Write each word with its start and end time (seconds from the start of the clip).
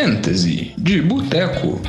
Fantasy 0.00 0.76
de 0.78 1.02
Boteco. 1.02 1.80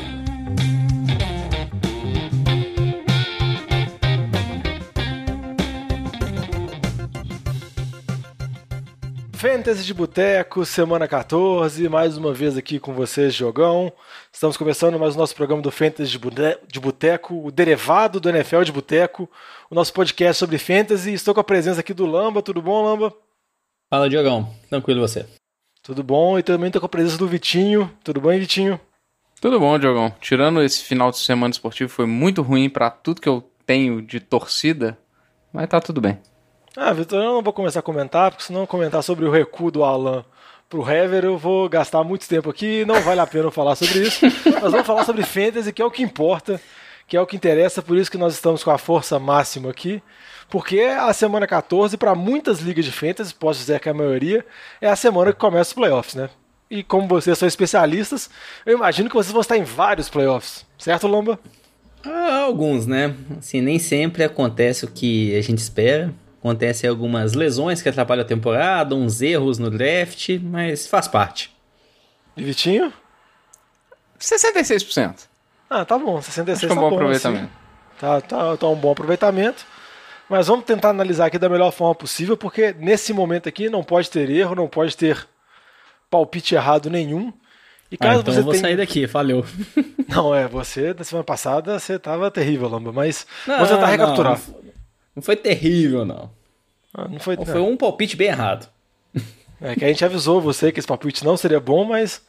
Fantasy 9.32 9.84
de 9.84 9.94
Boteco, 9.94 10.66
semana 10.66 11.08
14, 11.08 11.88
mais 11.88 12.18
uma 12.18 12.34
vez 12.34 12.58
aqui 12.58 12.80
com 12.80 12.94
vocês, 12.94 13.32
Jogão. 13.36 13.94
Estamos 14.34 14.58
começando 14.58 14.98
mais 14.98 15.14
o 15.14 15.18
nosso 15.20 15.36
programa 15.36 15.62
do 15.62 15.70
Fantasy 15.70 16.10
de 16.10 16.80
Boteco, 16.80 17.46
o 17.46 17.52
derivado 17.52 18.20
do 18.20 18.28
NFL 18.28 18.64
de 18.64 18.72
Boteco, 18.72 19.30
o 19.70 19.76
nosso 19.76 19.94
podcast 19.94 20.40
sobre 20.40 20.58
Fantasy. 20.58 21.14
Estou 21.14 21.36
com 21.36 21.42
a 21.42 21.44
presença 21.44 21.82
aqui 21.82 21.94
do 21.94 22.08
Lamba, 22.08 22.42
tudo 22.42 22.60
bom, 22.60 22.84
Lamba? 22.84 23.14
Fala, 23.88 24.10
Diogão. 24.10 24.52
Tranquilo 24.68 25.00
você? 25.00 25.28
Tudo 25.82 26.04
bom, 26.04 26.38
e 26.38 26.44
também 26.44 26.68
estou 26.68 26.80
com 26.80 26.86
a 26.86 26.90
presença 26.90 27.18
do 27.18 27.28
Vitinho. 27.28 27.92
Tudo 28.04 28.22
bom, 28.22 28.30
Vitinho? 28.30 28.80
Tudo 29.42 29.60
bom, 29.60 29.80
Diogão. 29.80 30.14
Tirando 30.20 30.62
esse 30.62 30.84
final 30.84 31.12
de 31.12 31.18
semana 31.18 31.52
esportivo, 31.52 31.90
foi 31.90 32.06
muito 32.06 32.42
ruim 32.42 32.70
para 32.70 32.90
tudo 32.90 33.22
que 33.22 33.30
eu 33.30 33.50
tenho 33.66 34.02
de 34.02 34.20
torcida, 34.20 34.98
mas 35.54 35.68
tá 35.70 35.80
tudo 35.80 36.02
bem. 36.02 36.20
Ah, 36.76 36.94
Vitor, 36.94 37.20
eu 37.20 37.34
não 37.36 37.42
vou 37.42 37.54
começar 37.54 37.80
a 37.80 37.84
comentar, 37.84 38.32
porque 38.32 38.44
senão 38.44 38.66
comentar 38.66 39.02
sobre 39.04 39.26
o 39.26 39.32
recuo 39.32 39.72
do 39.72 39.84
Alan 39.84 40.26
pro 40.70 40.88
Hever, 40.88 41.26
eu 41.26 41.38
vou 41.38 41.68
gastar 41.68 42.04
muito 42.04 42.28
tempo 42.28 42.50
aqui, 42.50 42.86
não 42.86 43.02
vale 43.02 43.20
a 43.20 43.26
pena 43.28 43.50
falar 43.50 43.76
sobre 43.76 44.04
isso. 44.04 44.26
Nós 44.62 44.72
vamos 44.72 44.86
falar 44.86 45.04
sobre 45.04 45.24
Fantasy, 45.24 45.74
que 45.74 45.82
é 45.82 45.86
o 45.86 45.90
que 45.90 46.04
importa, 46.04 46.62
que 47.10 47.18
é 47.18 47.22
o 47.22 47.26
que 47.26 47.36
interessa, 47.36 47.82
por 47.82 47.98
isso 47.98 48.12
que 48.12 48.20
nós 48.20 48.36
estamos 48.36 48.64
com 48.64 48.70
a 48.70 48.78
força 48.78 49.18
máxima 49.18 49.72
aqui. 49.72 50.02
Porque 50.48 50.80
a 50.82 51.12
semana 51.12 51.48
14, 51.48 51.98
para 51.98 52.14
muitas 52.14 52.60
ligas 52.60 52.86
de 52.86 52.92
Fantasy, 52.92 53.34
posso 53.34 53.60
dizer 53.60 53.80
que 53.80 53.90
a 53.90 53.94
maioria, 53.94 54.46
é 54.80 54.88
a 54.88 54.96
semana 54.96 55.34
que 55.34 55.40
começa 55.40 55.70
os 55.70 55.74
playoffs, 55.74 56.14
né? 56.14 56.30
E 56.70 56.84
como 56.84 57.08
vocês 57.08 57.36
são 57.38 57.48
especialistas, 57.48 58.30
eu 58.64 58.78
imagino 58.78 59.10
que 59.10 59.16
vocês 59.16 59.32
vão 59.32 59.42
estar 59.42 59.58
em 59.58 59.64
vários 59.64 60.08
playoffs, 60.08 60.66
certo, 60.78 61.08
Lomba? 61.08 61.40
Ah, 62.04 62.44
alguns, 62.44 62.86
né? 62.86 63.16
Assim, 63.40 63.60
nem 63.60 63.80
sempre 63.80 64.24
acontece 64.24 64.86
o 64.86 64.88
que 64.88 65.36
a 65.36 65.42
gente 65.42 65.58
espera. 65.58 66.14
Acontecem 66.40 66.90
algumas 66.90 67.34
lesões 67.34 67.82
que 67.82 67.90
atrapalham 67.90 68.22
a 68.22 68.28
temporada, 68.28 68.96
uns 68.96 69.22
erros 69.22 69.58
no 69.58 69.70
draft, 69.70 70.30
mas 70.42 70.88
faz 70.88 71.08
parte. 71.08 71.54
E 72.38 72.44
Vitinho? 72.44 72.94
66%. 74.20 75.28
Ah, 75.70 75.86
tá 75.86 75.98
bom, 75.98 76.20
66% 76.22 76.56
Acho 76.56 76.66
é 76.66 76.68
um 76.68 76.70
tá 76.70 76.76
bom 76.76 76.90
bom, 76.90 76.96
aproveitamento. 76.96 77.44
assim. 77.46 78.00
Tá, 78.00 78.22
tá, 78.22 78.58
tá 78.58 78.68
um 78.68 78.76
bom 78.76 78.92
aproveitamento. 78.92 79.66
Mas 80.30 80.48
vamos 80.48 80.66
tentar 80.66 80.90
analisar 80.90 81.26
aqui 81.26 81.38
da 81.40 81.50
melhor 81.50 81.72
forma 81.72 81.96
possível, 81.96 82.38
porque 82.38 82.74
nesse 82.78 83.12
momento 83.14 83.50
aqui 83.50 83.70
não 83.70 83.84
pode 83.84 84.10
ter 84.10 84.30
erro, 84.30 84.56
não 84.56 84.68
pode 84.68 84.96
ter 84.96 85.28
palpite 86.10 86.54
errado 86.56 86.90
nenhum. 86.90 87.34
E 87.92 87.96
Ah, 87.96 87.98
caso 88.06 88.22
então 88.22 88.34
você 88.34 88.40
eu 88.40 88.44
vou 88.44 88.52
tenha... 88.54 88.62
sair 88.62 88.78
daqui, 88.78 89.06
valeu. 89.08 89.44
Não, 90.08 90.34
é, 90.34 90.48
você, 90.48 90.92
da 90.94 91.04
semana 91.04 91.24
passada, 91.24 91.78
você 91.78 92.00
tava 92.00 92.32
terrível, 92.32 92.68
Lamba, 92.68 92.92
mas 92.92 93.28
Não, 93.46 93.60
vou 93.60 93.68
tentar 93.68 93.82
não, 93.82 93.88
recapturar. 93.88 94.32
Não, 94.34 94.38
foi- 94.40 94.64
não 95.16 95.22
foi 95.24 95.36
terrível, 95.36 96.04
não. 96.04 96.32
Ah, 96.92 97.08
não 97.08 97.20
foi, 97.20 97.36
Foi 97.38 97.60
um 97.62 97.78
palpite 97.78 98.16
bem 98.16 98.30
errado. 98.30 98.68
É 99.62 99.76
que 99.76 99.86
a 99.86 99.88
gente 99.88 100.04
avisou 100.04 100.42
você 100.42 100.72
que 100.72 100.80
esse 100.80 100.88
palpite 100.88 101.24
não 101.24 101.38
seria 101.38 101.60
bom, 101.60 101.84
mas 101.86 102.24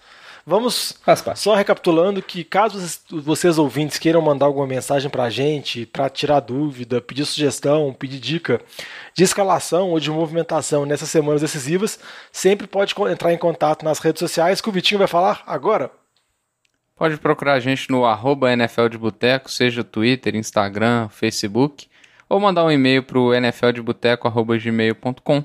vamos 0.46 0.98
só 1.36 1.54
recapitulando 1.54 2.22
que 2.22 2.44
caso 2.44 2.78
vocês, 2.78 3.02
vocês 3.10 3.58
ouvintes 3.58 3.98
queiram 3.98 4.20
mandar 4.20 4.46
alguma 4.46 4.66
mensagem 4.66 5.10
pra 5.10 5.30
gente, 5.30 5.86
pra 5.86 6.08
tirar 6.08 6.40
dúvida, 6.40 7.00
pedir 7.00 7.24
sugestão, 7.24 7.92
pedir 7.92 8.18
dica 8.18 8.60
de 9.14 9.24
escalação 9.24 9.90
ou 9.90 10.00
de 10.00 10.10
movimentação 10.10 10.86
nessas 10.86 11.10
semanas 11.10 11.40
decisivas, 11.40 11.98
sempre 12.32 12.66
pode 12.66 12.94
entrar 13.10 13.32
em 13.32 13.38
contato 13.38 13.84
nas 13.84 13.98
redes 13.98 14.20
sociais 14.20 14.60
que 14.60 14.68
o 14.68 14.72
Vitinho 14.72 14.98
vai 14.98 15.08
falar 15.08 15.42
agora. 15.46 15.90
Pode 16.96 17.16
procurar 17.16 17.54
a 17.54 17.60
gente 17.60 17.90
no 17.90 18.04
arroba 18.04 18.52
NFL 18.52 18.88
de 18.88 18.98
Boteco, 18.98 19.50
seja 19.50 19.82
Twitter, 19.82 20.36
Instagram, 20.36 21.08
Facebook, 21.08 21.88
ou 22.28 22.38
mandar 22.38 22.64
um 22.64 22.70
e-mail 22.70 23.02
pro 23.02 23.32
nfldeboteco.gmail.com. 23.32 25.44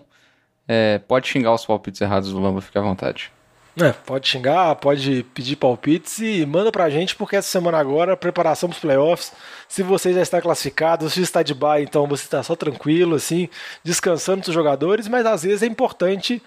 É, 0.67 0.99
pode 0.99 1.27
xingar 1.27 1.53
os 1.53 1.65
palpites 1.65 2.01
errados 2.01 2.31
do 2.31 2.41
Lamba, 2.41 2.59
fique 2.59 2.77
à 2.77 2.81
vontade. 2.81 3.31
É, 3.77 3.91
pode 3.91 4.25
xingar, 4.25 4.73
pode 4.77 5.23
pedir 5.33 5.57
palpites 5.57 6.19
e 6.19 6.45
manda 6.45 6.71
pra 6.71 6.89
gente, 6.89 7.13
porque 7.13 7.35
essa 7.35 7.49
semana 7.49 7.77
agora, 7.77 8.15
preparação 8.15 8.69
pros 8.69 8.79
playoffs. 8.79 9.33
Se 9.67 9.83
você 9.83 10.13
já 10.13 10.21
está 10.21 10.41
classificado, 10.41 11.09
se 11.09 11.21
está 11.21 11.43
de 11.43 11.53
bye, 11.53 11.83
então 11.83 12.07
você 12.07 12.23
está 12.23 12.41
só 12.41 12.55
tranquilo, 12.55 13.15
assim, 13.15 13.49
descansando 13.83 14.43
dos 14.43 14.53
jogadores, 14.53 15.09
mas 15.09 15.25
às 15.25 15.43
vezes 15.43 15.61
é 15.61 15.65
importante 15.65 16.41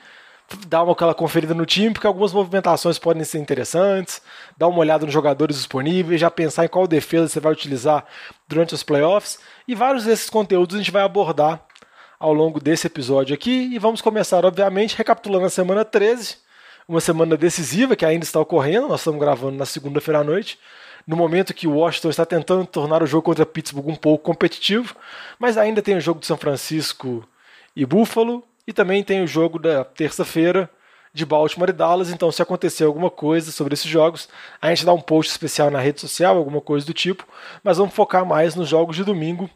dar 0.67 0.83
uma 0.83 0.93
aquela 0.93 1.15
conferida 1.15 1.53
no 1.53 1.67
time, 1.67 1.93
porque 1.93 2.07
algumas 2.07 2.33
movimentações 2.33 2.99
podem 2.99 3.23
ser 3.25 3.39
interessantes, 3.39 4.23
dar 4.57 4.69
uma 4.69 4.79
olhada 4.79 5.05
nos 5.05 5.13
jogadores 5.13 5.57
disponíveis, 5.57 6.19
já 6.19 6.31
pensar 6.31 6.65
em 6.65 6.69
qual 6.69 6.87
defesa 6.87 7.29
você 7.29 7.41
vai 7.41 7.53
utilizar 7.53 8.07
durante 8.49 8.75
os 8.75 8.83
playoffs. 8.83 9.39
E 9.67 9.75
vários 9.75 10.05
desses 10.05 10.31
conteúdos 10.31 10.77
a 10.77 10.79
gente 10.79 10.91
vai 10.91 11.03
abordar 11.03 11.63
ao 12.19 12.33
longo 12.33 12.59
desse 12.59 12.87
episódio 12.87 13.35
aqui. 13.35 13.69
E 13.71 13.79
vamos 13.79 14.01
começar, 14.01 14.47
obviamente, 14.47 14.97
recapitulando 14.97 15.45
a 15.45 15.51
semana 15.51 15.85
13 15.85 16.48
uma 16.89 17.01
semana 17.01 17.37
decisiva 17.37 17.95
que 17.95 18.07
ainda 18.07 18.25
está 18.25 18.41
ocorrendo. 18.41 18.89
Nós 18.89 19.01
estamos 19.01 19.21
gravando 19.21 19.59
na 19.59 19.67
segunda-feira 19.67 20.21
à 20.21 20.25
noite, 20.25 20.59
no 21.07 21.17
momento 21.17 21.53
que 21.53 21.69
o 21.69 21.75
Washington 21.75 22.09
está 22.09 22.25
tentando 22.25 22.67
tornar 22.67 23.03
o 23.03 23.07
jogo 23.07 23.25
contra 23.25 23.45
Pittsburgh 23.45 23.89
um 23.89 23.95
pouco 23.95 24.25
competitivo, 24.25 24.97
mas 25.39 25.59
ainda 25.59 25.83
tem 25.83 25.97
o 25.97 26.01
jogo 26.01 26.21
de 26.21 26.27
São 26.27 26.39
Francisco 26.39 27.29
e 27.77 27.85
Buffalo, 27.85 28.43
e 28.67 28.73
também 28.73 29.03
tem 29.05 29.23
o 29.23 29.27
jogo 29.27 29.59
da 29.59 29.85
terça-feira 29.85 30.69
de 31.13 31.25
Baltimore 31.25 31.71
e 31.71 31.73
Dallas. 31.73 32.11
Então, 32.11 32.31
se 32.31 32.43
acontecer 32.43 32.85
alguma 32.85 33.11
coisa 33.11 33.51
sobre 33.51 33.75
esses 33.75 33.91
jogos, 33.91 34.29
a 34.61 34.69
gente 34.69 34.85
dá 34.85 34.93
um 34.93 35.01
post 35.01 35.31
especial 35.31 35.71
na 35.71 35.81
rede 35.81 36.01
social, 36.01 36.37
alguma 36.37 36.61
coisa 36.61 36.85
do 36.85 36.93
tipo, 36.93 37.27
mas 37.63 37.79
vamos 37.79 37.95
focar 37.95 38.27
mais 38.27 38.55
nos 38.55 38.69
jogos 38.69 38.97
de 38.97 39.05
domingo 39.05 39.49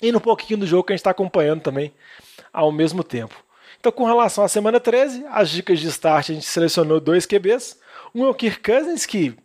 e 0.00 0.12
no 0.12 0.20
pouquinho 0.20 0.60
do 0.60 0.66
jogo 0.66 0.84
que 0.84 0.92
a 0.92 0.94
gente 0.94 1.00
está 1.00 1.10
acompanhando 1.10 1.62
também 1.62 1.92
ao 2.52 2.70
mesmo 2.70 3.02
tempo. 3.02 3.47
Então, 3.80 3.92
com 3.92 4.04
relação 4.04 4.42
à 4.42 4.48
semana 4.48 4.80
13, 4.80 5.24
as 5.30 5.50
dicas 5.50 5.78
de 5.78 5.86
start, 5.86 6.30
a 6.30 6.34
gente 6.34 6.46
selecionou 6.46 7.00
dois 7.00 7.26
QBs. 7.26 7.78
Um 8.14 8.24
é 8.24 8.28
o 8.28 8.34
Kirk 8.34 8.60
Cousins, 8.60 9.06
que 9.06 9.36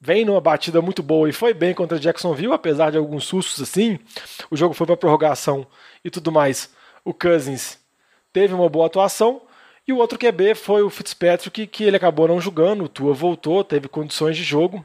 vem 0.00 0.24
numa 0.24 0.40
batida 0.40 0.80
muito 0.80 1.02
boa 1.02 1.28
e 1.28 1.32
foi 1.32 1.52
bem 1.54 1.74
contra 1.74 1.98
Jacksonville, 1.98 2.52
apesar 2.52 2.90
de 2.90 2.98
alguns 2.98 3.24
sustos 3.24 3.60
assim. 3.62 3.98
O 4.50 4.56
jogo 4.56 4.74
foi 4.74 4.86
para 4.86 4.96
prorrogação 4.96 5.66
e 6.04 6.10
tudo 6.10 6.30
mais. 6.32 6.70
O 7.04 7.14
Cousins 7.14 7.78
teve 8.32 8.54
uma 8.54 8.68
boa 8.68 8.86
atuação. 8.86 9.42
E 9.86 9.92
o 9.92 9.96
outro 9.96 10.18
QB 10.18 10.54
foi 10.54 10.82
o 10.82 10.90
Fitzpatrick, 10.90 11.66
que 11.66 11.84
ele 11.84 11.96
acabou 11.96 12.28
não 12.28 12.40
jogando. 12.40 12.84
O 12.84 12.88
Tua 12.88 13.12
voltou, 13.12 13.64
teve 13.64 13.88
condições 13.88 14.36
de 14.36 14.44
jogo. 14.44 14.84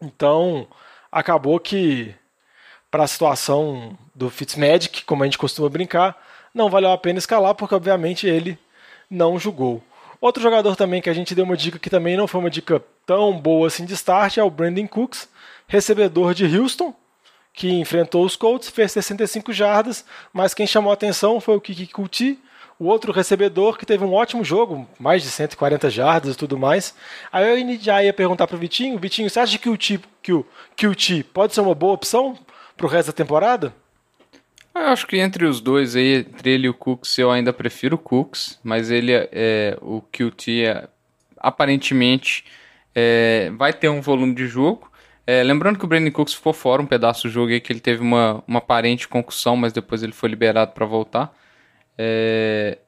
Então, 0.00 0.66
acabou 1.10 1.58
que, 1.60 2.14
para 2.90 3.04
a 3.04 3.08
situação 3.08 3.98
do 4.14 4.30
Fitzmagic, 4.30 5.04
como 5.04 5.22
a 5.22 5.26
gente 5.26 5.38
costuma 5.38 5.68
brincar, 5.68 6.16
não 6.54 6.70
valeu 6.70 6.92
a 6.92 6.98
pena 6.98 7.18
escalar, 7.18 7.54
porque 7.54 7.74
obviamente 7.74 8.26
ele 8.26 8.58
não 9.10 9.38
jogou. 9.38 9.82
Outro 10.20 10.42
jogador 10.42 10.76
também 10.76 11.02
que 11.02 11.10
a 11.10 11.12
gente 11.12 11.34
deu 11.34 11.44
uma 11.44 11.56
dica 11.56 11.78
que 11.78 11.90
também 11.90 12.16
não 12.16 12.26
foi 12.26 12.40
uma 12.40 12.48
dica 12.48 12.82
tão 13.04 13.38
boa 13.38 13.66
assim 13.66 13.84
de 13.84 13.92
start 13.92 14.38
é 14.38 14.42
o 14.42 14.48
Brandon 14.48 14.86
Cooks, 14.86 15.28
recebedor 15.66 16.32
de 16.32 16.46
Houston, 16.56 16.94
que 17.52 17.70
enfrentou 17.70 18.24
os 18.24 18.36
Colts, 18.36 18.68
fez 18.68 18.92
65 18.92 19.52
jardas, 19.52 20.04
mas 20.32 20.54
quem 20.54 20.66
chamou 20.66 20.90
a 20.90 20.94
atenção 20.94 21.40
foi 21.40 21.56
o 21.56 21.60
Kiki 21.60 21.86
Kuti, 21.88 22.38
o 22.78 22.86
outro 22.86 23.12
recebedor 23.12 23.78
que 23.78 23.86
teve 23.86 24.04
um 24.04 24.12
ótimo 24.12 24.42
jogo, 24.42 24.88
mais 24.98 25.22
de 25.22 25.28
140 25.28 25.88
jardas 25.90 26.34
e 26.34 26.38
tudo 26.38 26.58
mais. 26.58 26.94
Aí 27.30 27.62
eu 27.62 27.78
já 27.80 28.02
ia 28.02 28.12
perguntar 28.12 28.46
para 28.46 28.56
o 28.56 28.58
Vitinho, 28.58 28.98
Vitinho, 28.98 29.30
você 29.30 29.40
acha 29.40 29.58
que 29.58 29.68
o 29.68 29.76
Ti, 29.76 30.00
que 30.22 30.32
o 30.32 30.46
QT 30.76 31.24
pode 31.32 31.54
ser 31.54 31.60
uma 31.60 31.74
boa 31.74 31.92
opção 31.92 32.36
para 32.76 32.86
o 32.86 32.88
resto 32.88 33.08
da 33.08 33.12
temporada? 33.12 33.74
Eu 34.74 34.88
acho 34.88 35.06
que 35.06 35.16
entre 35.16 35.44
os 35.44 35.60
dois 35.60 35.94
aí, 35.94 36.26
entre 36.28 36.50
ele 36.50 36.66
e 36.66 36.68
o 36.68 36.74
Cooks, 36.74 37.16
eu 37.18 37.30
ainda 37.30 37.52
prefiro 37.52 37.94
o 37.94 37.98
Cooks, 37.98 38.58
mas 38.62 38.90
ele 38.90 39.12
é, 39.12 39.28
é 39.32 39.78
o 39.80 40.02
QT 40.02 40.64
é, 40.64 40.88
aparentemente 41.38 42.44
é, 42.94 43.50
vai 43.56 43.72
ter 43.72 43.88
um 43.88 44.00
volume 44.00 44.34
de 44.34 44.46
jogo. 44.46 44.90
É, 45.26 45.42
lembrando 45.42 45.78
que 45.78 45.84
o 45.84 45.88
Brandon 45.88 46.10
Cooks 46.10 46.34
ficou 46.34 46.52
fora 46.52 46.82
um 46.82 46.86
pedaço 46.86 47.28
do 47.28 47.30
jogo 47.30 47.52
aí, 47.52 47.60
que 47.60 47.72
ele 47.72 47.80
teve 47.80 48.02
uma, 48.02 48.42
uma 48.46 48.58
aparente 48.58 49.08
concussão, 49.08 49.56
mas 49.56 49.72
depois 49.72 50.02
ele 50.02 50.12
foi 50.12 50.28
liberado 50.28 50.72
para 50.72 50.84
voltar. 50.84 51.34
É, 51.96 52.78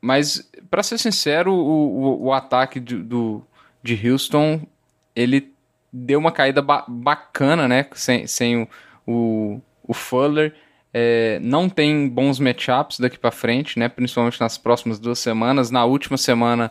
mas, 0.00 0.50
para 0.70 0.82
ser 0.82 0.98
sincero, 0.98 1.52
o, 1.52 2.20
o, 2.20 2.24
o 2.26 2.32
ataque 2.32 2.80
do, 2.80 3.02
do, 3.02 3.46
de 3.82 4.10
Houston, 4.10 4.66
ele 5.14 5.52
deu 5.92 6.18
uma 6.18 6.32
caída 6.32 6.60
ba 6.60 6.84
bacana, 6.88 7.68
né? 7.68 7.86
Sem, 7.94 8.26
sem 8.26 8.62
o, 8.62 8.68
o, 9.06 9.60
o 9.88 9.94
Fuller. 9.94 10.54
É, 10.96 11.40
não 11.42 11.68
tem 11.68 12.08
bons 12.08 12.38
matchups 12.38 13.00
daqui 13.00 13.18
para 13.18 13.32
frente, 13.32 13.80
né? 13.80 13.88
Principalmente 13.88 14.40
nas 14.40 14.56
próximas 14.56 15.00
duas 15.00 15.18
semanas. 15.18 15.68
Na 15.68 15.84
última 15.84 16.16
semana, 16.16 16.70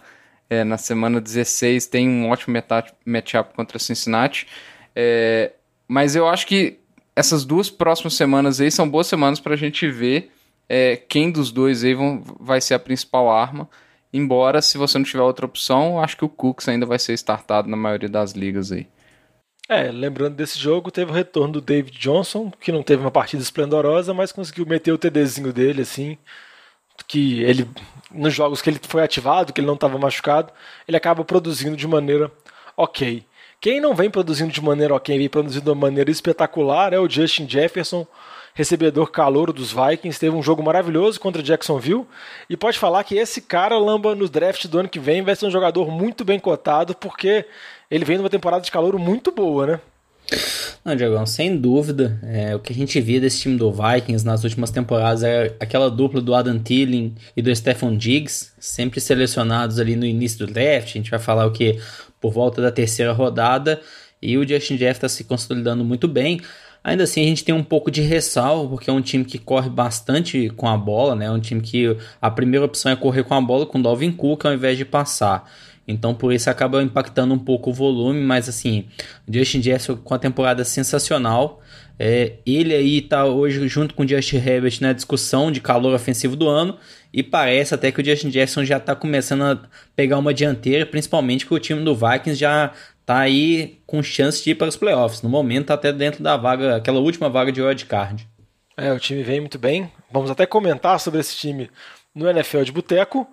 é, 0.49 0.63
na 0.63 0.77
semana 0.77 1.19
16, 1.19 1.87
tem 1.87 2.07
um 2.07 2.29
ótimo 2.29 2.55
matchup 3.05 3.53
contra 3.53 3.77
Cincinnati. 3.77 4.47
É, 4.95 5.51
mas 5.85 6.15
eu 6.15 6.25
acho 6.25 6.47
que 6.47 6.79
essas 7.13 7.43
duas 7.43 7.69
próximas 7.69 8.13
semanas 8.13 8.61
aí 8.61 8.71
são 8.71 8.89
boas 8.89 9.07
semanas 9.07 9.41
para 9.41 9.55
a 9.55 9.57
gente 9.57 9.89
ver 9.91 10.31
é, 10.69 10.95
quem 10.95 11.29
dos 11.29 11.51
dois 11.51 11.83
aí 11.83 11.93
vão, 11.93 12.23
vai 12.39 12.61
ser 12.61 12.75
a 12.75 12.79
principal 12.79 13.29
arma. 13.29 13.69
Embora, 14.13 14.61
se 14.61 14.77
você 14.77 14.97
não 14.97 15.05
tiver 15.05 15.21
outra 15.23 15.45
opção, 15.45 15.99
acho 15.99 16.15
que 16.15 16.23
o 16.23 16.29
Cooks 16.29 16.69
ainda 16.69 16.85
vai 16.85 16.97
ser 16.97 17.13
startado 17.13 17.67
na 17.67 17.75
maioria 17.75 18.07
das 18.07 18.31
ligas 18.31 18.71
aí. 18.71 18.87
É, 19.69 19.83
lembrando 19.91 20.35
desse 20.35 20.59
jogo, 20.59 20.91
teve 20.91 21.11
o 21.11 21.13
retorno 21.13 21.53
do 21.53 21.61
David 21.61 21.97
Johnson, 21.97 22.51
que 22.51 22.71
não 22.71 22.83
teve 22.83 23.01
uma 23.01 23.11
partida 23.11 23.41
esplendorosa, 23.41 24.13
mas 24.13 24.31
conseguiu 24.31 24.65
meter 24.65 24.91
o 24.91 24.97
TDzinho 24.97 25.53
dele, 25.53 25.81
assim, 25.81 26.17
que 27.07 27.41
ele, 27.43 27.69
nos 28.11 28.33
jogos 28.33 28.61
que 28.61 28.69
ele 28.69 28.79
foi 28.81 29.03
ativado, 29.03 29.53
que 29.53 29.61
ele 29.61 29.67
não 29.67 29.75
estava 29.75 29.97
machucado, 29.97 30.51
ele 30.87 30.97
acaba 30.97 31.23
produzindo 31.23 31.77
de 31.77 31.87
maneira 31.87 32.31
ok. 32.75 33.25
Quem 33.63 33.79
não 33.79 33.95
vem 33.95 34.09
produzindo 34.09 34.51
de 34.51 34.61
maneira 34.61 34.93
ok, 34.93 35.17
vem 35.17 35.29
produzindo 35.29 35.63
de 35.63 35.69
uma 35.69 35.87
maneira 35.87 36.11
espetacular 36.11 36.91
é 36.91 36.99
o 36.99 37.09
Justin 37.09 37.47
Jefferson, 37.47 38.05
recebedor 38.53 39.09
calouro 39.09 39.53
dos 39.53 39.71
Vikings, 39.71 40.19
teve 40.19 40.35
um 40.35 40.43
jogo 40.43 40.61
maravilhoso 40.61 41.17
contra 41.17 41.41
Jacksonville 41.41 42.05
e 42.49 42.57
pode 42.57 42.77
falar 42.77 43.05
que 43.05 43.15
esse 43.15 43.39
cara, 43.39 43.77
Lamba, 43.77 44.15
no 44.15 44.27
draft 44.27 44.67
do 44.67 44.79
ano 44.79 44.89
que 44.89 44.99
vem 44.99 45.21
vai 45.21 45.33
ser 45.33 45.45
um 45.45 45.49
jogador 45.49 45.89
muito 45.89 46.25
bem 46.25 46.39
cotado 46.39 46.93
porque 46.93 47.45
ele 47.89 48.03
vem 48.03 48.17
numa 48.17 48.29
temporada 48.29 48.65
de 48.65 48.69
calouro 48.69 48.99
muito 48.99 49.31
boa, 49.31 49.65
né? 49.65 49.79
Não, 50.83 50.95
Diagão, 50.95 51.25
sem 51.25 51.55
dúvida. 51.55 52.19
É, 52.23 52.55
o 52.55 52.59
que 52.59 52.73
a 52.73 52.75
gente 52.75 52.99
via 52.99 53.21
desse 53.21 53.41
time 53.41 53.57
do 53.57 53.71
Vikings 53.71 54.25
nas 54.25 54.43
últimas 54.43 54.71
temporadas 54.71 55.23
é 55.23 55.55
aquela 55.57 55.89
dupla 55.89 56.19
do 56.19 56.35
Adam 56.35 56.59
Thielen 56.59 57.15
e 57.37 57.41
do 57.41 57.55
Stephon 57.55 57.95
Diggs, 57.95 58.51
sempre 58.59 58.99
selecionados 58.99 59.79
ali 59.79 59.95
no 59.95 60.05
início 60.05 60.45
do 60.45 60.51
draft. 60.51 60.89
A 60.89 60.97
gente 60.97 61.11
vai 61.11 61.19
falar 61.19 61.45
o 61.45 61.51
que 61.51 61.79
por 62.23 62.31
volta 62.31 62.61
da 62.61 62.71
terceira 62.71 63.11
rodada. 63.11 63.81
E 64.21 64.37
o 64.37 64.47
Justin 64.47 64.77
Jeff 64.77 64.93
está 64.93 65.09
se 65.09 65.25
consolidando 65.25 65.83
muito 65.83 66.07
bem. 66.07 66.39
Ainda 66.81 67.03
assim, 67.03 67.21
a 67.21 67.27
gente 67.27 67.43
tem 67.43 67.53
um 67.53 67.63
pouco 67.63 67.91
de 67.91 68.01
ressalvo, 68.01 68.69
porque 68.69 68.89
é 68.89 68.93
um 68.93 69.01
time 69.01 69.25
que 69.25 69.37
corre 69.37 69.69
bastante 69.69 70.49
com 70.55 70.69
a 70.69 70.77
bola, 70.77 71.15
né? 71.15 71.25
É 71.25 71.31
um 71.31 71.39
time 71.39 71.59
que 71.59 71.97
a 72.21 72.31
primeira 72.31 72.65
opção 72.65 72.93
é 72.93 72.95
correr 72.95 73.25
com 73.25 73.33
a 73.33 73.41
bola 73.41 73.65
com 73.65 73.77
o 73.77 73.83
Dalvin 73.83 74.13
Cook 74.13 74.45
ao 74.45 74.53
invés 74.53 74.77
de 74.77 74.85
passar. 74.85 75.51
Então, 75.85 76.15
por 76.15 76.31
isso 76.31 76.49
acaba 76.49 76.81
impactando 76.81 77.33
um 77.33 77.39
pouco 77.39 77.71
o 77.71 77.73
volume, 77.73 78.21
mas 78.21 78.47
assim, 78.47 78.85
Justin 79.27 79.61
Jefferson 79.61 79.97
com 79.97 80.13
a 80.13 80.19
temporada 80.19 80.63
sensacional. 80.63 81.61
É, 81.97 82.33
ele 82.45 82.73
aí 82.73 82.97
está 82.97 83.25
hoje 83.25 83.67
junto 83.67 83.93
com 83.93 84.03
o 84.03 84.07
Justin 84.07 84.37
Herbert 84.37 84.77
na 84.81 84.93
discussão 84.93 85.51
de 85.51 85.61
calor 85.61 85.93
ofensivo 85.93 86.35
do 86.35 86.49
ano 86.49 86.77
e 87.13 87.21
parece 87.21 87.75
até 87.75 87.91
que 87.91 88.01
o 88.01 88.05
Justin 88.05 88.31
Jefferson 88.31 88.65
já 88.65 88.77
está 88.77 88.95
começando 88.95 89.43
a 89.43 89.59
pegar 89.95 90.17
uma 90.17 90.33
dianteira, 90.33 90.85
principalmente 90.85 91.45
porque 91.45 91.55
o 91.55 91.59
time 91.59 91.83
do 91.83 91.95
Vikings 91.95 92.35
já 92.35 92.71
tá 93.05 93.19
aí 93.19 93.79
com 93.85 94.01
chance 94.01 94.43
de 94.43 94.51
ir 94.51 94.55
para 94.55 94.67
os 94.67 94.75
playoffs. 94.75 95.21
No 95.21 95.29
momento 95.29 95.67
tá 95.67 95.75
até 95.75 95.93
dentro 95.93 96.23
da 96.23 96.35
vaga, 96.35 96.75
aquela 96.75 96.99
última 96.99 97.29
vaga 97.29 97.51
de 97.51 97.61
wild 97.61 97.85
card. 97.85 98.27
É, 98.75 98.91
o 98.91 98.99
time 98.99 99.21
vem 99.21 99.39
muito 99.39 99.59
bem. 99.59 99.91
Vamos 100.11 100.31
até 100.31 100.45
comentar 100.47 100.99
sobre 100.99 101.19
esse 101.19 101.35
time 101.35 101.69
no 102.15 102.27
NFL 102.27 102.63
de 102.63 102.71
Boteco. 102.71 103.27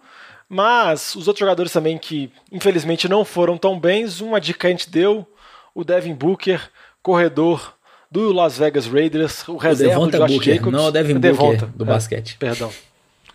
Mas 0.48 1.14
os 1.14 1.28
outros 1.28 1.40
jogadores 1.40 1.72
também 1.72 1.96
que 1.96 2.30
infelizmente 2.50 3.08
não 3.08 3.24
foram 3.24 3.56
tão 3.56 3.78
bens, 3.78 4.20
uma 4.20 4.40
dica 4.40 4.66
a 4.66 4.70
gente 4.70 4.90
deu, 4.90 5.24
o 5.72 5.84
Devin 5.84 6.12
Booker, 6.12 6.60
corredor 7.00 7.78
do 8.10 8.32
Las 8.32 8.58
Vegas 8.58 8.86
Raiders, 8.86 9.46
o 9.48 9.56
reserva 9.56 10.00
o 10.00 10.06
do 10.06 10.18
Josh 10.18 10.32
Booker, 10.32 10.54
Jacobs. 10.54 10.72
Não 10.72 10.86
o 10.86 10.90
Devin 10.90 11.18
Booker 11.18 11.66
do 11.74 11.84
é, 11.84 11.86
basquete. 11.86 12.36
Perdão. 12.38 12.70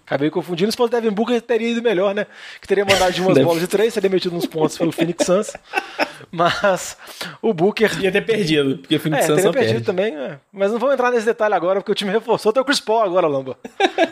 Acabei 0.06 0.30
confundindo, 0.30 0.72
se 0.72 0.78
fosse 0.78 0.92
Devin 0.92 1.10
Booker 1.10 1.42
teria 1.42 1.70
ido 1.70 1.82
melhor, 1.82 2.14
né? 2.14 2.28
Que 2.62 2.68
teria 2.68 2.86
mandado 2.86 3.12
de 3.12 3.22
umas 3.22 3.38
bolas 3.40 3.60
de 3.60 3.68
três, 3.68 3.92
teria 3.92 4.10
metido 4.10 4.36
uns 4.36 4.46
pontos 4.46 4.78
pelo 4.78 4.92
Phoenix 4.92 5.26
Suns. 5.26 5.54
Mas 6.32 6.96
o 7.42 7.52
Booker. 7.54 8.04
Ia 8.04 8.12
ter 8.12 8.22
perdido, 8.22 8.78
porque 8.78 8.98
o 8.98 9.00
Phoenix 9.00 9.24
é, 9.24 9.28
Suns 9.28 9.38
teria 9.38 9.52
perdido 9.52 9.72
perde. 9.74 9.86
também. 9.86 10.16
É. 10.16 10.38
Mas 10.54 10.72
não 10.72 10.78
vamos 10.78 10.94
entrar 10.94 11.12
nesse 11.12 11.26
detalhe 11.26 11.56
agora, 11.56 11.80
porque 11.80 11.92
o 11.92 11.96
time 11.96 12.12
reforçou. 12.12 12.54
Tem 12.54 12.62
o 12.62 12.66
Chris 12.66 12.80
Paul 12.80 13.02
agora, 13.02 13.28
Lamba. 13.28 13.58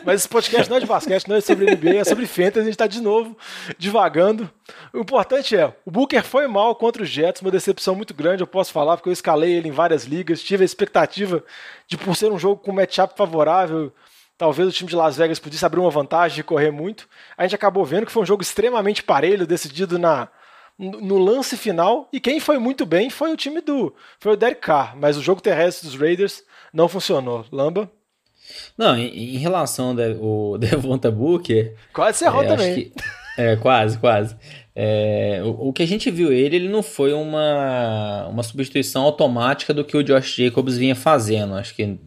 Mas 0.04 0.22
esse 0.22 0.28
podcast 0.28 0.68
não 0.68 0.78
é 0.78 0.80
de 0.80 0.86
basquete, 0.86 1.28
não 1.28 1.36
é 1.36 1.40
sobre 1.40 1.66
NBA, 1.66 2.00
é 2.00 2.04
sobre 2.04 2.26
Fantasy. 2.26 2.60
A 2.60 2.64
gente 2.64 2.76
tá 2.76 2.88
de 2.88 3.00
novo 3.00 3.36
divagando. 3.78 4.50
O 4.92 4.98
importante 4.98 5.56
é, 5.56 5.72
o 5.84 5.90
Booker 5.92 6.24
foi 6.24 6.48
mal 6.48 6.74
contra 6.74 7.02
os 7.02 7.08
Jets, 7.08 7.40
uma 7.40 7.50
decepção 7.50 7.94
muito 7.94 8.14
grande, 8.14 8.42
eu 8.42 8.46
posso 8.46 8.72
falar, 8.72 8.96
porque 8.96 9.10
eu 9.10 9.12
escalei 9.12 9.52
ele 9.52 9.68
em 9.68 9.72
várias 9.72 10.04
ligas, 10.04 10.42
tive 10.42 10.62
a 10.62 10.64
expectativa 10.64 11.44
de, 11.86 11.96
por 11.96 12.16
ser 12.16 12.32
um 12.32 12.38
jogo 12.38 12.62
com 12.62 12.72
matchup 12.72 13.14
favorável, 13.16 13.92
Talvez 14.36 14.68
o 14.68 14.72
time 14.72 14.90
de 14.90 14.96
Las 14.96 15.16
Vegas 15.16 15.38
pudesse 15.38 15.64
abrir 15.64 15.80
uma 15.80 15.90
vantagem 15.90 16.36
de 16.36 16.42
correr 16.42 16.70
muito. 16.70 17.08
A 17.36 17.44
gente 17.44 17.54
acabou 17.54 17.84
vendo 17.84 18.06
que 18.06 18.12
foi 18.12 18.22
um 18.22 18.26
jogo 18.26 18.42
extremamente 18.42 19.02
parelho, 19.02 19.46
decidido 19.46 19.98
na, 19.98 20.28
no 20.78 21.18
lance 21.18 21.56
final. 21.56 22.08
E 22.12 22.18
quem 22.18 22.40
foi 22.40 22.58
muito 22.58 22.84
bem 22.84 23.10
foi 23.10 23.32
o 23.32 23.36
time 23.36 23.60
do. 23.60 23.94
Foi 24.18 24.32
o 24.32 24.36
Derek 24.36 24.60
Carr. 24.60 24.96
Mas 24.96 25.16
o 25.16 25.22
jogo 25.22 25.40
terrestre 25.40 25.86
dos 25.86 25.98
Raiders 25.98 26.42
não 26.72 26.88
funcionou. 26.88 27.44
Lamba? 27.52 27.90
Não, 28.76 28.96
em, 28.96 29.36
em 29.36 29.38
relação 29.38 29.96
ao 30.20 30.58
Devonta 30.58 31.10
Booker. 31.10 31.74
Quase 31.92 32.18
você 32.18 32.24
errou 32.24 32.42
é, 32.42 32.46
também. 32.46 32.74
Que, 32.74 32.92
é, 33.38 33.56
quase, 33.56 33.98
quase. 33.98 34.36
É, 34.74 35.40
o, 35.44 35.68
o, 35.68 35.72
que 35.72 35.84
a 35.84 35.86
gente 35.86 36.10
viu 36.10 36.32
ele, 36.32 36.56
ele 36.56 36.68
não 36.68 36.82
foi 36.82 37.12
uma, 37.12 38.26
uma 38.26 38.42
substituição 38.42 39.02
automática 39.02 39.72
do 39.72 39.84
que 39.84 39.96
o 39.96 40.02
Josh 40.02 40.34
Jacobs 40.34 40.76
vinha 40.76 40.96
fazendo. 40.96 41.54
Acho 41.54 41.74
que 41.74 41.98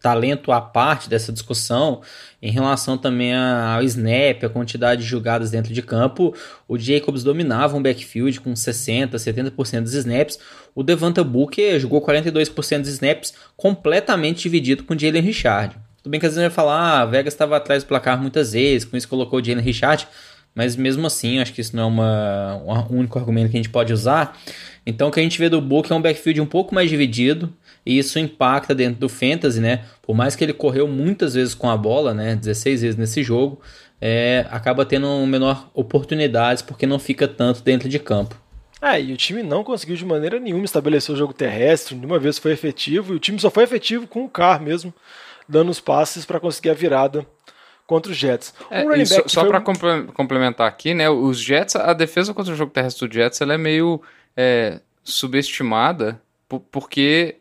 talento 0.00 0.52
à 0.52 0.60
parte 0.60 1.08
dessa 1.08 1.32
discussão, 1.32 2.00
em 2.40 2.50
relação 2.50 2.96
também 2.96 3.34
ao 3.34 3.82
snap, 3.82 4.44
a 4.44 4.48
quantidade 4.48 5.02
de 5.02 5.08
jogadas 5.08 5.50
dentro 5.50 5.72
de 5.72 5.82
campo, 5.82 6.34
o 6.66 6.78
Jacobs 6.78 7.22
dominava 7.22 7.76
um 7.76 7.82
backfield 7.82 8.40
com 8.40 8.52
60%, 8.52 9.10
70% 9.10 9.82
dos 9.82 9.94
snaps. 9.94 10.38
O 10.74 10.82
Devonta 10.82 11.24
Booker 11.24 11.78
jogou 11.78 12.00
42% 12.00 12.80
dos 12.80 12.88
snaps 12.90 13.34
completamente 13.56 14.42
dividido 14.42 14.84
com 14.84 14.94
o 14.94 14.98
Jalen 14.98 15.22
Richard. 15.22 15.76
Tudo 16.02 16.12
bem 16.12 16.20
que 16.20 16.26
às 16.26 16.34
vezes 16.34 16.48
vai 16.48 16.54
falar, 16.54 17.00
ah, 17.00 17.04
Vegas 17.06 17.34
estava 17.34 17.56
atrás 17.56 17.82
do 17.82 17.88
placar 17.88 18.20
muitas 18.20 18.52
vezes, 18.52 18.84
com 18.84 18.96
isso 18.96 19.08
colocou 19.08 19.40
o 19.40 19.44
Jalen 19.44 19.64
Richard, 19.64 20.06
mas 20.54 20.76
mesmo 20.76 21.06
assim, 21.06 21.38
acho 21.38 21.52
que 21.52 21.60
isso 21.60 21.76
não 21.76 21.84
é 21.84 21.86
uma, 21.86 22.86
um 22.90 22.98
único 22.98 23.18
argumento 23.18 23.50
que 23.50 23.56
a 23.56 23.60
gente 23.60 23.70
pode 23.70 23.92
usar. 23.92 24.38
Então, 24.84 25.08
o 25.08 25.10
que 25.10 25.20
a 25.20 25.22
gente 25.22 25.38
vê 25.38 25.48
do 25.48 25.60
Booker 25.60 25.92
é 25.92 25.94
um 25.94 26.02
backfield 26.02 26.40
um 26.40 26.46
pouco 26.46 26.74
mais 26.74 26.88
dividido, 26.88 27.52
e 27.84 27.98
isso 27.98 28.18
impacta 28.18 28.74
dentro 28.74 29.00
do 29.00 29.08
fantasy, 29.08 29.60
né? 29.60 29.84
Por 30.02 30.16
mais 30.16 30.34
que 30.34 30.44
ele 30.44 30.52
correu 30.52 30.88
muitas 30.88 31.34
vezes 31.34 31.54
com 31.54 31.68
a 31.68 31.76
bola, 31.76 32.12
né? 32.12 32.34
16 32.34 32.82
vezes 32.82 32.96
nesse 32.96 33.22
jogo, 33.22 33.60
é, 34.00 34.46
acaba 34.50 34.84
tendo 34.84 35.08
menor 35.26 35.70
oportunidades 35.74 36.62
porque 36.62 36.86
não 36.86 36.98
fica 36.98 37.28
tanto 37.28 37.62
dentro 37.62 37.88
de 37.88 37.98
campo. 37.98 38.40
É, 38.80 39.00
e 39.00 39.12
o 39.12 39.16
time 39.16 39.42
não 39.42 39.64
conseguiu 39.64 39.96
de 39.96 40.04
maneira 40.04 40.38
nenhuma 40.38 40.64
estabelecer 40.64 41.14
o 41.14 41.18
jogo 41.18 41.32
terrestre, 41.32 41.96
nenhuma 41.96 42.18
vez 42.18 42.38
foi 42.38 42.52
efetivo, 42.52 43.12
e 43.12 43.16
o 43.16 43.18
time 43.18 43.38
só 43.38 43.50
foi 43.50 43.64
efetivo 43.64 44.06
com 44.06 44.24
o 44.24 44.28
Carr 44.28 44.62
mesmo, 44.62 44.94
dando 45.48 45.70
os 45.70 45.80
passes 45.80 46.24
para 46.24 46.38
conseguir 46.38 46.70
a 46.70 46.74
virada 46.74 47.26
contra 47.88 48.12
os 48.12 48.18
Jets. 48.18 48.54
É, 48.70 49.04
só 49.06 49.22
só 49.26 49.44
para 49.46 49.60
complementar 49.62 50.68
aqui, 50.68 50.92
né, 50.92 51.08
os 51.08 51.40
Jets, 51.40 51.74
a 51.74 51.94
defesa 51.94 52.34
contra 52.34 52.52
o 52.52 52.56
jogo 52.56 52.70
terrestre 52.70 53.08
do 53.08 53.12
Jets, 53.12 53.40
ela 53.40 53.54
é 53.54 53.58
meio 53.58 54.00
é, 54.36 54.80
subestimada, 55.02 56.20
porque 56.70 57.36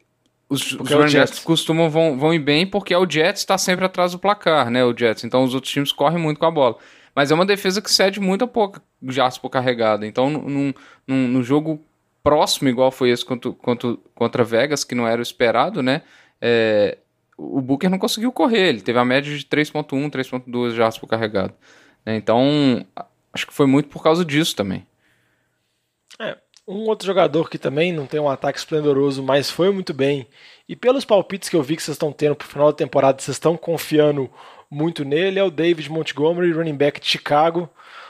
os, 0.50 0.72
os 0.72 0.90
running 0.90 1.14
backs 1.14 1.40
costumam 1.40 1.90
vão, 1.90 2.18
vão 2.18 2.34
ir 2.34 2.40
bem 2.40 2.66
porque 2.66 2.94
é 2.94 2.98
o 2.98 3.08
Jets 3.08 3.42
está 3.42 3.58
sempre 3.58 3.86
atrás 3.86 4.14
do 4.14 4.20
placar, 4.20 4.72
né? 4.72 4.86
O 4.86 4.98
Jets. 4.98 5.26
Então 5.26 5.44
os 5.44 5.54
outros 5.54 5.72
times 5.72 5.92
correm 5.92 6.18
muito 6.18 6.40
com 6.40 6.46
a 6.46 6.52
bola. 6.52 6.78
Mas 7.14 7.30
é 7.30 7.36
uma 7.36 7.46
defesa 7.46 7.82
que 7.82 7.92
cede 7.92 8.20
muito 8.22 8.46
a 8.46 8.48
pouca 8.48 8.82
jardas 9.04 9.38
por 9.38 9.50
carregada. 9.50 10.08
Então, 10.08 10.30
num, 10.30 10.74
num, 11.06 11.28
num, 11.28 11.44
jogo 11.44 11.84
próximo, 12.24 12.70
igual 12.70 12.92
foi 12.92 13.10
esse 13.10 13.26
contra, 13.26 13.52
contra, 13.52 13.98
contra 14.16 14.44
Vegas, 14.44 14.84
que 14.84 14.96
não 14.96 15.08
era 15.08 15.20
o 15.20 15.24
esperado, 15.24 15.82
né? 15.82 16.04
É, 16.40 16.98
o 17.38 17.62
Booker 17.62 17.90
não 17.90 18.00
conseguiu 18.00 18.32
correr. 18.32 18.70
Ele 18.70 18.82
teve 18.82 18.98
a 18.98 19.06
média 19.06 19.36
de 19.38 19.46
3.1, 19.46 20.10
3.2 20.10 20.72
jardas 20.72 20.98
por 20.98 21.08
carregado. 21.08 21.54
Né? 22.06 22.16
Então, 22.16 22.86
acho 23.32 23.46
que 23.46 23.54
foi 23.54 23.68
muito 23.68 23.88
por 23.90 24.02
causa 24.02 24.26
disso 24.26 24.56
também. 24.56 24.86
É, 26.20 26.36
um 26.68 26.88
outro 26.88 27.06
jogador 27.06 27.50
que 27.50 27.58
também 27.58 27.94
não 27.94 28.08
tem 28.08 28.20
um 28.20 28.30
ataque 28.30 28.58
esplendoroso, 28.58 29.22
mas 29.22 29.52
foi 29.52 29.72
muito 29.72 29.94
bem. 29.94 30.28
E 30.68 30.76
pelos 30.76 31.06
palpites 31.06 31.48
que 31.48 31.56
eu 31.56 31.62
vi 31.62 31.76
que 31.76 31.84
vocês 31.84 31.96
estão 31.96 32.12
tendo 32.12 32.36
pro 32.36 32.48
final 32.48 32.68
da 32.68 32.78
temporada, 32.78 33.22
vocês 33.22 33.36
estão 33.36 33.56
confiando 33.56 34.30
muito 34.70 35.06
nele, 35.06 35.40
é 35.40 35.44
o 35.44 35.52
David 35.52 35.90
Montgomery, 35.90 36.52
running 36.52 36.76
back 36.76 37.00
de 37.00 37.08
Chicago. 37.08 37.70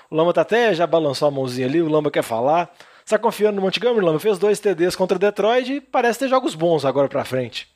O 0.09 0.15
Lama 0.15 0.33
tá 0.33 0.41
até 0.41 0.73
já 0.73 0.87
balançou 0.87 1.27
a 1.27 1.31
mãozinha 1.31 1.67
ali, 1.67 1.81
o 1.81 1.89
Lama 1.89 2.09
quer 2.09 2.23
falar. 2.23 2.73
Você 3.03 3.15
tá 3.15 3.19
confiando 3.19 3.57
no 3.57 3.61
Montgomery, 3.61 4.05
Lama? 4.05 4.19
Fez 4.19 4.39
dois 4.39 4.59
TDs 4.59 4.95
contra 4.95 5.19
Detroit 5.19 5.71
e 5.71 5.81
parece 5.81 6.19
ter 6.19 6.27
jogos 6.27 6.55
bons 6.55 6.83
agora 6.83 7.07
pra 7.07 7.23
frente. 7.23 7.67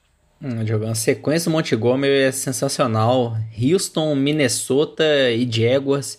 Hum, 0.44 0.66
jogando 0.66 0.92
a 0.92 0.96
sequência 0.96 1.52
do 1.52 1.54
Montgomery 1.54 2.24
é 2.24 2.32
sensacional. 2.32 3.38
Houston, 3.62 4.16
Minnesota 4.16 5.04
e 5.30 5.48
Jaguars. 5.50 6.18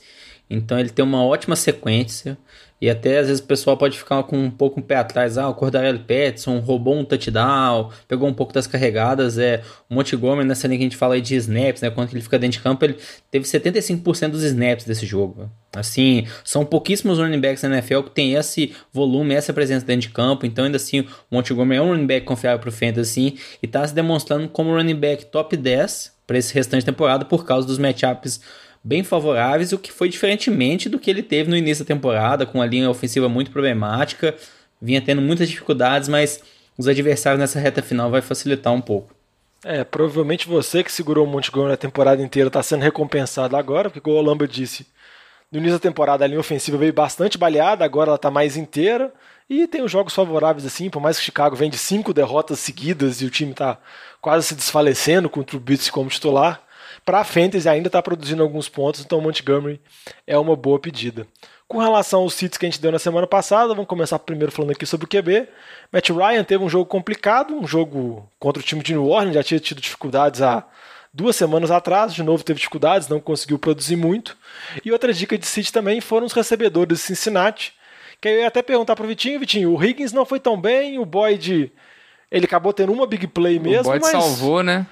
Então 0.49 0.79
ele 0.79 0.91
tem 0.91 1.05
uma 1.05 1.25
ótima 1.25 1.57
sequência. 1.57 2.39
E 2.83 2.91
até 2.91 3.21
às 3.21 3.29
vezes 3.29 3.41
o 3.41 3.47
pessoal 3.47 3.77
pode 3.77 3.97
ficar 3.97 4.25
com 4.25 4.37
um 4.37 4.51
pouco 4.51 4.81
um 4.81 4.83
pé 4.83 4.97
atrás. 4.97 5.39
Ah, 5.39 5.49
o 5.49 5.55
Cordarelli 5.55 6.01
Petson 6.01 6.59
roubou 6.59 6.99
um 6.99 7.05
touchdown, 7.05 7.91
pegou 8.09 8.29
um 8.29 8.35
pouco 8.35 8.53
das 8.53 8.67
carregadas. 8.67 9.39
É, 9.39 9.63
o 9.89 9.95
Montgomery, 9.95 10.45
nessa 10.49 10.67
linha 10.67 10.79
que 10.79 10.83
a 10.83 10.87
gente 10.87 10.97
fala 10.97 11.15
aí 11.15 11.21
de 11.21 11.37
snaps, 11.37 11.81
né? 11.81 11.91
Quando 11.91 12.11
ele 12.11 12.21
fica 12.21 12.41
dentro 12.41 12.59
de 12.59 12.65
campo, 12.65 12.85
ele 12.85 12.97
teve 13.31 13.45
75% 13.45 14.31
dos 14.31 14.43
snaps 14.43 14.85
desse 14.85 15.07
jogo. 15.07 15.49
Assim, 15.73 16.27
são 16.43 16.65
pouquíssimos 16.65 17.21
running 17.21 17.41
backs 17.41 17.63
na 17.63 17.69
NFL 17.69 18.01
que 18.01 18.11
tem 18.11 18.35
esse 18.35 18.75
volume, 18.93 19.33
essa 19.33 19.53
presença 19.53 19.87
dentro 19.87 20.09
de 20.09 20.13
campo. 20.13 20.45
Então, 20.45 20.65
ainda 20.65 20.77
assim, 20.77 21.03
o 21.03 21.07
Montgomery 21.31 21.79
é 21.79 21.83
um 21.83 21.91
running 21.91 22.07
back 22.07 22.27
confiável 22.27 22.59
para 22.59 22.69
o 22.69 22.73
Fantasy 22.73 23.01
assim, 23.01 23.39
e 23.63 23.67
está 23.67 23.87
se 23.87 23.95
demonstrando 23.95 24.49
como 24.49 24.75
running 24.75 24.97
back 24.97 25.27
top 25.27 25.57
10 25.57 26.13
para 26.27 26.37
esse 26.37 26.53
restante 26.53 26.85
temporada 26.85 27.25
por 27.25 27.45
causa 27.45 27.65
dos 27.65 27.79
matchups 27.79 28.41
bem 28.83 29.05
favoráveis, 29.05 29.73
o 29.73 29.79
que 29.79 29.93
foi 29.93 30.09
diferentemente 30.09 30.89
do 30.89 30.99
que 30.99 31.11
ele 31.11 31.23
teve 31.23 31.49
no 31.49 31.57
início 31.57 31.85
da 31.85 31.89
temporada, 31.95 32.45
com 32.45 32.61
a 32.61 32.67
linha 32.67 32.91
ofensiva 32.91 33.29
muito 33.29 33.51
problemática, 33.51 34.35
vinha 34.81 35.01
tendo 35.01 35.23
muitas 35.23 35.49
dificuldades, 35.49 36.09
mas 36.09 36.43
os 36.77 36.89
adversários 36.89 37.39
nessa 37.39 37.61
reta 37.61 37.83
final 37.83 38.11
vai 38.11 38.21
facilitar 38.21 38.73
um 38.73 38.81
pouco. 38.81 39.15
É, 39.65 39.85
provavelmente 39.85 40.49
você 40.49 40.83
que 40.83 40.91
segurou 40.91 41.25
o 41.25 41.31
Montgomery 41.31 41.75
a 41.75 41.77
temporada 41.77 42.21
inteira 42.21 42.49
está 42.49 42.63
sendo 42.63 42.83
recompensado 42.83 43.57
agora, 43.57 43.89
porque 43.89 44.01
como 44.01 44.17
o 44.17 44.23
Lamba 44.23 44.49
disse, 44.49 44.85
no 45.53 45.59
início 45.59 45.79
da 45.79 45.83
temporada 45.83 46.25
a 46.25 46.27
linha 46.27 46.41
ofensiva 46.41 46.77
veio 46.77 46.93
bastante 46.93 47.39
baleada, 47.39 47.85
agora 47.85 48.09
ela 48.09 48.17
está 48.17 48.31
mais 48.31 48.57
inteira 48.57 49.13
e 49.49 49.69
tem 49.69 49.83
os 49.83 49.93
jogos 49.93 50.15
favoráveis 50.15 50.67
assim, 50.67 50.91
por 50.91 51.01
mais 51.01 51.17
que 51.17 51.25
Chicago 51.25 51.55
vem 51.55 51.71
de 51.71 51.79
cinco 51.79 52.13
derrotas 52.13 52.59
seguidas 52.59 53.21
e 53.21 53.25
o 53.25 53.31
time 53.31 53.53
está 53.53 53.79
quase 54.21 54.49
se 54.49 54.55
desfalecendo 54.57 55.31
com 55.31 55.41
o 55.41 55.45
Trubisky 55.45 55.93
como 55.93 56.11
titular, 56.11 56.61
para 57.05 57.21
a 57.21 57.25
Fantasy 57.25 57.69
ainda 57.69 57.89
está 57.89 58.01
produzindo 58.01 58.43
alguns 58.43 58.69
pontos, 58.69 59.01
então 59.01 59.21
Montgomery 59.21 59.81
é 60.27 60.39
uma 60.39 60.55
boa 60.55 60.79
pedida. 60.79 61.27
Com 61.67 61.79
relação 61.79 62.21
aos 62.21 62.35
sítios 62.35 62.59
que 62.59 62.67
a 62.67 62.69
gente 62.69 62.81
deu 62.81 62.93
na 62.93 62.99
semana 62.99 63.27
passada, 63.27 63.69
vamos 63.69 63.87
começar 63.87 64.19
primeiro 64.19 64.53
falando 64.53 64.73
aqui 64.73 64.85
sobre 64.85 65.07
o 65.07 65.09
QB. 65.09 65.49
Matt 65.91 66.11
Ryan 66.11 66.45
teve 66.45 66.63
um 66.63 66.69
jogo 66.69 66.85
complicado, 66.85 67.55
um 67.55 67.67
jogo 67.67 68.29
contra 68.39 68.61
o 68.61 68.65
time 68.65 68.83
de 68.83 68.93
New 68.93 69.09
Orleans, 69.09 69.35
já 69.35 69.43
tinha 69.43 69.59
tido 69.59 69.81
dificuldades 69.81 70.43
há 70.43 70.65
duas 71.13 71.35
semanas 71.35 71.71
atrás, 71.71 72.15
de 72.15 72.23
novo 72.23 72.45
teve 72.45 72.59
dificuldades, 72.59 73.09
não 73.09 73.21
conseguiu 73.21 73.59
produzir 73.59 73.97
muito. 73.97 74.37
E 74.85 74.93
outra 74.93 75.13
dica 75.13 75.37
de 75.37 75.47
City 75.47 75.73
também 75.73 76.01
foram 76.01 76.27
os 76.27 76.33
recebedores 76.33 76.99
de 76.99 77.05
Cincinnati, 77.05 77.73
que 78.21 78.29
eu 78.29 78.41
ia 78.41 78.47
até 78.47 78.63
perguntar 78.63 78.95
para 78.95 79.05
o 79.05 79.09
Vitinho, 79.09 79.41
Vitinho, 79.41 79.75
o 79.75 79.83
Higgins 79.83 80.13
não 80.13 80.25
foi 80.25 80.39
tão 80.39 80.61
bem, 80.61 80.99
o 80.99 81.05
Boyd, 81.05 81.73
ele 82.31 82.45
acabou 82.45 82.73
tendo 82.73 82.93
uma 82.93 83.07
big 83.07 83.27
play 83.27 83.59
mesmo, 83.59 83.81
o 83.81 83.99
Boyd 83.99 84.03
mas... 84.03 84.13
salvou, 84.13 84.63
né? 84.63 84.87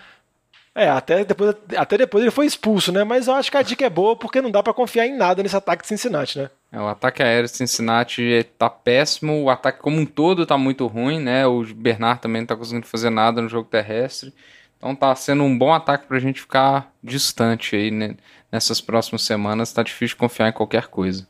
É, 0.75 0.89
até 0.89 1.25
depois, 1.25 1.55
até 1.77 1.99
depois 1.99 2.23
ele 2.23 2.31
foi 2.31 2.47
expulso, 2.47 2.93
né? 2.93 3.03
Mas 3.03 3.27
eu 3.27 3.35
acho 3.35 3.51
que 3.51 3.57
a 3.57 3.63
dica 3.63 3.85
é 3.85 3.91
boa 3.91 4.15
porque 4.15 4.41
não 4.41 4.51
dá 4.51 4.63
para 4.63 4.73
confiar 4.73 5.07
em 5.07 5.17
nada 5.17 5.43
nesse 5.43 5.57
ataque 5.57 5.83
de 5.83 5.89
Cincinnati, 5.89 6.39
né? 6.39 6.51
É, 6.71 6.81
o 6.81 6.87
ataque 6.87 7.23
aéreo 7.23 7.51
de 7.51 7.57
Cincinnati 7.57 8.47
tá 8.57 8.71
péssimo, 8.71 9.43
o 9.43 9.51
ataque 9.51 9.81
como 9.81 9.99
um 9.99 10.07
todo 10.07 10.47
tá 10.47 10.57
muito 10.57 10.87
ruim, 10.87 11.19
né? 11.19 11.45
O 11.47 11.65
Bernard 11.75 12.21
também 12.21 12.43
não 12.43 12.47
tá 12.47 12.57
conseguindo 12.57 12.87
fazer 12.87 13.11
nada 13.11 13.43
no 13.43 13.49
jogo 13.49 13.69
terrestre. 13.69 14.33
Então 14.79 14.95
tá 14.95 15.15
sendo 15.15 15.43
um 15.43 15.59
bom 15.59 15.75
ataque 15.75 16.07
pra 16.07 16.19
gente 16.21 16.41
ficar 16.41 16.91
distante 17.03 17.75
aí 17.75 17.91
né? 17.91 18.17
nessas 18.51 18.81
próximas 18.81 19.23
semanas. 19.23 19.73
Tá 19.73 19.83
difícil 19.83 20.17
confiar 20.17 20.49
em 20.49 20.53
qualquer 20.53 20.87
coisa. 20.87 21.27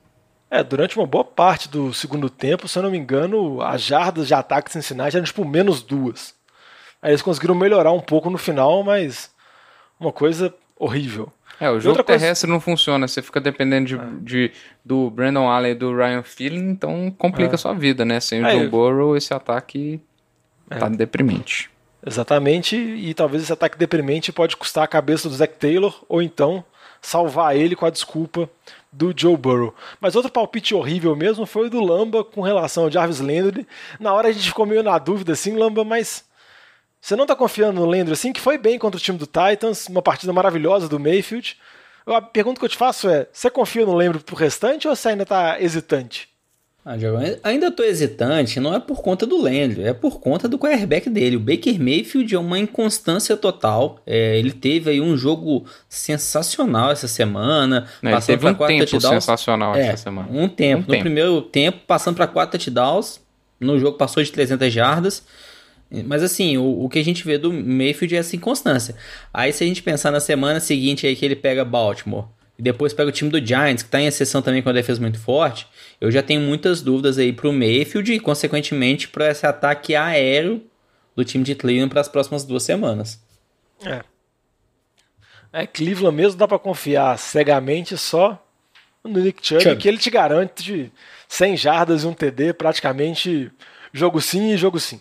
É, 0.50 0.62
durante 0.62 0.97
uma 0.99 1.06
boa 1.06 1.25
parte 1.25 1.68
do 1.68 1.94
segundo 1.94 2.28
tempo, 2.28 2.68
se 2.68 2.78
eu 2.78 2.82
não 2.82 2.90
me 2.90 2.99
engano, 2.99 3.62
as 3.62 3.82
jardas 3.82 4.26
de 4.26 4.35
ataque 4.35 4.68
de 4.68 4.75
Cincinnati 4.75 5.16
eram 5.16 5.25
tipo 5.25 5.44
menos 5.44 5.80
duas. 5.80 6.35
Aí 7.02 7.11
eles 7.11 7.23
conseguiram 7.23 7.54
melhorar 7.54 7.92
um 7.92 8.00
pouco 8.00 8.28
no 8.28 8.38
final, 8.38 8.83
mas 8.83 9.30
uma 9.99 10.12
coisa 10.12 10.54
horrível. 10.76 11.33
É, 11.61 11.71
o 11.71 11.78
jogo 11.78 12.02
terrestre 12.02 12.47
coisa... 12.47 12.52
não 12.54 12.61
funciona, 12.61 13.07
você 13.07 13.21
fica 13.21 13.38
dependendo 13.38 13.87
de, 13.87 13.95
é. 13.97 14.00
de, 14.23 14.52
do 14.83 15.11
Brandon 15.11 15.47
Allen 15.49 15.73
e 15.73 15.75
do 15.75 15.95
Ryan 15.95 16.23
Feeling, 16.23 16.71
então 16.71 17.14
complica 17.19 17.52
é. 17.52 17.54
a 17.54 17.59
sua 17.59 17.75
vida, 17.75 18.04
né? 18.04 18.19
Sem 18.19 18.42
o 18.42 18.47
é, 18.47 18.52
Joe 18.52 18.69
Burrow, 18.69 19.16
esse 19.16 19.35
ataque 19.35 20.00
tá 20.69 20.87
é. 20.87 20.90
deprimente. 20.90 21.71
Exatamente, 22.07 22.76
e 22.76 23.12
talvez 23.12 23.42
esse 23.42 23.52
ataque 23.52 23.76
deprimente 23.76 24.33
pode 24.33 24.57
custar 24.57 24.85
a 24.85 24.88
cabeça 24.88 25.28
do 25.28 25.35
Zach 25.35 25.54
Taylor, 25.59 26.02
ou 26.09 26.23
então 26.23 26.64
salvar 27.02 27.54
ele 27.54 27.76
com 27.76 27.85
a 27.85 27.90
desculpa 27.90 28.49
do 28.90 29.12
Joe 29.14 29.37
Burrow. 29.37 29.75
Mas 30.00 30.16
outro 30.16 30.33
palpite 30.33 30.75
horrível 30.75 31.14
mesmo 31.14 31.45
foi 31.45 31.66
o 31.66 31.71
do 31.71 31.80
Lamba 31.80 32.25
com 32.25 32.40
relação 32.40 32.85
ao 32.85 32.90
Jarvis 32.90 33.21
Landry. 33.21 33.66
Na 33.99 34.12
hora 34.12 34.28
a 34.28 34.33
gente 34.33 34.49
ficou 34.49 34.66
meio 34.66 34.83
na 34.83 34.99
dúvida 34.99 35.33
assim, 35.33 35.54
Lamba, 35.54 35.85
mas 35.85 36.25
você 37.00 37.16
não 37.16 37.25
está 37.25 37.35
confiando 37.35 37.80
no 37.80 37.87
Landry 37.87 38.12
assim, 38.12 38.33
que 38.33 38.40
foi 38.40 38.59
bem 38.59 38.78
contra 38.78 38.99
o 38.99 39.02
time 39.02 39.19
do 39.19 39.26
Titans, 39.26 39.87
uma 39.88 40.02
partida 40.02 40.33
maravilhosa 40.33 40.88
do 40.88 41.00
Mayfield. 41.00 41.57
A 42.07 42.21
pergunta 42.21 42.59
que 42.59 42.64
eu 42.64 42.69
te 42.69 42.76
faço 42.76 43.09
é: 43.09 43.26
você 43.33 43.49
confia 43.49 43.87
no 43.87 43.95
Landry 43.95 44.21
pro 44.21 44.37
restante 44.37 44.87
ou 44.87 44.95
você 44.95 45.09
ainda 45.09 45.23
está 45.23 45.61
hesitante? 45.61 46.28
Ah, 46.85 46.95
ainda 47.45 47.66
estou 47.66 47.85
hesitante, 47.85 48.59
não 48.59 48.75
é 48.75 48.80
por 48.80 49.02
conta 49.02 49.26
do 49.26 49.37
Landry, 49.40 49.85
é 49.85 49.92
por 49.92 50.19
conta 50.19 50.49
do 50.49 50.59
quarterback 50.59 51.11
dele. 51.11 51.37
O 51.37 51.40
Baker 51.40 51.78
Mayfield 51.78 52.35
é 52.35 52.38
uma 52.38 52.59
inconstância 52.59 53.37
total. 53.37 54.00
É, 54.07 54.38
ele 54.38 54.50
teve 54.50 54.90
aí 54.90 55.00
um 55.00 55.14
jogo 55.14 55.66
sensacional 55.90 56.90
essa 56.90 57.07
semana. 57.07 57.87
Não, 58.00 58.11
passando 58.11 58.38
para 58.38 58.50
um 58.50 58.54
quatro 58.54 58.75
tempo 58.75 58.90
touchdowns. 58.90 59.25
sensacional 59.25 59.76
é, 59.76 59.88
essa 59.88 60.04
semana. 60.04 60.28
Um 60.33 60.49
tempo. 60.49 60.78
Um 60.78 60.87
no 60.87 60.87
tempo. 60.87 61.02
primeiro 61.02 61.42
tempo, 61.42 61.80
passando 61.87 62.16
para 62.16 62.26
quatro 62.26 62.59
touchdowns. 62.59 63.21
No 63.61 63.78
jogo 63.78 63.99
passou 63.99 64.23
de 64.23 64.33
300 64.33 64.73
jardas. 64.73 65.23
Mas 66.06 66.23
assim, 66.23 66.56
o, 66.56 66.85
o 66.85 66.88
que 66.88 66.99
a 66.99 67.04
gente 67.04 67.25
vê 67.25 67.37
do 67.37 67.52
Mayfield 67.52 68.14
é 68.14 68.18
essa 68.18 68.37
inconstância. 68.37 68.94
Aí 69.35 69.52
se 69.52 69.64
a 69.64 69.66
gente 69.66 69.82
pensar 69.82 70.11
na 70.11 70.20
semana 70.20 70.61
seguinte 70.61 71.06
aí 71.06 71.16
que 71.16 71.25
ele 71.25 71.35
pega 71.35 71.64
Baltimore 71.64 72.26
e 72.56 72.62
depois 72.62 72.92
pega 72.92 73.09
o 73.09 73.12
time 73.12 73.30
do 73.30 73.44
Giants, 73.44 73.82
que 73.82 73.88
está 73.88 74.00
em 74.00 74.06
exceção 74.06 74.40
também 74.40 74.62
com 74.62 74.68
a 74.68 74.73
defesa 74.73 75.00
muito 75.00 75.18
forte, 75.18 75.66
eu 76.00 76.11
já 76.11 76.23
tenho 76.23 76.40
muitas 76.40 76.80
dúvidas 76.80 77.18
aí 77.18 77.32
pro 77.32 77.52
Mayfield 77.52 78.12
e 78.12 78.20
consequentemente 78.20 79.09
para 79.09 79.30
esse 79.30 79.44
ataque 79.44 79.97
aéreo 79.97 80.62
do 81.16 81.25
time 81.25 81.42
de 81.42 81.54
Cleveland 81.54 81.90
para 81.90 82.00
as 82.00 82.09
próximas 82.09 82.44
duas 82.44 82.62
semanas. 82.62 83.20
É. 83.85 84.02
É, 85.52 85.66
Cleveland 85.66 86.16
mesmo 86.16 86.38
dá 86.38 86.47
para 86.47 86.59
confiar 86.59 87.18
cegamente 87.18 87.97
só 87.99 88.40
no 89.02 89.20
Nick 89.20 89.44
Chubb, 89.44 89.62
Chubb, 89.62 89.76
que 89.76 89.88
ele 89.88 89.99
te 89.99 90.11
garante 90.11 90.62
de 90.62 90.92
100 91.26 91.56
jardas 91.56 92.04
e 92.04 92.06
um 92.06 92.12
TD 92.12 92.52
praticamente 92.52 93.50
jogo 93.92 94.20
sim 94.20 94.52
e 94.52 94.56
jogo 94.56 94.78
sim. 94.78 95.00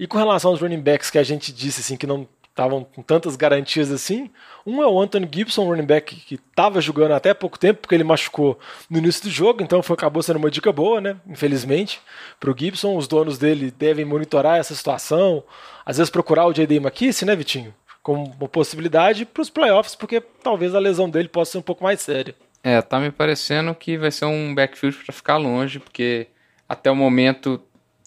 E 0.00 0.06
com 0.06 0.16
relação 0.16 0.50
aos 0.50 0.62
running 0.62 0.80
backs 0.80 1.10
que 1.10 1.18
a 1.18 1.22
gente 1.22 1.52
disse 1.52 1.82
assim 1.82 1.94
que 1.94 2.06
não 2.06 2.26
estavam 2.48 2.84
com 2.84 3.02
tantas 3.02 3.36
garantias 3.36 3.92
assim, 3.92 4.30
um 4.66 4.82
é 4.82 4.86
o 4.86 4.98
Anthony 4.98 5.28
Gibson, 5.30 5.66
running 5.66 5.84
back 5.84 6.16
que 6.16 6.36
estava 6.36 6.80
jogando 6.80 7.12
até 7.12 7.34
pouco 7.34 7.58
tempo 7.58 7.80
porque 7.82 7.96
ele 7.96 8.02
machucou 8.02 8.58
no 8.88 8.96
início 8.96 9.24
do 9.24 9.30
jogo, 9.30 9.62
então 9.62 9.82
foi, 9.82 9.92
acabou 9.92 10.22
sendo 10.22 10.38
uma 10.38 10.50
dica 10.50 10.72
boa, 10.72 11.02
né? 11.02 11.16
Infelizmente, 11.28 12.00
para 12.40 12.50
o 12.50 12.56
Gibson, 12.56 12.96
os 12.96 13.06
donos 13.06 13.36
dele 13.36 13.70
devem 13.70 14.06
monitorar 14.06 14.58
essa 14.58 14.74
situação, 14.74 15.44
às 15.84 15.98
vezes 15.98 16.08
procurar 16.08 16.46
o 16.46 16.52
J.D. 16.54 16.76
McKissick, 16.76 17.26
né, 17.26 17.36
Vitinho? 17.36 17.74
Como 18.02 18.24
uma 18.24 18.48
possibilidade 18.48 19.26
para 19.26 19.42
os 19.42 19.50
playoffs, 19.50 19.94
porque 19.94 20.22
talvez 20.42 20.74
a 20.74 20.78
lesão 20.78 21.10
dele 21.10 21.28
possa 21.28 21.52
ser 21.52 21.58
um 21.58 21.62
pouco 21.62 21.84
mais 21.84 22.00
séria. 22.00 22.34
É, 22.64 22.80
tá 22.80 22.98
me 22.98 23.10
parecendo 23.10 23.74
que 23.74 23.98
vai 23.98 24.10
ser 24.10 24.24
um 24.24 24.54
backfield 24.54 24.96
para 25.04 25.12
ficar 25.12 25.36
longe, 25.36 25.78
porque 25.78 26.26
até 26.66 26.90
o 26.90 26.96
momento 26.96 27.60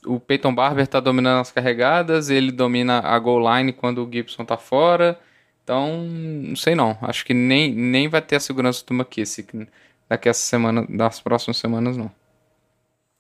o 0.06 0.20
Peyton 0.20 0.54
Barber 0.54 0.84
está 0.84 1.00
dominando 1.00 1.42
as 1.42 1.52
carregadas, 1.52 2.30
ele 2.30 2.52
domina 2.52 3.00
a 3.00 3.18
goal 3.20 3.42
line 3.56 3.74
quando 3.74 4.04
o 4.04 4.10
Gibson 4.12 4.44
está 4.44 4.58
fora. 4.58 5.20
Então, 5.64 6.06
não 6.06 6.56
sei 6.56 6.76
não. 6.76 6.98
Acho 7.02 7.26
que 7.26 7.34
nem, 7.34 7.74
nem 7.74 8.08
vai 8.08 8.22
ter 8.22 8.36
a 8.36 8.40
segurança 8.40 8.84
do 8.86 8.94
McKissick 8.94 9.68
daqui 10.10 10.30
a 10.30 10.34
semana, 10.34 10.86
das 10.90 11.20
próximas 11.20 11.58
semanas, 11.58 11.96
não. 11.96 12.12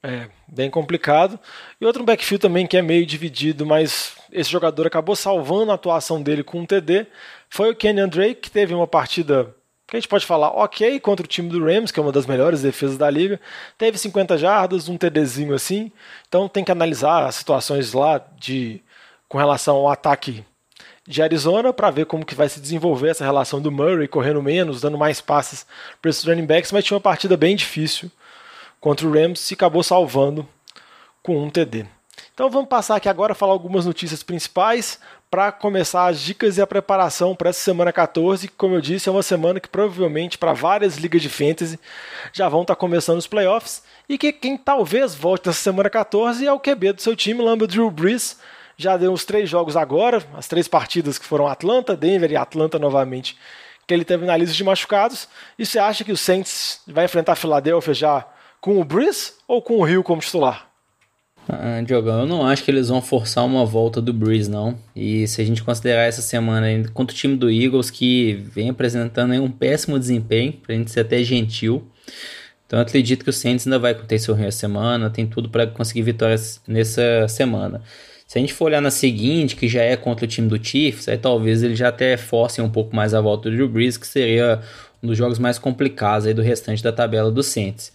É, 0.05 0.27
bem 0.47 0.69
complicado. 0.69 1.39
E 1.79 1.85
outro 1.85 2.03
backfield 2.03 2.41
também 2.41 2.67
que 2.67 2.75
é 2.75 2.81
meio 2.81 3.05
dividido, 3.05 3.65
mas 3.65 4.17
esse 4.31 4.51
jogador 4.51 4.85
acabou 4.85 5.15
salvando 5.15 5.71
a 5.71 5.75
atuação 5.75 6.21
dele 6.21 6.43
com 6.43 6.59
um 6.59 6.65
TD, 6.65 7.07
foi 7.49 7.71
o 7.71 7.75
Kenyan 7.75 8.09
Drake, 8.09 8.41
que 8.41 8.51
teve 8.51 8.73
uma 8.73 8.87
partida 8.87 9.55
que 9.93 9.97
a 9.97 9.99
gente 9.99 10.09
pode 10.09 10.25
falar 10.25 10.47
ok 10.47 10.99
contra 10.99 11.23
o 11.23 11.27
time 11.27 11.47
do 11.49 11.63
Rams, 11.63 11.91
que 11.91 11.99
é 11.99 12.03
uma 12.03 12.11
das 12.11 12.25
melhores 12.25 12.63
defesas 12.63 12.97
da 12.97 13.07
liga. 13.11 13.39
Teve 13.77 13.95
50 13.95 14.39
jardas, 14.39 14.89
um 14.89 14.97
TDzinho 14.97 15.53
assim. 15.53 15.91
Então 16.27 16.49
tem 16.49 16.63
que 16.63 16.71
analisar 16.71 17.27
as 17.27 17.35
situações 17.35 17.93
lá 17.93 18.19
de 18.39 18.81
com 19.29 19.37
relação 19.37 19.75
ao 19.75 19.89
ataque 19.91 20.43
de 21.05 21.21
Arizona 21.21 21.71
para 21.71 21.91
ver 21.91 22.07
como 22.07 22.25
que 22.25 22.33
vai 22.33 22.49
se 22.49 22.59
desenvolver 22.59 23.09
essa 23.09 23.23
relação 23.23 23.61
do 23.61 23.71
Murray 23.71 24.07
correndo 24.07 24.41
menos, 24.41 24.81
dando 24.81 24.97
mais 24.97 25.21
passes 25.21 25.63
para 26.01 26.09
esses 26.09 26.23
running 26.23 26.47
backs, 26.47 26.71
mas 26.71 26.83
tinha 26.83 26.95
uma 26.95 27.01
partida 27.01 27.37
bem 27.37 27.55
difícil 27.55 28.09
contra 28.81 29.05
o 29.05 29.11
Rams 29.11 29.51
e 29.51 29.53
acabou 29.53 29.83
salvando 29.83 30.47
com 31.21 31.37
um 31.37 31.51
TD. 31.51 31.85
Então 32.33 32.49
vamos 32.49 32.67
passar 32.67 32.95
aqui 32.95 33.07
agora 33.07 33.35
falar 33.35 33.53
algumas 33.53 33.85
notícias 33.85 34.23
principais 34.23 34.99
para 35.33 35.51
começar 35.51 36.05
as 36.05 36.19
dicas 36.19 36.59
e 36.59 36.61
a 36.61 36.67
preparação 36.67 37.35
para 37.35 37.49
essa 37.49 37.59
semana 37.59 37.91
14, 37.91 38.47
que, 38.47 38.53
como 38.53 38.75
eu 38.75 38.81
disse, 38.81 39.09
é 39.09 39.11
uma 39.11 39.23
semana 39.23 39.59
que 39.59 39.67
provavelmente 39.67 40.37
para 40.37 40.53
várias 40.53 40.97
ligas 40.97 41.23
de 41.23 41.27
fantasy 41.27 41.79
já 42.31 42.47
vão 42.47 42.61
estar 42.61 42.75
tá 42.75 42.79
começando 42.79 43.17
os 43.17 43.25
playoffs 43.25 43.81
e 44.07 44.15
que 44.15 44.31
quem 44.31 44.55
talvez 44.55 45.15
volte 45.15 45.47
nessa 45.47 45.59
semana 45.59 45.89
14 45.89 46.45
é 46.45 46.53
o 46.53 46.59
QB 46.59 46.93
do 46.93 47.01
seu 47.01 47.15
time, 47.15 47.41
Lamba 47.41 47.65
Drew 47.65 47.89
Brees. 47.89 48.37
Já 48.77 48.95
deu 48.95 49.11
os 49.11 49.25
três 49.25 49.49
jogos 49.49 49.75
agora, 49.75 50.23
as 50.35 50.47
três 50.47 50.67
partidas 50.67 51.17
que 51.17 51.25
foram 51.25 51.47
Atlanta, 51.47 51.97
Denver 51.97 52.31
e 52.31 52.35
Atlanta 52.35 52.77
novamente, 52.77 53.35
que 53.87 53.93
ele 53.95 54.05
teve 54.05 54.27
na 54.27 54.37
lista 54.37 54.53
de 54.53 54.63
machucados. 54.63 55.27
E 55.57 55.65
você 55.65 55.79
acha 55.79 56.03
que 56.03 56.11
o 56.11 56.17
Saints 56.17 56.79
vai 56.85 57.05
enfrentar 57.05 57.31
a 57.31 57.35
Philadelphia 57.35 57.95
já 57.95 58.27
com 58.61 58.79
o 58.79 58.85
Brees 58.85 59.35
ou 59.47 59.63
com 59.63 59.79
o 59.79 59.83
Rio 59.83 60.03
como 60.03 60.21
titular? 60.21 60.72
Ah, 61.47 61.81
Diogão, 61.85 62.21
eu 62.21 62.25
não 62.25 62.45
acho 62.45 62.63
que 62.63 62.71
eles 62.71 62.87
vão 62.87 63.01
forçar 63.01 63.45
uma 63.45 63.65
volta 63.65 64.01
do 64.01 64.13
Breeze, 64.13 64.49
não. 64.49 64.77
E 64.95 65.27
se 65.27 65.41
a 65.41 65.45
gente 65.45 65.61
considerar 65.61 66.03
essa 66.03 66.21
semana 66.21 66.67
contra 66.93 67.13
o 67.13 67.17
time 67.17 67.35
do 67.35 67.51
Eagles, 67.51 67.89
que 67.89 68.33
vem 68.33 68.69
apresentando 68.69 69.33
um 69.33 69.51
péssimo 69.51 69.99
desempenho, 69.99 70.53
pra 70.53 70.73
gente 70.73 70.91
ser 70.91 71.01
até 71.01 71.21
gentil. 71.23 71.85
Então 72.65 72.79
eu 72.79 72.83
acredito 72.83 73.23
que 73.23 73.29
o 73.29 73.33
Saints 73.33 73.67
ainda 73.67 73.77
vai 73.77 73.93
ter 73.93 74.17
seu 74.19 74.35
essa 74.35 74.59
semana, 74.59 75.09
tem 75.09 75.27
tudo 75.27 75.49
para 75.49 75.67
conseguir 75.67 76.01
vitórias 76.01 76.61
nessa 76.67 77.27
semana. 77.27 77.81
Se 78.25 78.39
a 78.39 78.41
gente 78.41 78.53
for 78.53 78.65
olhar 78.65 78.81
na 78.81 78.89
seguinte, 78.89 79.55
que 79.55 79.67
já 79.67 79.83
é 79.83 79.95
contra 79.95 80.25
o 80.25 80.27
time 80.27 80.47
do 80.47 80.63
Chiefs, 80.63 81.07
aí 81.07 81.17
talvez 81.17 81.61
eles 81.61 81.77
já 81.77 81.89
até 81.89 82.17
forcem 82.17 82.63
um 82.63 82.69
pouco 82.69 82.95
mais 82.95 83.13
a 83.13 83.21
volta 83.21 83.49
do 83.49 83.55
Drew 83.55 83.67
Brees, 83.67 83.97
que 83.97 84.07
seria 84.07 84.61
um 85.03 85.07
dos 85.07 85.17
jogos 85.17 85.37
mais 85.37 85.59
complicados 85.59 86.25
aí 86.25 86.33
do 86.33 86.41
restante 86.41 86.81
da 86.81 86.91
tabela 86.91 87.29
do 87.29 87.43
Saints. 87.43 87.91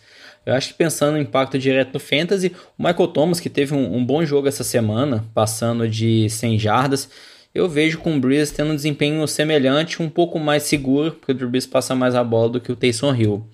Eu 0.46 0.54
acho 0.54 0.68
que 0.68 0.74
pensando 0.74 1.12
no 1.12 1.20
impacto 1.20 1.58
direto 1.58 1.94
no 1.94 2.00
Fantasy, 2.00 2.54
o 2.78 2.82
Michael 2.82 3.08
Thomas, 3.08 3.40
que 3.40 3.50
teve 3.50 3.74
um, 3.74 3.96
um 3.96 4.04
bom 4.04 4.24
jogo 4.24 4.48
essa 4.48 4.64
semana, 4.64 5.24
passando 5.34 5.88
de 5.88 6.28
100 6.30 6.58
jardas, 6.58 7.10
eu 7.54 7.68
vejo 7.68 7.98
com 7.98 8.16
o 8.16 8.20
Breeze 8.20 8.52
tendo 8.52 8.72
um 8.72 8.76
desempenho 8.76 9.26
semelhante, 9.26 10.02
um 10.02 10.08
pouco 10.08 10.38
mais 10.38 10.62
seguro, 10.64 11.12
porque 11.12 11.32
o 11.44 11.48
Brees 11.48 11.66
passa 11.66 11.94
mais 11.94 12.14
a 12.14 12.22
bola 12.22 12.50
do 12.50 12.60
que 12.60 12.70
o 12.70 12.76
Taysom 12.76 13.14
Hill. 13.14 13.46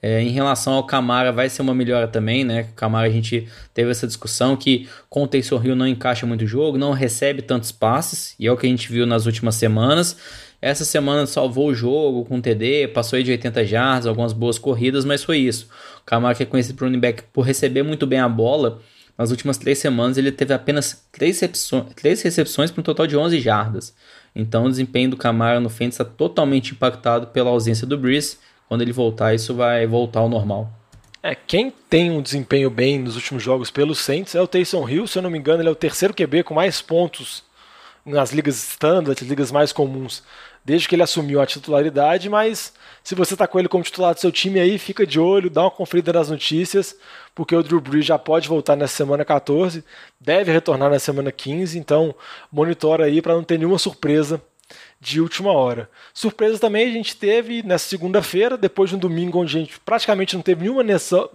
É, 0.00 0.22
em 0.22 0.30
relação 0.30 0.74
ao 0.74 0.84
Camara, 0.84 1.32
vai 1.32 1.48
ser 1.48 1.62
uma 1.62 1.74
melhora 1.74 2.06
também, 2.06 2.44
né? 2.44 2.68
O 2.70 2.74
Camara 2.74 3.08
a 3.08 3.10
gente 3.10 3.48
teve 3.74 3.90
essa 3.90 4.06
discussão 4.06 4.56
que 4.56 4.88
com 5.08 5.24
o 5.24 5.26
Taysom 5.26 5.60
Hill 5.64 5.74
não 5.74 5.88
encaixa 5.88 6.24
muito 6.24 6.42
o 6.42 6.46
jogo, 6.46 6.78
não 6.78 6.92
recebe 6.92 7.42
tantos 7.42 7.72
passes, 7.72 8.34
e 8.38 8.46
é 8.46 8.52
o 8.52 8.56
que 8.56 8.66
a 8.66 8.70
gente 8.70 8.92
viu 8.92 9.06
nas 9.06 9.26
últimas 9.26 9.56
semanas. 9.56 10.16
Essa 10.60 10.84
semana 10.84 11.24
salvou 11.24 11.68
o 11.68 11.74
jogo 11.74 12.24
com 12.24 12.40
TD, 12.40 12.88
passou 12.88 13.16
aí 13.16 13.22
de 13.22 13.30
80 13.30 13.64
jardas, 13.64 14.06
algumas 14.06 14.32
boas 14.32 14.58
corridas, 14.58 15.04
mas 15.04 15.22
foi 15.22 15.38
isso. 15.38 15.68
O 16.00 16.04
Camara 16.04 16.34
que 16.34 16.42
é 16.42 16.46
conhecido 16.46 16.76
por 16.76 16.84
running 16.84 16.98
back 16.98 17.22
por 17.32 17.42
receber 17.42 17.84
muito 17.84 18.06
bem 18.08 18.18
a 18.18 18.28
bola, 18.28 18.80
nas 19.16 19.30
últimas 19.30 19.56
três 19.56 19.78
semanas 19.78 20.18
ele 20.18 20.32
teve 20.32 20.52
apenas 20.52 21.06
três 21.12 21.40
recepções, 21.40 21.94
três 21.94 22.22
recepções 22.22 22.72
para 22.72 22.80
um 22.80 22.84
total 22.84 23.06
de 23.06 23.16
11 23.16 23.38
jardas. 23.40 23.94
Então 24.34 24.64
o 24.64 24.70
desempenho 24.70 25.10
do 25.10 25.16
Camara 25.16 25.60
no 25.60 25.70
Fênix 25.70 25.94
está 25.94 26.04
totalmente 26.04 26.72
impactado 26.72 27.28
pela 27.28 27.50
ausência 27.50 27.86
do 27.86 27.96
Breeze. 27.96 28.38
Quando 28.68 28.82
ele 28.82 28.92
voltar, 28.92 29.34
isso 29.34 29.54
vai 29.54 29.86
voltar 29.86 30.20
ao 30.20 30.28
normal. 30.28 30.72
É, 31.22 31.34
quem 31.34 31.72
tem 31.88 32.10
um 32.10 32.22
desempenho 32.22 32.70
bem 32.70 32.98
nos 32.98 33.14
últimos 33.14 33.42
jogos 33.42 33.70
pelo 33.70 33.94
Saints 33.94 34.34
é 34.34 34.40
o 34.40 34.46
Taysom 34.46 34.88
Hill, 34.88 35.06
se 35.06 35.18
eu 35.18 35.22
não 35.22 35.30
me 35.30 35.38
engano, 35.38 35.62
ele 35.62 35.68
é 35.68 35.72
o 35.72 35.76
terceiro 35.76 36.14
QB 36.14 36.44
com 36.44 36.54
mais 36.54 36.82
pontos 36.82 37.42
nas 38.08 38.32
ligas 38.32 38.56
standard, 38.56 39.24
ligas 39.24 39.52
mais 39.52 39.72
comuns 39.72 40.22
desde 40.68 40.86
que 40.86 40.94
ele 40.94 41.02
assumiu 41.02 41.40
a 41.40 41.46
titularidade, 41.46 42.28
mas 42.28 42.74
se 43.02 43.14
você 43.14 43.32
está 43.32 43.46
com 43.46 43.58
ele 43.58 43.68
como 43.68 43.82
titular 43.82 44.12
do 44.12 44.20
seu 44.20 44.30
time 44.30 44.60
aí, 44.60 44.78
fica 44.78 45.06
de 45.06 45.18
olho, 45.18 45.48
dá 45.48 45.62
uma 45.62 45.70
conferida 45.70 46.12
nas 46.12 46.28
notícias, 46.28 46.94
porque 47.34 47.56
o 47.56 47.62
Drew 47.62 47.80
Brees 47.80 48.04
já 48.04 48.18
pode 48.18 48.46
voltar 48.48 48.76
na 48.76 48.86
semana 48.86 49.24
14, 49.24 49.82
deve 50.20 50.52
retornar 50.52 50.90
na 50.90 50.98
semana 50.98 51.32
15, 51.32 51.78
então 51.78 52.14
monitora 52.52 53.06
aí 53.06 53.22
para 53.22 53.32
não 53.32 53.42
ter 53.42 53.56
nenhuma 53.56 53.78
surpresa 53.78 54.42
de 55.00 55.20
última 55.20 55.52
hora. 55.52 55.88
Surpresa 56.12 56.58
também 56.58 56.88
a 56.88 56.92
gente 56.92 57.16
teve 57.16 57.62
nessa 57.62 57.88
segunda-feira, 57.88 58.56
depois 58.56 58.90
de 58.90 58.96
um 58.96 58.98
domingo 58.98 59.38
onde 59.38 59.56
a 59.56 59.60
gente 59.60 59.80
praticamente 59.80 60.34
não 60.34 60.42
teve 60.42 60.62
nenhuma, 60.62 60.82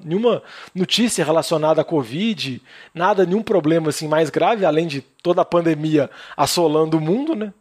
nenhuma 0.03 0.43
notícia 0.75 1.23
relacionada 1.23 1.81
à 1.81 1.85
Covid, 1.85 2.61
nada, 2.93 3.25
nenhum 3.25 3.41
problema 3.41 3.89
assim 3.89 4.07
mais 4.07 4.29
grave, 4.29 4.65
além 4.65 4.87
de 4.87 5.01
toda 5.01 5.41
a 5.41 5.45
pandemia 5.45 6.09
assolando 6.35 6.97
o 6.97 7.01
mundo, 7.01 7.35
né? 7.35 7.53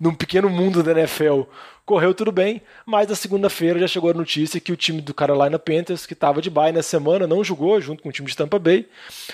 Num 0.00 0.14
pequeno 0.14 0.48
mundo 0.48 0.82
da 0.82 0.92
NFL, 0.92 1.42
correu 1.84 2.14
tudo 2.14 2.32
bem, 2.32 2.62
mas 2.86 3.06
na 3.08 3.14
segunda-feira 3.14 3.78
já 3.80 3.86
chegou 3.86 4.10
a 4.10 4.14
notícia 4.14 4.60
que 4.60 4.72
o 4.72 4.76
time 4.76 5.02
do 5.02 5.12
Carolina 5.12 5.58
Panthers, 5.58 6.06
que 6.06 6.14
estava 6.14 6.40
de 6.40 6.48
bye 6.48 6.72
nessa 6.72 6.88
semana, 6.88 7.26
não 7.26 7.44
jogou 7.44 7.78
junto 7.80 8.02
com 8.02 8.08
o 8.08 8.12
time 8.12 8.28
de 8.28 8.36
Tampa 8.36 8.58
Bay. 8.58 8.86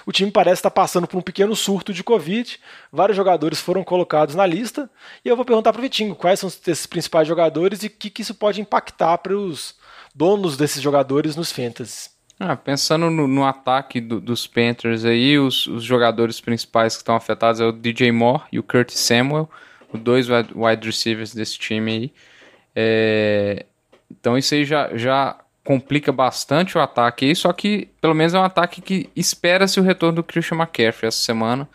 O 0.05 0.11
time 0.11 0.31
parece 0.31 0.59
estar 0.59 0.71
passando 0.71 1.07
por 1.07 1.19
um 1.19 1.23
pequeno 1.23 1.55
surto 1.55 1.93
de 1.93 2.03
Covid. 2.03 2.59
Vários 2.91 3.17
jogadores 3.17 3.61
foram 3.61 3.85
colocados 3.85 4.35
na 4.35 4.45
lista. 4.45 4.91
E 5.25 5.29
eu 5.29 5.37
vou 5.37 5.45
perguntar 5.45 5.73
para 5.73 5.79
o 5.79 5.83
Vitinho 5.83 6.15
quais 6.15 6.41
são 6.41 6.49
esses 6.49 6.87
principais 6.87 7.29
jogadores 7.29 7.83
e 7.85 7.87
o 7.87 7.91
que, 7.91 8.11
que 8.11 8.23
isso 8.23 8.35
pode 8.35 8.61
impactar 8.61 9.19
para 9.19 9.37
os 9.37 9.77
donos 10.15 10.57
desses 10.57 10.83
jogadores 10.83 11.37
nos 11.37 11.53
Fantasy. 11.53 12.11
Ah, 12.41 12.57
pensando 12.57 13.11
no, 13.11 13.27
no 13.27 13.45
ataque 13.45 14.01
do, 14.01 14.21
dos 14.21 14.47
Panthers 14.47 15.05
aí, 15.05 15.39
os, 15.39 15.67
os, 15.67 15.83
jogadores 15.85 16.39
principais 16.41 16.95
que 16.95 17.01
estão 17.01 17.17
afetados 17.17 17.61
é 17.61 17.65
o 17.65 17.73
DJ 17.73 18.13
Moore 18.13 18.45
e 18.53 18.59
o 18.59 18.63
Curtis 18.63 18.99
Samuel 18.99 19.49
dois 19.97 20.29
wide 20.29 20.87
receivers 20.87 21.35
desse 21.35 21.59
time 21.59 21.93
aí. 21.93 22.13
É, 22.75 23.67
então 24.11 24.37
isso 24.37 24.55
aí 24.55 24.65
já, 24.65 24.97
já 24.97 25.39
complica 25.65 26.13
bastante 26.13 26.79
o 26.79 26.81
ataque 26.81 27.27
aí, 27.27 27.35
só 27.35 27.53
que 27.53 27.89
pelo 28.01 28.15
menos 28.15 28.35
é 28.35 28.39
um 28.39 28.45
ataque 28.45 28.81
que 28.81 29.11
espera-se 29.17 29.81
o 29.81 29.83
retorno 29.83 30.17
do 30.17 30.25
Christian 30.25 30.59
McCaffrey 30.59 31.09
essa 31.09 31.19
semana. 31.19 31.69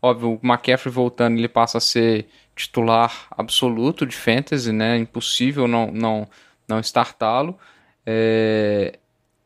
Óbvio, 0.00 0.40
o 0.42 0.46
McCaffrey 0.46 0.92
voltando, 0.92 1.38
ele 1.38 1.48
passa 1.48 1.78
a 1.78 1.80
ser 1.80 2.26
titular 2.54 3.26
absoluto 3.30 4.06
de 4.06 4.16
fantasy, 4.16 4.72
né? 4.72 4.96
Impossível 4.98 5.66
não, 5.66 5.90
não, 5.90 6.28
não 6.68 6.80
startá-lo. 6.80 7.58
É, 8.04 8.98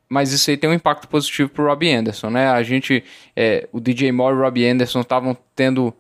mas 0.09 0.33
isso 0.33 0.51
aí 0.51 0.57
tem 0.57 0.71
um 0.71 0.75
impacto 0.75 1.09
positivo 1.09 1.49
para 1.51 1.65
o 1.65 1.67
Robbie 1.67 1.93
Anderson, 1.93 2.31
né? 2.31 2.49
A 2.49 2.63
gente, 2.63 3.03
é, 3.35 3.69
o 3.73 3.81
DJ 3.81 4.13
Moore 4.13 4.37
e 4.37 4.39
o 4.39 4.43
Robbie 4.43 4.67
Anderson 4.67 5.01
estavam 5.01 5.37
tendo 5.55 5.95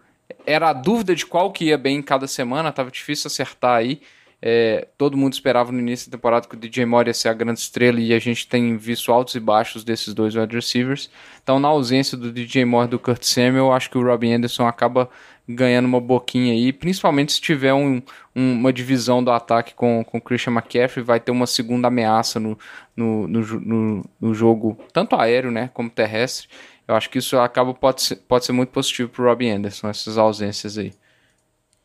era 0.44 0.70
a 0.70 0.72
dúvida 0.72 1.14
de 1.14 1.26
qual 1.26 1.52
que 1.52 1.66
ia 1.66 1.78
bem 1.78 1.98
em 1.98 2.02
cada 2.02 2.26
semana, 2.26 2.72
tava 2.72 2.90
difícil 2.90 3.28
acertar 3.28 3.78
aí. 3.78 4.00
É, 4.40 4.86
todo 4.98 5.16
mundo 5.16 5.32
esperava 5.32 5.72
no 5.72 5.78
início 5.78 6.10
da 6.10 6.16
temporada 6.18 6.46
que 6.46 6.54
o 6.54 6.58
DJ 6.58 6.84
Moore 6.84 7.08
ia 7.08 7.14
ser 7.14 7.30
a 7.30 7.32
grande 7.32 7.58
estrela 7.58 7.98
e 7.98 8.12
a 8.12 8.18
gente 8.18 8.46
tem 8.46 8.76
visto 8.76 9.10
altos 9.10 9.34
e 9.34 9.40
baixos 9.40 9.82
desses 9.82 10.12
dois 10.12 10.34
wide 10.36 10.54
receivers. 10.54 11.10
Então, 11.42 11.58
na 11.58 11.68
ausência 11.68 12.16
do 12.18 12.30
DJ 12.30 12.64
Moore 12.64 12.86
e 12.86 12.90
do 12.90 12.98
Kurt 12.98 13.22
Samuel, 13.22 13.72
acho 13.72 13.90
que 13.90 13.96
o 13.96 14.04
Robin 14.04 14.34
Anderson 14.34 14.66
acaba 14.66 15.08
ganhando 15.48 15.86
uma 15.86 16.00
boquinha 16.00 16.52
aí, 16.52 16.72
principalmente 16.72 17.32
se 17.32 17.40
tiver 17.40 17.72
um, 17.72 18.02
um, 18.34 18.52
uma 18.52 18.72
divisão 18.72 19.22
do 19.22 19.30
ataque 19.30 19.74
com 19.74 20.04
o 20.12 20.20
Christian 20.20 20.52
McCaffrey, 20.52 21.04
vai 21.04 21.20
ter 21.20 21.30
uma 21.30 21.46
segunda 21.46 21.86
ameaça 21.86 22.40
no, 22.40 22.58
no, 22.96 23.28
no, 23.28 23.40
no, 23.60 24.04
no 24.20 24.34
jogo, 24.34 24.76
tanto 24.92 25.14
aéreo 25.14 25.50
né, 25.50 25.70
como 25.72 25.88
terrestre. 25.88 26.48
Eu 26.86 26.94
acho 26.94 27.10
que 27.10 27.18
isso 27.18 27.36
acaba 27.38 27.74
pode 27.74 28.02
ser, 28.02 28.16
pode 28.16 28.44
ser 28.44 28.52
muito 28.52 28.70
positivo 28.70 29.08
para 29.08 29.22
o 29.22 29.26
Robbie 29.26 29.50
Anderson, 29.50 29.88
essas 29.88 30.16
ausências 30.16 30.78
aí. 30.78 30.92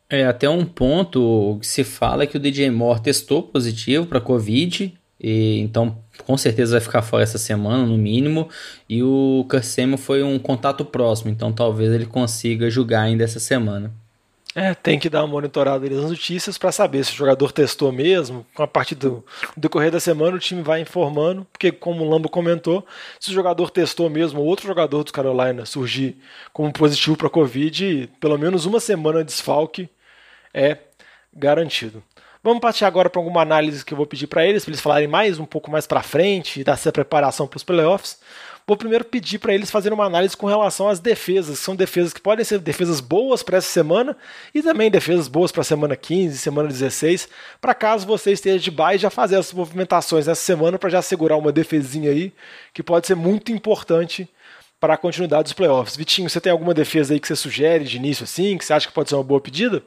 É, 0.08 0.26
até 0.26 0.48
um 0.48 0.64
ponto 0.64 1.58
que 1.60 1.66
se 1.66 1.82
fala 1.82 2.24
é 2.24 2.26
que 2.26 2.36
o 2.36 2.40
DJ 2.40 2.70
Moore 2.70 3.00
testou 3.00 3.42
positivo 3.42 4.06
para 4.06 4.20
Covid, 4.20 4.94
e, 5.18 5.60
então 5.60 5.98
com 6.26 6.36
certeza 6.36 6.72
vai 6.72 6.80
ficar 6.80 7.02
fora 7.02 7.22
essa 7.22 7.38
semana, 7.38 7.86
no 7.86 7.96
mínimo. 7.96 8.48
E 8.88 9.02
o 9.02 9.46
Cassemo 9.48 9.96
foi 9.96 10.22
um 10.22 10.38
contato 10.38 10.84
próximo, 10.84 11.30
então 11.30 11.52
talvez 11.52 11.92
ele 11.92 12.06
consiga 12.06 12.68
julgar 12.68 13.02
ainda 13.02 13.24
essa 13.24 13.40
semana. 13.40 13.92
É, 14.54 14.74
tem 14.74 14.98
que 14.98 15.08
dar 15.08 15.20
uma 15.22 15.28
monitorada 15.28 15.88
nas 15.88 16.10
notícias 16.10 16.58
para 16.58 16.70
saber 16.70 17.02
se 17.04 17.12
o 17.12 17.16
jogador 17.16 17.52
testou 17.52 17.90
mesmo. 17.90 18.44
A 18.56 18.66
partir 18.66 18.94
do, 18.94 19.24
decorrer 19.56 19.90
da 19.90 19.98
semana, 19.98 20.36
o 20.36 20.40
time 20.40 20.62
vai 20.62 20.80
informando, 20.80 21.46
porque, 21.50 21.72
como 21.72 22.04
o 22.04 22.10
Lambo 22.10 22.28
comentou, 22.28 22.86
se 23.18 23.30
o 23.30 23.32
jogador 23.32 23.70
testou 23.70 24.10
mesmo, 24.10 24.40
ou 24.40 24.46
outro 24.46 24.66
jogador 24.66 25.04
do 25.04 25.12
Carolina 25.12 25.64
surgir 25.64 26.18
como 26.52 26.70
positivo 26.70 27.16
para 27.16 27.28
a 27.28 27.30
Covid, 27.30 28.10
pelo 28.20 28.38
menos 28.38 28.66
uma 28.66 28.78
semana 28.78 29.20
de 29.20 29.32
desfalque 29.32 29.88
é 30.52 30.76
garantido. 31.32 32.02
Vamos 32.44 32.60
partir 32.60 32.84
agora 32.84 33.08
para 33.08 33.20
alguma 33.20 33.40
análise 33.40 33.84
que 33.84 33.94
eu 33.94 33.96
vou 33.96 34.04
pedir 34.04 34.26
para 34.26 34.44
eles, 34.44 34.64
para 34.64 34.72
eles 34.72 34.80
falarem 34.80 35.08
mais 35.08 35.38
um 35.38 35.46
pouco 35.46 35.70
mais 35.70 35.86
para 35.86 36.02
frente, 36.02 36.64
dar 36.64 36.72
essa 36.72 36.92
preparação 36.92 37.46
para 37.46 37.56
os 37.56 37.62
playoffs. 37.62 38.18
Vou 38.66 38.76
primeiro 38.76 39.04
pedir 39.04 39.38
para 39.38 39.52
eles 39.52 39.70
fazerem 39.70 39.94
uma 39.94 40.04
análise 40.04 40.36
com 40.36 40.46
relação 40.46 40.88
às 40.88 41.00
defesas, 41.00 41.58
são 41.58 41.74
defesas 41.74 42.12
que 42.12 42.20
podem 42.20 42.44
ser 42.44 42.60
defesas 42.60 43.00
boas 43.00 43.42
para 43.42 43.58
essa 43.58 43.68
semana 43.68 44.16
e 44.54 44.62
também 44.62 44.90
defesas 44.90 45.26
boas 45.26 45.50
para 45.50 45.62
a 45.62 45.64
semana 45.64 45.96
15, 45.96 46.38
semana 46.38 46.68
16, 46.68 47.28
para 47.60 47.74
caso 47.74 48.06
você 48.06 48.32
esteja 48.32 48.58
de 48.58 48.70
base 48.70 48.98
já 48.98 49.10
fazer 49.10 49.36
as 49.36 49.52
movimentações 49.52 50.26
nessa 50.26 50.42
semana 50.42 50.78
para 50.78 50.90
já 50.90 51.02
segurar 51.02 51.36
uma 51.36 51.50
defesinha 51.50 52.10
aí, 52.10 52.32
que 52.72 52.82
pode 52.82 53.06
ser 53.06 53.16
muito 53.16 53.50
importante 53.50 54.28
para 54.78 54.94
a 54.94 54.98
continuidade 54.98 55.44
dos 55.44 55.52
playoffs. 55.52 55.96
Vitinho, 55.96 56.28
você 56.28 56.40
tem 56.40 56.50
alguma 56.50 56.74
defesa 56.74 57.14
aí 57.14 57.20
que 57.20 57.28
você 57.28 57.36
sugere 57.36 57.84
de 57.84 57.96
início 57.96 58.24
assim, 58.24 58.56
que 58.58 58.64
você 58.64 58.72
acha 58.72 58.86
que 58.86 58.92
pode 58.92 59.08
ser 59.08 59.16
uma 59.16 59.24
boa 59.24 59.40
pedida? 59.40 59.82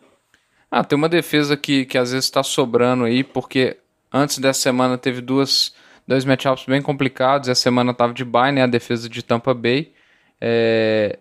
Ah, 0.69 0.83
tem 0.83 0.97
uma 0.97 1.09
defesa 1.09 1.55
que, 1.55 1.85
que 1.85 1.97
às 1.97 2.11
vezes 2.11 2.25
está 2.25 2.43
sobrando 2.43 3.05
aí, 3.05 3.23
porque 3.23 3.77
antes 4.11 4.37
dessa 4.37 4.61
semana 4.61 4.97
teve 4.97 5.21
duas 5.21 5.73
dois 6.07 6.25
matchups 6.25 6.65
bem 6.65 6.81
complicados. 6.81 7.49
Essa 7.49 7.61
semana 7.61 7.91
estava 7.91 8.13
de 8.13 8.25
bye, 8.25 8.51
né? 8.51 8.63
A 8.63 8.67
defesa 8.67 9.09
de 9.09 9.23
Tampa 9.23 9.53
Bay. 9.53 9.93
É... 10.39 11.19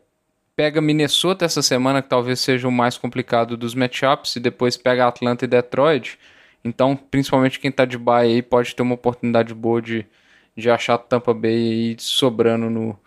Pega 0.57 0.81
Minnesota 0.81 1.45
essa 1.45 1.63
semana, 1.63 2.01
que 2.01 2.09
talvez 2.09 2.39
seja 2.41 2.69
o 2.69 2.73
mais 2.73 2.97
complicado 2.97 3.57
dos 3.57 3.75
matchups, 3.75 4.37
e 4.37 4.41
depois 4.41 4.77
pega 4.77 5.07
Atlanta 5.07 5.45
e 5.45 5.49
Detroit. 5.49 6.19
Então, 6.65 6.97
principalmente 6.97 7.59
quem 7.59 7.71
está 7.71 7.85
de 7.85 7.99
bye 7.99 8.27
aí 8.27 8.43
pode 8.43 8.75
ter 8.75 8.83
uma 8.83 8.95
oportunidade 8.95 9.53
boa 9.53 9.83
de, 9.83 10.07
de 10.57 10.71
achar 10.71 10.97
Tampa 10.97 11.35
Bay 11.35 11.51
aí 11.53 11.97
sobrando 11.99 12.71
no, 12.71 12.99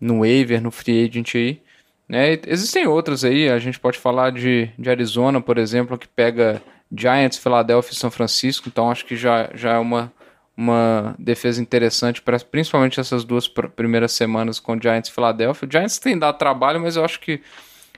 no 0.00 0.20
waiver, 0.20 0.60
no 0.60 0.70
free 0.70 1.04
agent 1.04 1.34
aí. 1.34 1.62
Né? 2.08 2.40
Existem 2.46 2.88
outras 2.88 3.24
aí, 3.24 3.48
a 3.48 3.58
gente 3.60 3.78
pode 3.78 3.96
falar 3.96 4.32
de, 4.32 4.68
de 4.76 4.90
Arizona, 4.90 5.40
por 5.40 5.58
exemplo, 5.58 5.96
que 5.96 6.08
pega 6.08 6.60
Giants, 6.92 7.38
Philadelphia 7.38 7.92
e 7.92 7.96
São 7.96 8.10
Francisco, 8.10 8.68
então 8.68 8.90
acho 8.90 9.06
que 9.06 9.16
já, 9.16 9.48
já 9.54 9.74
é 9.74 9.78
uma, 9.78 10.12
uma 10.56 11.14
defesa 11.18 11.60
interessante 11.60 12.20
para 12.20 12.38
principalmente 12.38 13.00
essas 13.00 13.24
duas 13.24 13.48
primeiras 13.48 14.12
semanas 14.12 14.60
com 14.60 14.74
o 14.74 14.80
Giants 14.80 15.08
e 15.08 15.12
Philadelphia. 15.12 15.66
O 15.66 15.72
Giants 15.72 15.98
tem 15.98 16.18
dado 16.18 16.38
trabalho, 16.38 16.80
mas 16.80 16.96
eu 16.96 17.04
acho 17.04 17.20
que. 17.20 17.40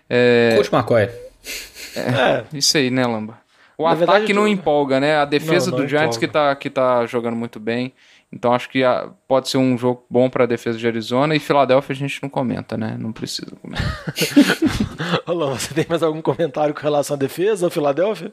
É... 0.08 0.54
Coach 0.56 0.72
McCoy. 0.72 1.02
É, 1.94 2.00
é, 2.00 2.44
isso 2.52 2.76
aí, 2.76 2.90
né, 2.90 3.06
Lamba? 3.06 3.38
O 3.76 3.84
Na 3.84 3.90
ataque 3.90 4.06
verdade, 4.06 4.32
não 4.32 4.46
empolga, 4.46 5.00
né? 5.00 5.16
A 5.16 5.24
defesa 5.24 5.70
não, 5.70 5.78
não 5.78 5.84
do 5.84 5.88
Giants 5.88 6.16
que 6.16 6.28
tá, 6.28 6.54
que 6.54 6.70
tá 6.70 7.04
jogando 7.06 7.36
muito 7.36 7.58
bem. 7.58 7.92
Então 8.32 8.54
acho 8.54 8.70
que 8.70 8.80
pode 9.28 9.50
ser 9.50 9.58
um 9.58 9.76
jogo 9.76 10.06
bom 10.08 10.30
para 10.30 10.44
a 10.44 10.46
defesa 10.46 10.78
de 10.78 10.86
Arizona 10.86 11.36
e 11.36 11.38
Filadélfia 11.38 11.92
a 11.92 11.96
gente 11.96 12.22
não 12.22 12.30
comenta, 12.30 12.78
né? 12.78 12.96
Não 12.98 13.12
precisa 13.12 13.54
comentar. 13.60 14.04
Olá, 15.26 15.50
você 15.50 15.74
tem 15.74 15.84
mais 15.86 16.02
algum 16.02 16.22
comentário 16.22 16.74
com 16.74 16.80
relação 16.80 17.14
à 17.14 17.18
defesa 17.18 17.66
ou 17.66 17.70
Filadélfia? 17.70 18.32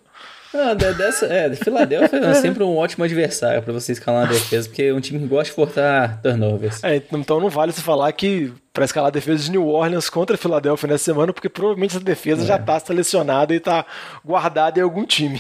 Ah, 0.54 0.74
dessa, 0.74 1.28
é, 1.28 1.56
Filadélfia 1.56 2.18
é 2.18 2.34
sempre 2.42 2.64
um 2.64 2.76
ótimo 2.76 3.04
adversário 3.04 3.62
para 3.62 3.72
você 3.72 3.92
escalar 3.92 4.26
na 4.26 4.32
defesa, 4.34 4.68
porque 4.68 4.84
é 4.84 4.94
um 4.94 5.00
time 5.00 5.20
que 5.20 5.28
gosta 5.28 5.46
de 5.46 5.52
forçar 5.52 6.20
turnovers. 6.22 6.84
É, 6.84 7.02
então 7.12 7.40
não 7.40 7.50
vale 7.50 7.72
se 7.72 7.82
falar 7.82 8.12
que 8.14 8.52
para 8.74 8.86
escalar 8.86 9.10
a 9.10 9.12
defesa 9.12 9.44
de 9.44 9.52
New 9.52 9.68
Orleans 9.68 10.10
contra 10.10 10.36
a 10.36 10.38
Filadélfia 10.38 10.88
nessa 10.88 11.04
semana, 11.04 11.32
porque 11.32 11.50
provavelmente 11.50 11.96
essa 11.96 12.04
defesa 12.04 12.44
é. 12.44 12.46
já 12.46 12.56
está 12.56 12.80
selecionada 12.80 13.54
e 13.54 13.58
está 13.58 13.86
guardada 14.26 14.80
em 14.80 14.84
algum 14.84 15.06
time. 15.06 15.40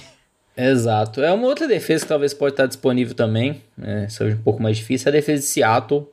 Exato. 0.56 1.24
É 1.24 1.32
uma 1.32 1.48
outra 1.48 1.67
defesa 1.67 2.04
que 2.04 2.10
talvez 2.10 2.34
pode 2.34 2.54
estar 2.54 2.65
disponível 2.67 3.15
também, 3.15 3.63
é, 3.82 4.08
seja 4.10 4.36
um 4.36 4.41
pouco 4.43 4.62
mais 4.62 4.78
difícil, 4.78 5.08
é 5.08 5.10
a 5.10 5.13
defesa 5.13 5.41
de 5.41 5.48
Seattle. 5.48 6.08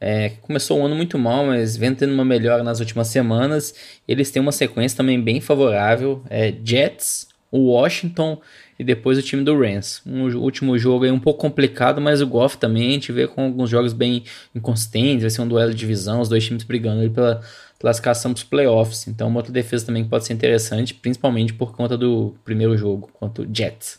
É, 0.00 0.30
começou 0.40 0.78
um 0.78 0.86
ano 0.86 0.94
muito 0.94 1.18
mal, 1.18 1.44
mas 1.44 1.76
vem 1.76 1.94
tendo 1.94 2.14
uma 2.14 2.24
melhora 2.24 2.62
nas 2.62 2.80
últimas 2.80 3.08
semanas. 3.08 3.74
Eles 4.08 4.30
têm 4.30 4.40
uma 4.40 4.52
sequência 4.52 4.96
também 4.96 5.20
bem 5.20 5.42
favorável. 5.42 6.22
É, 6.30 6.54
Jets, 6.64 7.26
o 7.50 7.72
Washington 7.72 8.40
e 8.78 8.84
depois 8.84 9.18
o 9.18 9.22
time 9.22 9.42
do 9.42 9.58
Rams. 9.58 10.00
Um 10.06 10.24
último 10.36 10.78
jogo 10.78 11.04
aí 11.04 11.10
um 11.10 11.18
pouco 11.18 11.40
complicado, 11.40 12.00
mas 12.00 12.20
o 12.20 12.26
Goff 12.26 12.56
também 12.56 12.88
a 12.88 12.92
gente 12.92 13.12
vê 13.12 13.26
com 13.26 13.44
alguns 13.44 13.68
jogos 13.68 13.92
bem 13.92 14.24
inconsistentes, 14.54 15.22
vai 15.22 15.30
ser 15.30 15.42
um 15.42 15.48
duelo 15.48 15.70
de 15.70 15.76
divisão, 15.76 16.20
os 16.20 16.28
dois 16.28 16.44
times 16.44 16.62
brigando 16.62 17.00
ali 17.00 17.10
pela 17.10 17.40
classificação 17.78 18.32
para 18.32 18.38
os 18.38 18.44
playoffs. 18.44 19.08
Então, 19.08 19.28
uma 19.28 19.38
outra 19.38 19.52
defesa 19.52 19.86
também 19.86 20.04
que 20.04 20.10
pode 20.10 20.24
ser 20.24 20.32
interessante, 20.32 20.94
principalmente 20.94 21.52
por 21.52 21.74
conta 21.74 21.96
do 21.96 22.34
primeiro 22.44 22.76
jogo 22.76 23.10
contra 23.14 23.42
o 23.42 23.48
Jets. 23.52 23.98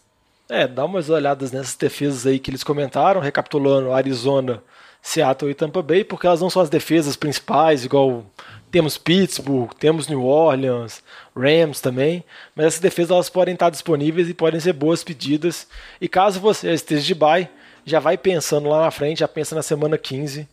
É, 0.50 0.68
dá 0.68 0.84
umas 0.84 1.10
olhadas 1.10 1.52
nessas 1.52 1.76
defesas 1.76 2.28
aí 2.28 2.38
que 2.38 2.52
eles 2.52 2.64
comentaram, 2.64 3.22
recapitulando 3.22 3.92
Arizona, 3.94 4.62
Seattle 5.02 5.52
e 5.52 5.56
Tampa 5.56 5.82
Bay, 5.82 6.04
porque 6.04 6.28
elas 6.28 6.42
não 6.42 6.50
são 6.50 6.62
as 6.62 6.70
defesas 6.70 7.16
principais, 7.16 7.84
igual 7.84 8.24
temos 8.70 8.98
Pittsburgh, 8.98 9.74
temos 9.74 10.08
New 10.08 10.24
Orleans, 10.24 11.04
Rams 11.36 11.82
também, 11.82 12.24
mas 12.56 12.68
essas 12.68 12.80
defesas 12.80 13.12
elas 13.12 13.30
podem 13.30 13.54
estar 13.54 13.70
disponíveis 13.70 14.30
e 14.30 14.34
podem 14.34 14.60
ser 14.60 14.74
boas 14.74 15.04
pedidas. 15.04 15.68
E 16.00 16.08
caso 16.08 16.40
você 16.40 16.72
esteja 16.72 17.04
de 17.04 17.16
bye, 17.16 17.50
já 17.86 18.00
vai 18.00 18.18
pensando 18.18 18.70
lá 18.70 18.84
na 18.84 18.92
frente, 18.92 19.20
já 19.20 19.28
pensa 19.28 19.56
na 19.56 19.64
semana 19.64 19.98
15, 19.98 20.48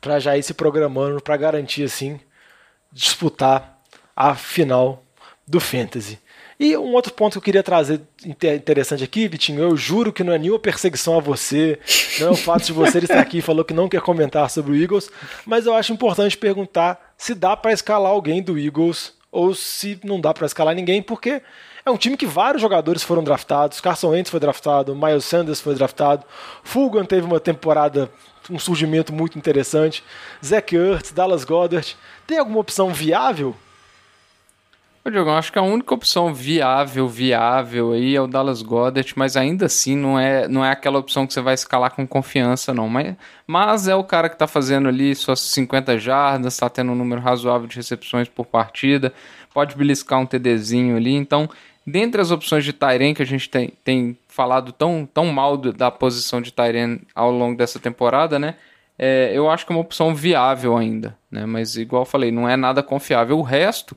para 0.00 0.18
já 0.18 0.36
ir 0.36 0.42
se 0.42 0.54
programando 0.54 1.20
para 1.20 1.36
garantir 1.36 1.82
assim 1.82 2.20
disputar 2.92 3.78
a 4.16 4.34
final 4.34 5.02
do 5.46 5.60
Fantasy. 5.60 6.18
E 6.58 6.76
um 6.76 6.92
outro 6.92 7.12
ponto 7.12 7.32
que 7.32 7.38
eu 7.38 7.42
queria 7.42 7.62
trazer 7.62 8.00
interessante 8.24 9.04
aqui, 9.04 9.28
Vitinho, 9.28 9.60
eu 9.60 9.76
juro 9.76 10.12
que 10.12 10.24
não 10.24 10.32
é 10.32 10.38
nenhuma 10.38 10.58
perseguição 10.58 11.16
a 11.16 11.20
você, 11.20 11.78
não 12.18 12.28
é 12.28 12.30
o 12.32 12.36
fato 12.36 12.64
de 12.64 12.72
você 12.72 12.98
estar 12.98 13.20
aqui 13.20 13.38
e 13.38 13.42
falou 13.42 13.64
que 13.64 13.72
não 13.72 13.88
quer 13.88 14.00
comentar 14.00 14.50
sobre 14.50 14.72
o 14.72 14.74
Eagles, 14.74 15.08
mas 15.46 15.66
eu 15.66 15.74
acho 15.74 15.92
importante 15.92 16.36
perguntar 16.36 17.14
se 17.16 17.32
dá 17.32 17.56
para 17.56 17.72
escalar 17.72 18.10
alguém 18.10 18.42
do 18.42 18.58
Eagles 18.58 19.12
ou 19.30 19.54
se 19.54 20.00
não 20.02 20.20
dá 20.20 20.34
para 20.34 20.46
escalar 20.46 20.74
ninguém, 20.74 21.00
porque 21.00 21.40
é 21.86 21.90
um 21.90 21.96
time 21.96 22.16
que 22.16 22.26
vários 22.26 22.60
jogadores 22.60 23.04
foram 23.04 23.22
draftados, 23.22 23.80
Carson 23.80 24.08
Wentz 24.08 24.30
foi 24.30 24.40
draftado, 24.40 24.96
Miles 24.96 25.24
Sanders 25.24 25.60
foi 25.60 25.76
draftado, 25.76 26.24
Fulgham 26.64 27.04
teve 27.04 27.24
uma 27.24 27.38
temporada 27.38 28.10
um 28.50 28.58
surgimento 28.58 29.12
muito 29.12 29.38
interessante. 29.38 30.02
Zach 30.44 30.74
Ertz, 30.74 31.12
Dallas 31.12 31.44
Goddard. 31.44 31.96
Tem 32.26 32.38
alguma 32.38 32.60
opção 32.60 32.92
viável? 32.92 33.54
Ô, 35.08 35.10
Diogão, 35.10 35.38
acho 35.38 35.50
que 35.50 35.58
a 35.58 35.62
única 35.62 35.94
opção 35.94 36.34
viável, 36.34 37.08
viável 37.08 37.92
aí 37.92 38.14
é 38.14 38.20
o 38.20 38.26
Dallas 38.26 38.60
Goddard, 38.60 39.10
mas 39.16 39.38
ainda 39.38 39.64
assim 39.64 39.96
não 39.96 40.20
é, 40.20 40.46
não 40.46 40.62
é 40.62 40.70
aquela 40.70 40.98
opção 40.98 41.26
que 41.26 41.32
você 41.32 41.40
vai 41.40 41.54
escalar 41.54 41.94
com 41.94 42.06
confiança, 42.06 42.74
não. 42.74 42.90
Mas, 42.90 43.16
mas 43.46 43.88
é 43.88 43.94
o 43.94 44.04
cara 44.04 44.28
que 44.28 44.34
está 44.34 44.46
fazendo 44.46 44.86
ali 44.86 45.14
suas 45.14 45.40
50 45.40 45.98
jardas, 45.98 46.52
está 46.52 46.68
tendo 46.68 46.92
um 46.92 46.94
número 46.94 47.22
razoável 47.22 47.66
de 47.66 47.76
recepções 47.76 48.28
por 48.28 48.44
partida, 48.44 49.10
pode 49.54 49.74
beliscar 49.76 50.20
um 50.20 50.26
TDzinho 50.26 50.94
ali, 50.98 51.14
então 51.14 51.48
dentre 51.86 52.20
as 52.20 52.30
opções 52.30 52.62
de 52.62 52.74
Tyren 52.74 53.14
que 53.14 53.22
a 53.22 53.26
gente 53.26 53.48
tem, 53.48 53.72
tem 53.82 54.18
falado 54.28 54.72
tão, 54.72 55.08
tão 55.10 55.24
mal 55.32 55.56
do, 55.56 55.72
da 55.72 55.90
posição 55.90 56.42
de 56.42 56.52
Tyren 56.52 57.00
ao 57.14 57.30
longo 57.30 57.56
dessa 57.56 57.78
temporada, 57.78 58.38
né? 58.38 58.56
É, 58.98 59.30
eu 59.32 59.48
acho 59.48 59.64
que 59.64 59.72
é 59.72 59.74
uma 59.74 59.80
opção 59.80 60.14
viável 60.14 60.76
ainda, 60.76 61.16
né? 61.30 61.46
Mas 61.46 61.78
igual 61.78 62.02
eu 62.02 62.06
falei, 62.06 62.30
não 62.30 62.46
é 62.46 62.58
nada 62.58 62.82
confiável. 62.82 63.38
O 63.38 63.42
resto, 63.42 63.96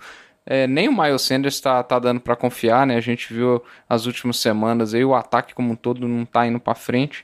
é, 0.51 0.67
nem 0.67 0.89
o 0.89 1.01
Miles 1.01 1.21
Sanders 1.21 1.55
está 1.55 1.81
tá 1.81 1.97
dando 1.97 2.19
para 2.19 2.35
confiar, 2.35 2.85
né? 2.85 2.97
A 2.97 3.01
gente 3.01 3.33
viu 3.33 3.63
as 3.87 4.05
últimas 4.05 4.35
semanas 4.35 4.93
aí 4.93 5.05
o 5.05 5.15
ataque 5.15 5.53
como 5.53 5.71
um 5.71 5.75
todo 5.77 6.05
não 6.05 6.23
está 6.23 6.45
indo 6.45 6.59
para 6.59 6.75
frente. 6.75 7.23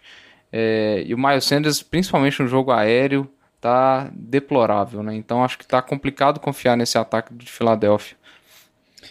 É, 0.50 1.04
e 1.06 1.14
o 1.14 1.18
Miles 1.18 1.44
Sanders, 1.44 1.84
principalmente 1.84 2.42
no 2.42 2.48
jogo 2.48 2.72
aéreo, 2.72 3.30
tá 3.60 4.10
deplorável, 4.14 5.04
né? 5.04 5.14
Então 5.14 5.44
acho 5.44 5.58
que 5.58 5.68
tá 5.68 5.82
complicado 5.82 6.40
confiar 6.40 6.78
nesse 6.78 6.98
ataque 6.98 7.34
de 7.34 7.52
Filadélfia. 7.52 8.16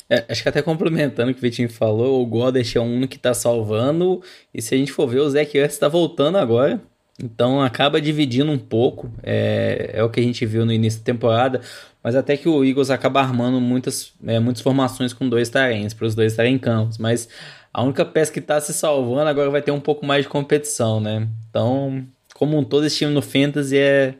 É, 0.09 0.25
acho 0.31 0.43
que 0.43 0.49
até 0.49 0.63
complementando 0.63 1.31
o 1.31 1.35
que 1.35 1.41
o 1.41 1.43
Vitinho 1.43 1.69
falou, 1.69 2.23
o 2.23 2.27
Goddard 2.27 2.79
é 2.79 2.81
um 2.81 3.07
que 3.07 3.19
tá 3.19 3.35
salvando, 3.35 4.23
e 4.55 4.63
se 4.63 4.75
a 4.75 4.79
gente 4.79 4.93
for 4.93 5.07
ver, 5.07 5.21
o 5.21 5.29
Zach 5.29 5.59
Ertz 5.59 5.77
tá 5.77 5.89
voltando 5.89 6.39
agora, 6.39 6.81
então 7.23 7.61
acaba 7.61 8.01
dividindo 8.01 8.51
um 8.51 8.59
pouco, 8.59 9.11
é, 9.23 9.91
é 9.93 10.03
o 10.03 10.09
que 10.09 10.21
a 10.21 10.23
gente 10.23 10.47
viu 10.47 10.65
no 10.65 10.73
início 10.73 11.01
da 11.01 11.05
temporada, 11.05 11.61
mas 12.07 12.15
até 12.15 12.37
que 12.37 12.49
o 12.49 12.65
Eagles 12.65 12.89
acaba 12.89 13.21
armando 13.21 13.61
muitas, 13.61 14.13
é, 14.25 14.39
muitas 14.39 14.63
formações 14.63 15.13
com 15.13 15.29
dois 15.29 15.49
tarens, 15.49 15.93
para 15.93 16.07
os 16.07 16.15
dois 16.15 16.35
estarem 16.35 16.55
em 16.55 16.59
campos, 16.59 16.99
mas 16.99 17.29
a 17.75 17.83
única 17.83 18.05
peça 18.05 18.33
que 18.33 18.41
tá 18.41 18.61
se 18.61 18.73
salvando 18.73 19.29
agora 19.29 19.51
vai 19.51 19.61
ter 19.61 19.73
um 19.73 19.81
pouco 19.81 20.07
mais 20.07 20.23
de 20.23 20.29
competição, 20.29 21.01
né? 21.01 21.27
Então, 21.51 22.07
como 22.33 22.57
um 22.57 22.63
todo, 22.63 22.87
esse 22.87 22.99
time 22.99 23.13
no 23.13 23.21
Fantasy 23.21 23.77
é 23.77 24.15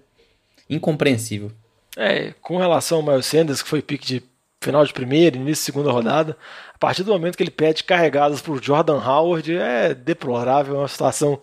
incompreensível. 0.69 1.53
É, 1.97 2.35
com 2.43 2.59
relação 2.59 2.99
ao 2.99 3.05
Miles 3.05 3.27
Sanders, 3.27 3.63
que 3.63 3.69
foi 3.69 3.81
pique 3.81 4.05
de 4.05 4.23
final 4.61 4.85
de 4.85 4.93
primeira, 4.93 5.37
início 5.37 5.63
de 5.63 5.67
segunda 5.67 5.93
rodada. 5.93 6.37
A 6.75 6.79
partir 6.79 7.05
do 7.05 7.13
momento 7.13 7.37
que 7.37 7.43
ele 7.45 7.53
pede 7.53 7.85
carregadas 7.85 8.41
por 8.41 8.61
Jordan 8.61 8.99
Howard, 8.99 9.57
é 9.57 9.95
deplorável, 9.95 10.75
é 10.75 10.79
uma 10.79 10.89
situação 10.89 11.41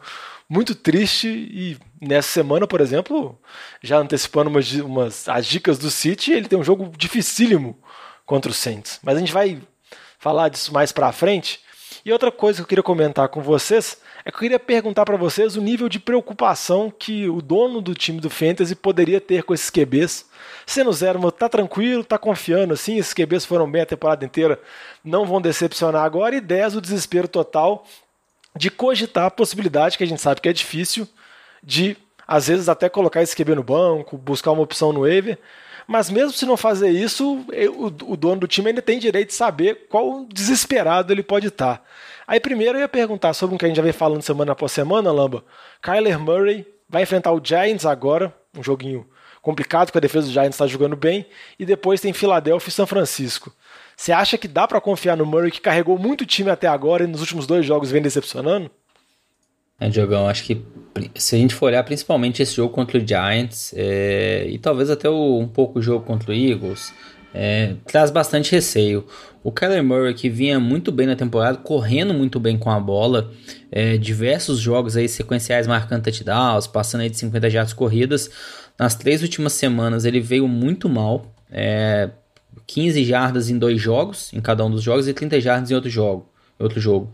muito 0.54 0.76
triste. 0.76 1.28
E 1.28 1.78
nessa 2.00 2.30
semana, 2.30 2.68
por 2.68 2.80
exemplo, 2.80 3.38
já 3.82 3.98
antecipando 3.98 4.50
umas, 4.50 4.72
umas 4.74 5.28
as 5.28 5.48
dicas 5.48 5.80
do 5.80 5.89
City, 5.89 6.32
ele 6.32 6.48
tem 6.48 6.60
um 6.60 6.63
jogo 6.63 6.92
dificílimo 6.96 7.78
contra 8.26 8.52
o 8.52 8.54
Saints. 8.54 9.00
Mas 9.04 9.18
a 9.18 9.20
gente 9.20 9.34
vai 9.34 9.60
falar 10.20 10.50
disso 10.50 10.72
mais 10.72 10.92
para 10.92 11.12
frente. 11.12 11.60
E 12.06 12.12
outra 12.12 12.32
coisa 12.32 12.58
que 12.58 12.63
eu 12.63 12.68
queria 12.68 12.84
comentar 12.84 13.30
com 13.30 13.42
vocês 13.42 13.98
é 14.26 14.30
que 14.30 14.36
eu 14.36 14.39
queria 14.42 14.60
perguntar 14.60 15.06
para 15.06 15.18
vocês 15.18 15.56
o 15.56 15.62
nível 15.62 15.88
de 15.88 16.00
preocupação 16.00 16.92
que 16.92 17.30
o 17.30 17.42
dono 17.42 17.82
do 17.82 17.94
time 17.94 18.20
do 18.20 18.30
Fantasy 18.30 18.76
poderia 18.76 19.22
ter 19.22 19.44
com 19.44 19.54
esses 19.54 19.70
QBs. 19.70 20.26
Sendo 20.66 20.92
zero, 20.94 21.32
tá 21.32 21.50
tranquilo, 21.50 22.04
tá 22.04 22.18
confiando 22.18 22.74
assim, 22.74 22.98
esses 22.98 23.13
QBs 23.13 23.46
foram 23.46 23.70
bem 23.70 23.82
a 23.82 23.86
temporada 23.86 24.26
inteira, 24.26 24.60
não 25.04 25.26
vão 25.26 25.42
decepcionar 25.42 26.04
agora. 26.04 26.36
E 26.36 26.42
10, 26.42 26.76
o 26.76 26.82
desespero 26.82 27.28
total 27.28 27.86
de 28.56 28.70
cogitar 28.70 29.26
a 29.26 29.32
possibilidade, 29.32 29.98
que 29.98 30.04
a 30.04 30.08
gente 30.08 30.22
sabe 30.22 30.42
que 30.42 30.50
é 30.50 30.54
difícil, 30.54 31.08
de 31.62 31.98
às 32.28 32.48
vezes 32.48 32.70
até 32.70 32.88
colocar 32.89 33.22
esse 33.22 33.36
QB 33.36 33.56
no 33.56 33.63
banco, 33.63 34.18
buscar 34.18 34.52
uma 34.52 34.63
opção 34.63 34.94
no 34.94 35.02
waiver. 35.02 35.38
Mas 35.86 36.10
mesmo 36.10 36.32
se 36.32 36.46
não 36.46 36.56
fazer 36.56 36.89
isso, 36.89 37.46
o, 37.78 38.16
dono 38.16 38.42
do 38.42 38.48
time 38.48 38.70
ainda 38.70 38.82
tem 38.82 38.98
direito 38.98 39.30
de 39.30 39.34
saber 39.34 39.88
qual 39.89 40.26
desesperado 40.32 41.12
ele 41.12 41.22
pode 41.22 41.48
estar. 41.48 41.84
Aí 42.26 42.39
primeiro 42.39 42.78
eu 42.78 42.82
ia 42.82 42.88
perguntar 42.88 43.34
sobre 43.34 43.56
o 43.56 43.60
que 43.60 43.66
a 43.66 43.68
gente 43.68 43.78
já 43.78 43.84
vem 43.84 43.92
falando 43.92 44.22
semana 44.22 44.54
após 44.54 44.72
semana, 44.72 45.12
Lamba. 45.12 45.44
Kyler 45.82 46.18
Murray 46.18 46.66
vai 46.88 47.04
enfrentar 47.04 47.34
o 47.34 47.42
Giants 47.44 47.86
agora, 47.86 48.34
um 48.58 48.63
joguinho 48.63 49.06
complicado, 49.42 49.88
porque 49.88 49.98
a 49.98 50.02
defesa 50.02 50.28
do 50.28 50.32
Giants 50.32 50.56
está 50.56 50.66
jogando 50.66 50.96
bem, 50.96 51.26
e 51.60 51.66
depois 51.66 52.00
tem 52.00 52.13
Filadélfia 52.13 52.70
e 52.70 52.72
São 52.72 52.88
Francisco. 52.88 53.54
Você 53.95 54.12
acha 54.12 54.38
que 54.38 54.47
dá 54.47 54.67
para 54.67 54.82
confiar 54.82 55.15
no 55.15 55.25
Murray, 55.25 55.51
que 55.51 55.62
carregou 55.62 55.97
muito 55.97 56.25
time 56.25 56.49
até 56.49 56.67
agora 56.67 57.03
e 57.03 57.08
nos 57.08 57.21
últimos 57.21 57.47
dois 57.47 57.65
jogos 57.65 57.91
vem 57.91 58.01
decepcionando? 58.01 58.69
É, 59.79 59.89
Diogão, 59.89 60.27
acho 60.27 60.43
que 60.43 60.62
se 61.15 61.36
a 61.36 61.39
gente 61.39 61.53
for 61.53 61.67
olhar 61.67 61.84
principalmente 61.84 62.41
esse 62.41 62.56
jogo 62.56 62.73
contra 62.73 62.97
o 62.97 63.06
Giants, 63.06 63.73
é, 63.75 64.45
e 64.47 64.58
talvez 64.58 64.89
até 64.89 65.10
o, 65.10 65.39
um 65.39 65.47
pouco 65.47 65.79
o 65.79 65.82
jogo 65.82 66.06
contra 66.06 66.32
o 66.32 66.34
Eagles, 66.34 66.93
é, 67.34 67.75
traz 67.86 68.12
bastante 68.12 68.51
receio. 68.51 69.06
O 69.43 69.51
Kyler 69.51 69.84
Murray, 69.84 70.13
que 70.13 70.29
vinha 70.29 70.60
muito 70.60 70.91
bem 70.91 71.08
na 71.08 71.15
temporada, 71.15 71.58
correndo 71.58 72.13
muito 72.13 72.39
bem 72.39 72.58
com 72.58 72.69
a 72.69 72.79
bola, 72.79 73.32
é, 73.71 73.97
diversos 73.97 74.60
jogos 74.60 74.95
aí 74.95 75.10
sequenciais 75.10 75.67
marcando 75.67 76.03
touchdowns, 76.03 76.67
passando 76.67 77.01
aí 77.01 77.10
de 77.10 77.17
50 77.17 77.49
jardas 77.49 77.73
corridas. 77.73 78.29
Nas 78.77 78.95
três 78.95 79.21
últimas 79.21 79.53
semanas 79.53 80.06
ele 80.06 80.19
veio 80.19 80.47
muito 80.47 80.88
mal, 80.88 81.34
é, 81.51 82.10
15 82.66 83.04
jardas 83.04 83.50
em 83.50 83.58
dois 83.58 83.80
jogos, 83.80 84.32
em 84.34 84.42
cada 84.42 84.66
um 84.66 84.72
dos 84.72 84.82
jogos, 84.82 85.08
e 85.08 85.13
30 85.13 85.39
jardas 85.42 85.72
em 85.72 85.76
outro 85.76 85.89
jogo. 85.89 86.28
Outro 86.60 86.80
jogo. 86.80 87.12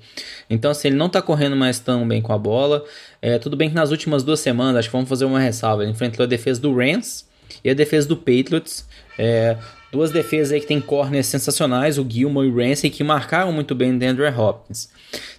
Então, 0.49 0.69
assim, 0.69 0.89
ele 0.89 0.97
não 0.97 1.09
tá 1.09 1.21
correndo 1.21 1.55
mais 1.55 1.79
tão 1.79 2.07
bem 2.07 2.21
com 2.21 2.33
a 2.33 2.37
bola. 2.37 2.83
É, 3.21 3.39
tudo 3.39 3.55
bem 3.55 3.69
que 3.69 3.75
nas 3.75 3.89
últimas 3.89 4.21
duas 4.21 4.39
semanas, 4.41 4.75
acho 4.75 4.89
que 4.89 4.91
vamos 4.91 5.09
fazer 5.09 5.25
uma 5.25 5.39
ressalva. 5.39 5.83
Ele 5.83 5.91
enfrentou 5.91 6.23
a 6.23 6.27
defesa 6.27 6.61
do 6.61 6.75
Rams 6.75 7.25
e 7.63 7.69
a 7.69 7.73
defesa 7.73 8.07
do 8.07 8.17
Patriots. 8.17 8.85
É, 9.17 9.57
Duas 9.91 10.11
defesas 10.11 10.53
aí 10.53 10.59
que 10.59 10.67
tem 10.67 10.79
corners 10.79 11.25
sensacionais, 11.25 11.97
o 11.97 12.05
Gilmore 12.07 12.47
e 12.47 12.51
o 12.51 12.55
Ramsey, 12.55 12.91
que 12.91 13.03
marcaram 13.03 13.51
muito 13.51 13.73
bem 13.73 13.91
o 13.91 13.95
Andrew 13.95 14.39
Hopkins. 14.39 14.89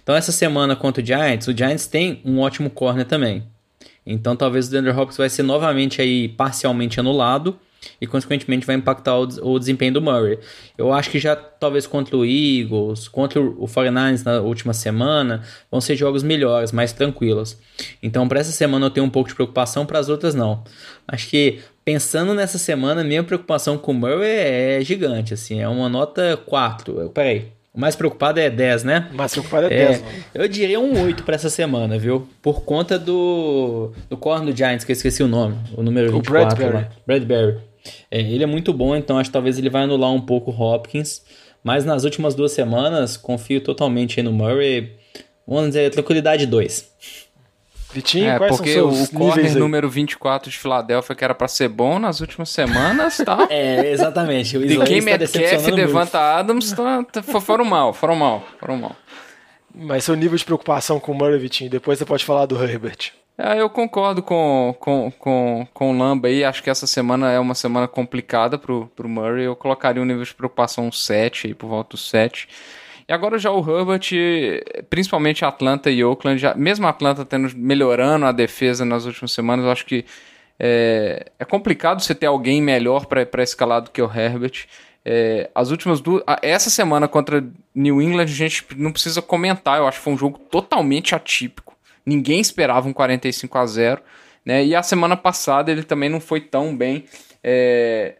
Então 0.03 0.13
essa 0.13 0.31
semana 0.31 0.75
contra 0.75 1.01
o 1.01 1.05
Giants, 1.05 1.47
o 1.47 1.55
Giants 1.55 1.87
tem 1.87 2.21
um 2.25 2.39
ótimo 2.39 2.69
corner 2.69 3.05
também. 3.05 3.43
Então 4.05 4.35
talvez 4.35 4.67
o 4.67 4.71
DeAndre 4.71 4.91
Hopkins 4.91 5.17
vai 5.17 5.29
ser 5.29 5.43
novamente 5.43 6.01
aí 6.01 6.27
parcialmente 6.27 6.99
anulado 6.99 7.57
e 7.99 8.07
consequentemente 8.07 8.65
vai 8.65 8.75
impactar 8.75 9.17
o, 9.17 9.53
o, 9.53 9.59
desempenho 9.59 9.93
do 9.93 10.01
Murray. 10.01 10.39
Eu 10.77 10.91
acho 10.93 11.09
que 11.09 11.19
já 11.19 11.35
talvez 11.35 11.87
contra 11.87 12.15
o 12.15 12.25
Eagles, 12.25 13.07
contra 13.07 13.41
o 13.41 13.65
49ers 13.65 14.23
na 14.23 14.39
última 14.39 14.73
semana, 14.73 15.43
vão 15.69 15.81
ser 15.81 15.95
jogos 15.95 16.23
melhores, 16.23 16.71
mais 16.71 16.93
tranquilos. 16.93 17.57
Então 18.01 18.27
para 18.27 18.39
essa 18.39 18.51
semana 18.51 18.85
eu 18.85 18.89
tenho 18.89 19.05
um 19.05 19.09
pouco 19.09 19.29
de 19.29 19.35
preocupação, 19.35 19.85
para 19.85 19.99
as 19.99 20.09
outras 20.09 20.35
não. 20.35 20.63
Acho 21.07 21.27
que 21.29 21.59
pensando 21.83 22.33
nessa 22.33 22.57
semana, 22.57 23.03
minha 23.03 23.23
preocupação 23.23 23.77
com 23.77 23.91
o 23.91 23.95
Murray 23.95 24.29
é 24.29 24.79
gigante, 24.81 25.33
assim, 25.33 25.59
é 25.59 25.67
uma 25.67 25.89
nota 25.89 26.37
4. 26.45 27.09
Peraí, 27.09 27.51
o 27.73 27.79
mais 27.79 27.95
preocupado 27.95 28.39
é 28.39 28.49
10, 28.49 28.83
né? 28.83 29.09
O 29.13 29.15
mais 29.15 29.31
preocupado 29.31 29.67
é, 29.67 29.73
é 29.73 29.87
10, 29.87 30.01
mano. 30.01 30.13
Eu 30.33 30.47
diria 30.47 30.79
um 30.79 31.03
8 31.03 31.23
para 31.23 31.35
essa 31.35 31.49
semana, 31.49 31.97
viu? 31.97 32.27
Por 32.41 32.63
conta 32.63 32.99
do 32.99 33.91
do 34.09 34.17
corno 34.17 34.51
do 34.51 34.55
Giants, 34.55 34.83
que 34.83 34.91
eu 34.91 34.95
esqueci 34.95 35.23
o 35.23 35.27
nome, 35.27 35.57
o 35.75 35.81
número 35.81 36.11
24 36.11 36.53
o 36.53 36.57
Bradbury. 36.57 36.83
lá. 36.83 36.89
Bradbury. 37.07 37.70
É, 38.09 38.19
ele 38.19 38.43
é 38.43 38.47
muito 38.47 38.73
bom, 38.73 38.95
então 38.95 39.17
acho 39.17 39.29
que 39.29 39.33
talvez 39.33 39.57
ele 39.57 39.69
vai 39.69 39.83
anular 39.83 40.11
um 40.11 40.21
pouco 40.21 40.51
o 40.51 40.53
Hopkins. 40.53 41.21
Mas 41.63 41.85
nas 41.85 42.03
últimas 42.03 42.33
duas 42.33 42.51
semanas, 42.51 43.15
confio 43.17 43.61
totalmente 43.61 44.21
no 44.21 44.31
Murray. 44.31 44.95
Vamos 45.47 45.69
dizer, 45.69 45.91
tranquilidade 45.91 46.45
2. 46.45 46.91
Vitinho, 47.93 48.29
é, 48.29 48.37
quais 48.37 48.55
porque 48.55 48.73
são 48.73 48.91
seus 48.91 49.09
o 49.09 49.13
corner 49.13 49.57
número 49.57 49.89
24 49.89 50.49
de 50.49 50.57
Filadélfia, 50.57 51.13
que 51.13 51.23
era 51.23 51.35
para 51.35 51.47
ser 51.47 51.67
bom 51.67 51.99
nas 51.99 52.21
últimas 52.21 52.49
semanas, 52.49 53.17
tá? 53.17 53.47
é, 53.51 53.91
exatamente. 53.91 54.57
O 54.57 54.65
de 54.65 54.77
quem 54.79 55.01
Metcalf 55.01 55.67
e 55.67 55.71
Devanta 55.71 56.19
Adams 56.19 56.71
tá, 56.71 57.03
tá, 57.03 57.21
foram 57.21 57.65
mal, 57.65 57.93
foram 57.93 58.15
mal, 58.15 58.43
foram 58.59 58.77
mal. 58.77 58.95
Mas 59.73 60.05
seu 60.05 60.15
nível 60.15 60.37
de 60.37 60.45
preocupação 60.45 60.99
com 60.99 61.11
o 61.11 61.15
Murray, 61.15 61.37
Vitinho, 61.37 61.69
depois 61.69 61.99
você 61.99 62.05
pode 62.05 62.23
falar 62.23 62.45
do 62.45 62.61
Herbert. 62.61 63.11
É, 63.43 63.59
eu 63.59 63.67
concordo 63.71 64.21
com, 64.21 64.75
com, 64.79 65.11
com, 65.17 65.67
com 65.73 65.91
o 65.91 65.97
Lamba 65.97 66.27
aí. 66.27 66.43
Acho 66.43 66.61
que 66.61 66.69
essa 66.69 66.85
semana 66.85 67.31
é 67.31 67.39
uma 67.39 67.55
semana 67.55 67.87
complicada 67.87 68.55
pro, 68.55 68.85
pro 68.95 69.09
Murray. 69.09 69.45
Eu 69.45 69.55
colocaria 69.55 69.99
um 69.99 70.05
nível 70.05 70.23
de 70.23 70.33
preocupação 70.35 70.91
7 70.91 71.47
aí, 71.47 71.53
por 71.55 71.67
volta 71.67 71.91
do 71.91 71.97
7. 71.97 72.47
E 73.09 73.11
agora 73.11 73.39
já 73.39 73.49
o 73.49 73.59
Herbert, 73.59 74.11
principalmente 74.91 75.43
Atlanta 75.43 75.89
e 75.89 76.03
Oakland, 76.03 76.39
já, 76.39 76.53
mesmo 76.53 76.85
Atlanta 76.85 77.25
tendo 77.25 77.49
melhorando 77.57 78.27
a 78.27 78.31
defesa 78.31 78.85
nas 78.85 79.05
últimas 79.05 79.31
semanas, 79.31 79.65
eu 79.65 79.71
acho 79.71 79.87
que 79.87 80.05
é, 80.59 81.31
é 81.39 81.43
complicado 81.43 81.99
você 81.99 82.13
ter 82.13 82.27
alguém 82.27 82.61
melhor 82.61 83.07
para 83.07 83.41
escalar 83.41 83.81
do 83.81 83.89
que 83.89 84.03
o 84.03 84.05
Herbert. 84.05 84.67
É, 85.03 85.49
as 85.55 85.71
últimas 85.71 85.99
duas. 85.99 86.23
Essa 86.43 86.69
semana 86.69 87.07
contra 87.07 87.43
New 87.73 87.99
England, 87.99 88.21
a 88.21 88.27
gente 88.27 88.63
não 88.77 88.91
precisa 88.91 89.19
comentar. 89.19 89.79
Eu 89.79 89.87
acho 89.87 89.97
que 89.97 90.03
foi 90.03 90.13
um 90.13 90.17
jogo 90.17 90.37
totalmente 90.37 91.15
atípico. 91.15 91.70
Ninguém 92.05 92.39
esperava 92.39 92.87
um 92.87 92.93
45 92.93 93.57
a 93.57 93.65
0 93.65 94.01
né? 94.45 94.65
E 94.65 94.75
a 94.75 94.83
semana 94.83 95.15
passada 95.15 95.71
ele 95.71 95.83
também 95.83 96.09
não 96.09 96.19
foi 96.19 96.41
tão 96.41 96.75
bem 96.75 97.05
é, 97.43 98.15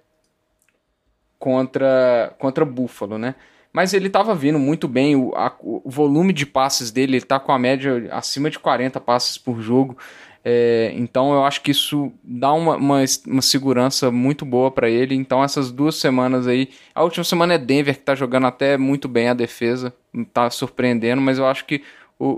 contra, 1.39 2.33
contra 2.37 2.63
Buffalo, 2.63 3.17
né? 3.17 3.35
Mas 3.73 3.93
ele 3.93 4.07
estava 4.07 4.35
vindo 4.35 4.59
muito 4.59 4.87
bem, 4.87 5.15
o, 5.15 5.33
a, 5.33 5.55
o 5.61 5.89
volume 5.89 6.33
de 6.33 6.45
passes 6.45 6.91
dele, 6.91 7.13
ele 7.13 7.23
está 7.23 7.39
com 7.39 7.51
a 7.51 7.59
média 7.59 8.09
acima 8.11 8.49
de 8.49 8.59
40 8.59 8.99
passes 8.99 9.37
por 9.37 9.61
jogo. 9.61 9.97
É, 10.43 10.91
então 10.95 11.33
eu 11.33 11.45
acho 11.45 11.61
que 11.61 11.69
isso 11.69 12.11
dá 12.23 12.51
uma, 12.51 12.75
uma, 12.75 13.03
uma 13.27 13.41
segurança 13.41 14.11
muito 14.11 14.43
boa 14.43 14.69
para 14.69 14.89
ele. 14.89 15.15
Então 15.15 15.43
essas 15.43 15.71
duas 15.71 15.95
semanas 15.95 16.47
aí, 16.47 16.69
a 16.93 17.03
última 17.03 17.23
semana 17.23 17.53
é 17.53 17.57
Denver 17.57 17.95
que 17.95 18.01
está 18.01 18.13
jogando 18.13 18.47
até 18.47 18.77
muito 18.77 19.07
bem 19.07 19.29
a 19.29 19.33
defesa, 19.33 19.93
está 20.13 20.49
surpreendendo, 20.49 21.21
mas 21.21 21.37
eu 21.37 21.47
acho 21.47 21.65
que 21.65 21.81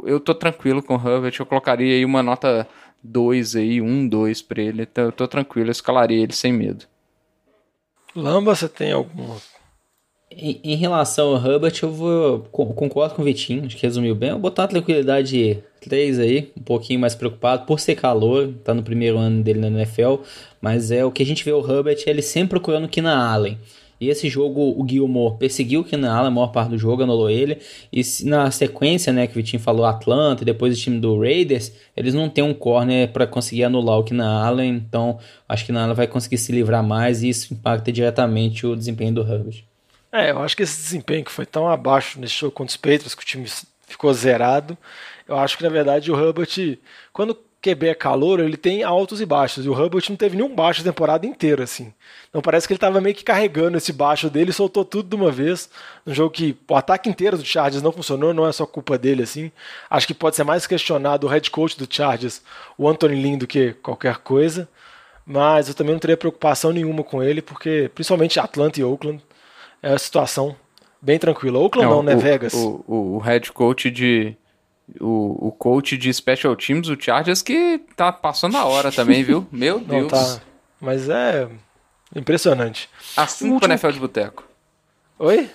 eu 0.06 0.20
tô 0.20 0.34
tranquilo 0.34 0.82
com 0.82 0.96
o 0.96 0.98
Herbert, 0.98 1.36
eu 1.40 1.46
colocaria 1.46 1.96
aí 1.96 2.06
uma 2.06 2.24
nota 2.24 2.68
2 3.04 3.56
aí, 3.56 3.82
1, 3.82 3.86
um, 3.86 4.08
2 4.08 4.42
para 4.42 4.62
ele. 4.62 4.84
Então, 4.84 5.06
eu 5.06 5.12
tô 5.12 5.28
tranquilo, 5.28 5.70
eu 5.70 5.72
escalaria 5.72 6.22
ele 6.22 6.34
sem 6.34 6.54
medo. 6.54 6.86
Lamba, 8.16 8.56
você 8.56 8.70
tem 8.70 8.92
alguma 8.92 9.38
em, 10.38 10.60
em, 10.64 10.76
relação 10.76 11.36
ao 11.36 11.46
Herbert, 11.46 11.74
eu 11.82 11.92
vou 11.92 12.40
concordo 12.52 13.16
com 13.16 13.22
o 13.22 13.26
Vitinho, 13.26 13.66
acho 13.66 13.78
que 13.78 13.86
resumiu 13.86 14.16
bem. 14.16 14.30
Eu 14.30 14.36
vou 14.36 14.44
botar 14.44 14.64
a 14.64 14.68
tranquilidade 14.68 15.64
3 15.82 16.20
aí, 16.20 16.52
um 16.58 16.62
pouquinho 16.62 17.00
mais 17.00 17.16
preocupado 17.16 17.66
por 17.66 17.80
ser 17.80 17.96
calor, 17.96 18.54
tá 18.64 18.74
no 18.74 18.84
primeiro 18.84 19.18
ano 19.18 19.44
dele 19.44 19.60
na 19.60 19.68
NFL, 19.68 20.16
mas 20.62 20.92
é 20.92 21.04
o 21.06 21.12
que 21.12 21.24
a 21.24 21.26
gente 21.26 21.44
vê 21.44 21.52
o 21.52 21.60
Herbert, 21.60 22.04
ele 22.06 22.22
sempre 22.22 22.50
procurando 22.50 22.88
que 22.88 23.02
na 23.02 23.32
Allen. 23.32 23.58
E 24.04 24.10
esse 24.10 24.30
jogo, 24.30 24.76
o 24.78 24.88
Gilmore 24.88 25.38
perseguiu 25.38 25.82
o 25.82 25.84
Keenan 25.84 26.14
Allen 26.14 26.28
a 26.28 26.32
maior 26.32 26.48
parte 26.48 26.70
do 26.70 26.78
jogo, 26.78 27.04
anulou 27.04 27.30
ele. 27.30 27.60
E 27.92 28.02
na 28.24 28.52
sequência, 28.52 29.14
né, 29.14 29.26
que 29.28 29.34
o 29.34 29.36
Vitinho 29.36 29.62
falou, 29.62 29.86
Atlanta 29.86 30.44
e 30.44 30.46
depois 30.46 30.78
o 30.78 30.80
time 30.80 31.00
do 31.00 31.20
Raiders, 31.20 31.72
eles 31.96 32.14
não 32.14 32.30
têm 32.30 32.44
um 32.44 32.54
corner 32.54 33.12
para 33.12 33.26
conseguir 33.26 33.64
anular 33.64 33.98
o 33.98 34.04
Keenan 34.04 34.44
Allen. 34.44 34.70
Então, 34.76 35.20
acho 35.48 35.66
que 35.66 35.72
o 35.72 35.74
Keenan 35.74 35.86
Allen 35.86 35.96
vai 35.96 36.08
conseguir 36.08 36.38
se 36.38 36.52
livrar 36.52 36.84
mais 36.84 37.24
e 37.24 37.30
isso 37.30 37.54
impacta 37.54 37.92
diretamente 37.92 38.68
o 38.68 38.76
desempenho 38.76 39.14
do 39.14 39.22
Herbert. 39.22 39.64
É, 40.12 40.30
eu 40.30 40.40
acho 40.40 40.56
que 40.56 40.62
esse 40.62 40.78
desempenho 40.78 41.26
que 41.26 41.32
foi 41.32 41.46
tão 41.46 41.68
abaixo 41.68 42.20
nesse 42.20 42.36
jogo 42.36 42.52
contra 42.52 42.70
os 42.70 42.78
Patriots, 42.78 43.16
que 43.16 43.24
o 43.24 43.26
time 43.26 43.48
ficou 43.88 44.14
zerado, 44.14 44.78
eu 45.28 45.38
acho 45.38 45.58
que 45.58 45.64
na 45.64 45.70
verdade 45.70 46.12
o 46.12 46.20
Herbert, 46.20 46.78
quando 47.12 47.38
QB 47.64 47.88
é 47.88 47.96
calor, 47.96 48.42
ele 48.42 48.58
tem 48.58 48.84
altos 48.84 49.22
e 49.22 49.26
baixos. 49.26 49.66
E 49.66 49.70
o 49.70 49.82
Herbert 49.82 50.04
não 50.10 50.18
teve 50.18 50.36
nenhum 50.36 50.54
baixo 50.54 50.82
a 50.82 50.84
temporada 50.84 51.26
inteira, 51.26 51.64
assim. 51.64 51.94
Então 52.30 52.42
parece 52.42 52.68
que 52.68 52.74
ele 52.74 52.78
estava 52.78 53.00
meio 53.00 53.16
que 53.16 53.24
carregando 53.24 53.78
esse 53.78 53.94
baixo 53.94 54.30
dele 54.30 54.50
e 54.50 54.54
soltou 54.54 54.84
tudo 54.84 55.08
de 55.08 55.16
uma 55.16 55.32
vez. 55.32 55.70
No 56.06 56.14
jogo 56.14 56.32
que 56.32 56.58
o 56.70 56.76
ataque 56.76 57.10
inteiro 57.10 57.38
do 57.38 57.46
Chargers 57.46 57.82
não 57.82 57.94
funcionou, 57.94 58.34
não 58.34 58.46
é 58.46 58.52
só 58.52 58.66
culpa 58.66 58.98
dele, 58.98 59.24
assim. 59.24 59.50
Acho 59.90 60.06
que 60.06 60.14
pode 60.14 60.36
ser 60.36 60.44
mais 60.44 60.68
questionado 60.68 61.26
o 61.26 61.30
head 61.30 61.50
coach 61.50 61.78
do 61.78 61.88
Chargers, 61.90 62.42
o 62.78 62.90
Anthony 62.90 63.16
Lynn, 63.16 63.38
do 63.38 63.48
que 63.48 63.72
qualquer 63.82 64.18
coisa. 64.18 64.68
Mas 65.26 65.70
eu 65.70 65.74
também 65.74 65.94
não 65.94 66.00
teria 66.00 66.18
preocupação 66.18 66.74
nenhuma 66.74 67.02
com 67.02 67.24
ele, 67.24 67.42
porque 67.42 67.90
principalmente 67.96 68.42
Atlanta 68.42 68.78
e 68.82 68.84
Oakland 68.84 69.24
é 69.82 69.94
a 69.94 69.98
situação 69.98 70.54
bem 71.02 71.18
tranquila. 71.18 71.60
Oakland 71.60 71.90
não, 71.90 72.04
não 72.04 72.04
né? 72.04 72.16
Vegas. 72.18 72.54
O, 72.54 72.84
o, 72.86 73.16
o 73.16 73.18
head 73.20 73.50
coach 73.54 73.90
de 73.90 74.36
o, 75.00 75.48
o 75.48 75.52
coach 75.52 75.98
de 75.98 76.14
special 76.14 76.56
teams, 76.56 76.90
o 76.90 77.00
Chargers, 77.00 77.42
que 77.42 77.82
tá 77.96 78.12
passando 78.12 78.58
a 78.58 78.66
hora 78.66 78.92
também, 78.92 79.24
viu? 79.24 79.48
Meu 79.52 79.80
Deus. 79.80 80.02
Não, 80.04 80.08
tá. 80.08 80.42
Mas 80.80 81.10
é 81.10 81.48
impressionante. 82.16 82.90
Assunto 83.16 83.60
para 83.60 83.74
NFL 83.74 83.92
de 83.92 84.00
boteco. 84.00 84.44
Oi? 85.20 85.50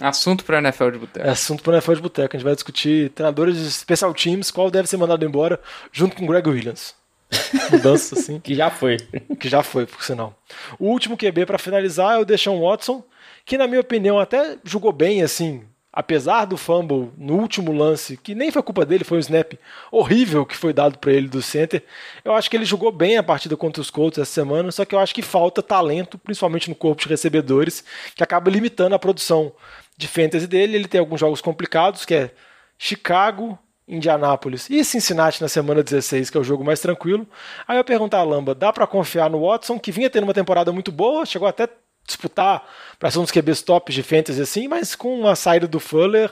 Assunto 0.00 0.44
para 0.44 0.58
NFL 0.58 0.90
de 0.90 0.98
boteco. 0.98 1.26
É 1.26 1.30
assunto 1.30 1.62
para 1.62 1.74
NFL 1.74 1.94
de 1.94 2.00
boteco. 2.00 2.36
A 2.36 2.38
gente 2.38 2.44
vai 2.44 2.54
discutir 2.54 3.10
treinadores 3.10 3.56
de 3.56 3.70
special 3.70 4.14
teams, 4.14 4.50
qual 4.50 4.70
deve 4.70 4.88
ser 4.88 4.96
mandado 4.96 5.24
embora, 5.24 5.60
junto 5.92 6.16
com 6.16 6.24
o 6.24 6.28
Greg 6.28 6.48
Williams. 6.48 6.94
Mudança, 7.70 8.18
assim. 8.18 8.40
que 8.40 8.54
já 8.54 8.70
foi. 8.70 8.96
Que 9.38 9.48
já 9.48 9.62
foi, 9.62 9.86
por 9.86 10.02
sinal. 10.02 10.34
O 10.78 10.86
último 10.86 11.16
QB 11.16 11.46
para 11.46 11.58
finalizar 11.58 12.16
é 12.16 12.18
o 12.18 12.24
Deshaun 12.24 12.60
Watson, 12.60 13.04
que 13.44 13.58
na 13.58 13.66
minha 13.66 13.80
opinião 13.80 14.18
até 14.18 14.56
jogou 14.64 14.92
bem, 14.92 15.22
assim, 15.22 15.62
apesar 15.92 16.44
do 16.44 16.56
fumble 16.56 17.10
no 17.18 17.36
último 17.36 17.72
lance, 17.72 18.16
que 18.16 18.34
nem 18.34 18.50
foi 18.50 18.62
culpa 18.62 18.86
dele, 18.86 19.04
foi 19.04 19.18
um 19.18 19.20
snap 19.20 19.54
horrível 19.90 20.46
que 20.46 20.56
foi 20.56 20.72
dado 20.72 20.98
para 20.98 21.12
ele 21.12 21.28
do 21.28 21.42
center, 21.42 21.82
eu 22.24 22.32
acho 22.32 22.48
que 22.48 22.56
ele 22.56 22.64
jogou 22.64 22.92
bem 22.92 23.16
a 23.16 23.22
partida 23.22 23.56
contra 23.56 23.80
os 23.80 23.90
Colts 23.90 24.18
essa 24.18 24.30
semana, 24.30 24.70
só 24.70 24.84
que 24.84 24.94
eu 24.94 24.98
acho 24.98 25.14
que 25.14 25.22
falta 25.22 25.62
talento, 25.62 26.16
principalmente 26.18 26.68
no 26.68 26.76
corpo 26.76 27.02
de 27.02 27.08
recebedores, 27.08 27.84
que 28.14 28.22
acaba 28.22 28.50
limitando 28.50 28.94
a 28.94 28.98
produção 28.98 29.52
de 29.96 30.06
fantasy 30.06 30.46
dele. 30.46 30.76
Ele 30.76 30.88
tem 30.88 31.00
alguns 31.00 31.20
jogos 31.20 31.40
complicados, 31.40 32.04
que 32.04 32.14
é 32.14 32.30
Chicago, 32.78 33.58
Indianápolis 33.86 34.70
e 34.70 34.84
Cincinnati 34.84 35.42
na 35.42 35.48
semana 35.48 35.82
16, 35.82 36.30
que 36.30 36.36
é 36.36 36.40
o 36.40 36.44
jogo 36.44 36.64
mais 36.64 36.78
tranquilo. 36.78 37.26
Aí 37.66 37.76
eu 37.76 37.84
pergunto 37.84 38.14
a 38.14 38.22
Lamba, 38.22 38.54
dá 38.54 38.72
para 38.72 38.86
confiar 38.86 39.28
no 39.28 39.40
Watson, 39.40 39.78
que 39.78 39.90
vinha 39.90 40.08
tendo 40.08 40.24
uma 40.24 40.34
temporada 40.34 40.70
muito 40.70 40.92
boa, 40.92 41.26
chegou 41.26 41.48
até 41.48 41.68
disputar 42.06 42.66
para 42.98 43.10
ser 43.10 43.18
um 43.18 43.22
dos 43.22 43.30
QBs 43.30 43.62
tops 43.62 43.94
de 43.94 44.02
fantasy 44.02 44.40
assim, 44.40 44.68
mas 44.68 44.94
com 44.94 45.26
a 45.26 45.34
saída 45.34 45.66
do 45.66 45.80
Fuller 45.80 46.30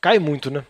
cai 0.00 0.18
muito, 0.18 0.50
né? 0.50 0.64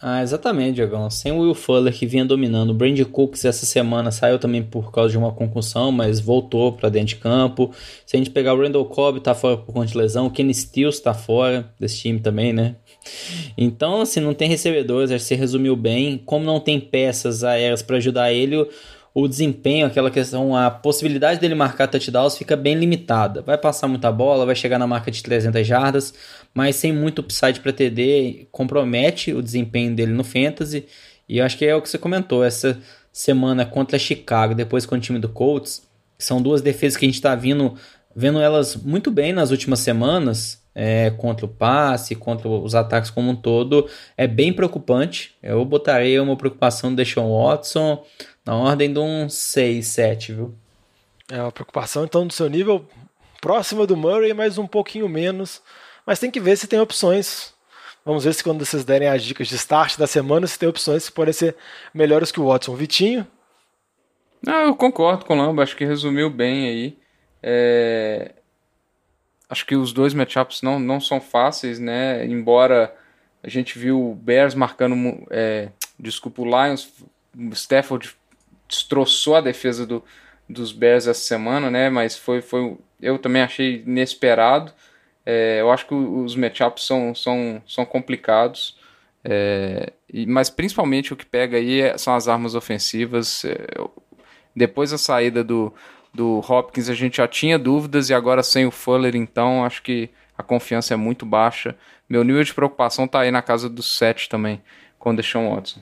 Ah, 0.00 0.22
exatamente, 0.22 0.76
Diogão. 0.76 1.10
Sem 1.10 1.32
o 1.32 1.40
Will 1.40 1.54
Fuller 1.54 1.92
que 1.92 2.06
vinha 2.06 2.24
dominando. 2.24 2.70
O 2.70 2.74
Brandon 2.74 3.04
Cooks 3.04 3.44
essa 3.44 3.66
semana 3.66 4.12
saiu 4.12 4.38
também 4.38 4.62
por 4.62 4.92
causa 4.92 5.10
de 5.10 5.18
uma 5.18 5.32
concussão, 5.32 5.90
mas 5.90 6.20
voltou 6.20 6.72
para 6.72 6.88
dentro 6.88 7.08
de 7.08 7.16
campo. 7.16 7.72
Se 8.06 8.16
a 8.16 8.18
gente 8.18 8.30
pegar 8.30 8.54
o 8.54 8.62
Randall 8.62 8.84
Cobb, 8.86 9.18
tá 9.18 9.34
fora 9.34 9.56
por 9.56 9.72
conta 9.72 9.88
de 9.88 9.98
lesão. 9.98 10.26
O 10.26 10.30
Kenny 10.30 10.54
Stills 10.54 11.02
tá 11.02 11.12
fora 11.12 11.74
desse 11.80 11.98
time 11.98 12.20
também, 12.20 12.52
né? 12.52 12.76
Então, 13.56 14.00
assim, 14.00 14.20
não 14.20 14.34
tem 14.34 14.48
recebedores, 14.48 15.10
acho 15.10 15.24
que 15.24 15.28
você 15.28 15.34
resumiu 15.34 15.74
bem. 15.74 16.16
Como 16.24 16.44
não 16.44 16.60
tem 16.60 16.78
peças 16.78 17.42
aéreas 17.42 17.82
para 17.82 17.96
ajudar 17.96 18.32
ele, 18.32 18.68
o 19.14 19.26
desempenho, 19.26 19.86
aquela 19.86 20.10
questão, 20.10 20.54
a 20.54 20.70
possibilidade 20.70 21.40
dele 21.40 21.54
marcar 21.54 21.88
touchdowns 21.88 22.36
fica 22.36 22.54
bem 22.56 22.74
limitada. 22.74 23.42
Vai 23.42 23.58
passar 23.58 23.88
muita 23.88 24.12
bola, 24.12 24.46
vai 24.46 24.54
chegar 24.54 24.78
na 24.78 24.86
marca 24.86 25.10
de 25.10 25.22
300 25.22 25.66
jardas, 25.66 26.14
mas 26.54 26.76
sem 26.76 26.92
muito 26.92 27.20
upside 27.20 27.60
para 27.60 27.72
TD, 27.72 28.46
compromete 28.52 29.32
o 29.32 29.42
desempenho 29.42 29.94
dele 29.94 30.12
no 30.12 30.22
fantasy. 30.22 30.86
E 31.28 31.38
eu 31.38 31.44
acho 31.44 31.58
que 31.58 31.66
é 31.66 31.74
o 31.74 31.82
que 31.82 31.88
você 31.88 31.98
comentou, 31.98 32.44
essa 32.44 32.78
semana 33.12 33.66
contra 33.66 33.98
Chicago, 33.98 34.54
depois 34.54 34.86
com 34.86 34.94
o 34.94 35.00
time 35.00 35.18
do 35.18 35.28
Colts, 35.28 35.82
são 36.16 36.40
duas 36.40 36.62
defesas 36.62 36.96
que 36.96 37.04
a 37.04 37.08
gente 37.08 37.16
está 37.16 37.34
vendo 37.34 37.76
elas 38.40 38.76
muito 38.76 39.10
bem 39.10 39.32
nas 39.32 39.50
últimas 39.50 39.80
semanas. 39.80 40.57
É, 40.80 41.10
contra 41.10 41.44
o 41.44 41.48
passe, 41.48 42.14
contra 42.14 42.48
os 42.48 42.72
ataques 42.72 43.10
como 43.10 43.32
um 43.32 43.34
todo, 43.34 43.90
é 44.16 44.28
bem 44.28 44.52
preocupante. 44.52 45.34
Eu 45.42 45.64
botaria 45.64 46.22
uma 46.22 46.36
preocupação 46.36 46.90
do 46.90 46.96
Deshaun 46.96 47.36
Watson 47.36 48.04
na 48.46 48.54
ordem 48.54 48.92
de 48.92 49.00
um 49.00 49.28
6, 49.28 49.84
7, 49.84 50.32
viu? 50.34 50.54
É 51.28 51.42
uma 51.42 51.50
preocupação, 51.50 52.04
então, 52.04 52.24
do 52.24 52.32
seu 52.32 52.48
nível 52.48 52.88
próxima 53.40 53.88
do 53.88 53.96
Murray, 53.96 54.32
mas 54.32 54.56
um 54.56 54.68
pouquinho 54.68 55.08
menos. 55.08 55.60
Mas 56.06 56.20
tem 56.20 56.30
que 56.30 56.38
ver 56.38 56.56
se 56.56 56.68
tem 56.68 56.78
opções. 56.78 57.52
Vamos 58.04 58.22
ver 58.22 58.32
se 58.32 58.44
quando 58.44 58.64
vocês 58.64 58.84
derem 58.84 59.08
as 59.08 59.24
dicas 59.24 59.48
de 59.48 59.56
start 59.56 59.98
da 59.98 60.06
semana, 60.06 60.46
se 60.46 60.56
tem 60.56 60.68
opções 60.68 61.08
que 61.08 61.14
podem 61.14 61.34
ser 61.34 61.56
melhores 61.92 62.30
que 62.30 62.38
o 62.38 62.46
Watson. 62.46 62.76
Vitinho? 62.76 63.26
Não, 64.46 64.66
eu 64.66 64.76
concordo 64.76 65.24
com 65.24 65.34
o 65.34 65.36
Lamba, 65.36 65.64
acho 65.64 65.76
que 65.76 65.84
resumiu 65.84 66.30
bem 66.30 66.68
aí. 66.68 66.98
É... 67.42 68.37
Acho 69.48 69.64
que 69.64 69.76
os 69.76 69.92
dois 69.92 70.12
matchups 70.12 70.62
não, 70.62 70.78
não 70.78 71.00
são 71.00 71.20
fáceis, 71.20 71.78
né? 71.78 72.24
Embora 72.26 72.94
a 73.42 73.48
gente 73.48 73.78
viu 73.78 74.10
o 74.10 74.14
Bears 74.14 74.54
marcando. 74.54 74.94
É... 75.30 75.70
Desculpa, 75.98 76.42
o 76.42 76.44
Lions. 76.44 76.92
O 77.34 77.52
Stafford 77.52 78.14
destroçou 78.68 79.36
a 79.36 79.40
defesa 79.40 79.86
do, 79.86 80.04
dos 80.48 80.72
Bears 80.72 81.06
essa 81.06 81.20
semana, 81.20 81.70
né? 81.70 81.88
Mas 81.88 82.16
foi, 82.16 82.42
foi 82.42 82.76
eu 83.00 83.18
também 83.18 83.42
achei 83.42 83.82
inesperado. 83.86 84.72
É, 85.24 85.60
eu 85.60 85.70
acho 85.70 85.86
que 85.86 85.94
os 85.94 86.34
matchups 86.34 86.84
são, 86.84 87.14
são, 87.14 87.62
são 87.66 87.84
complicados. 87.84 88.78
É, 89.24 89.92
e, 90.12 90.26
mas 90.26 90.48
principalmente 90.48 91.12
o 91.12 91.16
que 91.16 91.26
pega 91.26 91.56
aí 91.56 91.80
é, 91.80 91.98
são 91.98 92.14
as 92.14 92.28
armas 92.28 92.54
ofensivas. 92.54 93.44
É, 93.44 93.56
depois 94.54 94.90
da 94.90 94.98
saída 94.98 95.44
do, 95.44 95.72
do 96.12 96.42
Hopkins, 96.48 96.88
a 96.88 96.94
gente 96.94 97.18
já 97.18 97.28
tinha 97.28 97.58
dúvidas 97.58 98.10
e 98.10 98.14
agora 98.14 98.42
sem 98.42 98.66
o 98.66 98.70
Fuller, 98.70 99.14
então 99.14 99.64
acho 99.64 99.82
que 99.82 100.10
a 100.36 100.42
confiança 100.42 100.94
é 100.94 100.96
muito 100.96 101.26
baixa. 101.26 101.76
Meu 102.08 102.24
nível 102.24 102.42
de 102.42 102.54
preocupação 102.54 103.04
está 103.04 103.20
aí 103.20 103.30
na 103.30 103.42
casa 103.42 103.68
dos 103.68 103.96
7 103.96 104.28
também, 104.28 104.62
com 104.98 105.10
o 105.10 105.16
Deshaun 105.16 105.54
Watson. 105.54 105.80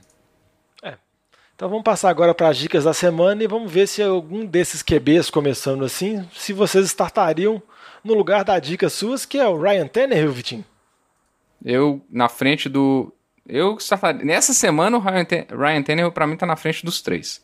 Então 1.56 1.70
vamos 1.70 1.84
passar 1.84 2.10
agora 2.10 2.34
para 2.34 2.48
as 2.48 2.58
dicas 2.58 2.84
da 2.84 2.92
semana 2.92 3.42
e 3.42 3.46
vamos 3.46 3.72
ver 3.72 3.86
se 3.86 4.02
algum 4.02 4.44
desses 4.44 4.82
QBs, 4.82 5.30
começando 5.30 5.86
assim, 5.86 6.28
se 6.34 6.52
vocês 6.52 6.84
startariam 6.84 7.62
no 8.04 8.12
lugar 8.12 8.44
da 8.44 8.58
dica 8.58 8.90
suas, 8.90 9.24
que 9.24 9.38
é 9.38 9.48
o 9.48 9.58
Ryan 9.58 9.86
Tannehill, 9.86 10.32
Vitinho. 10.32 10.64
Eu, 11.64 12.04
na 12.10 12.28
frente 12.28 12.68
do... 12.68 13.10
Eu 13.48 13.78
startaria... 13.78 14.22
Nessa 14.22 14.52
semana, 14.52 14.98
o 14.98 15.00
Ryan, 15.00 15.24
Ten... 15.24 15.46
Ryan 15.50 15.82
Tannehill, 15.82 16.12
para 16.12 16.26
mim, 16.26 16.36
tá 16.36 16.44
na 16.44 16.56
frente 16.56 16.84
dos 16.84 17.00
três. 17.00 17.42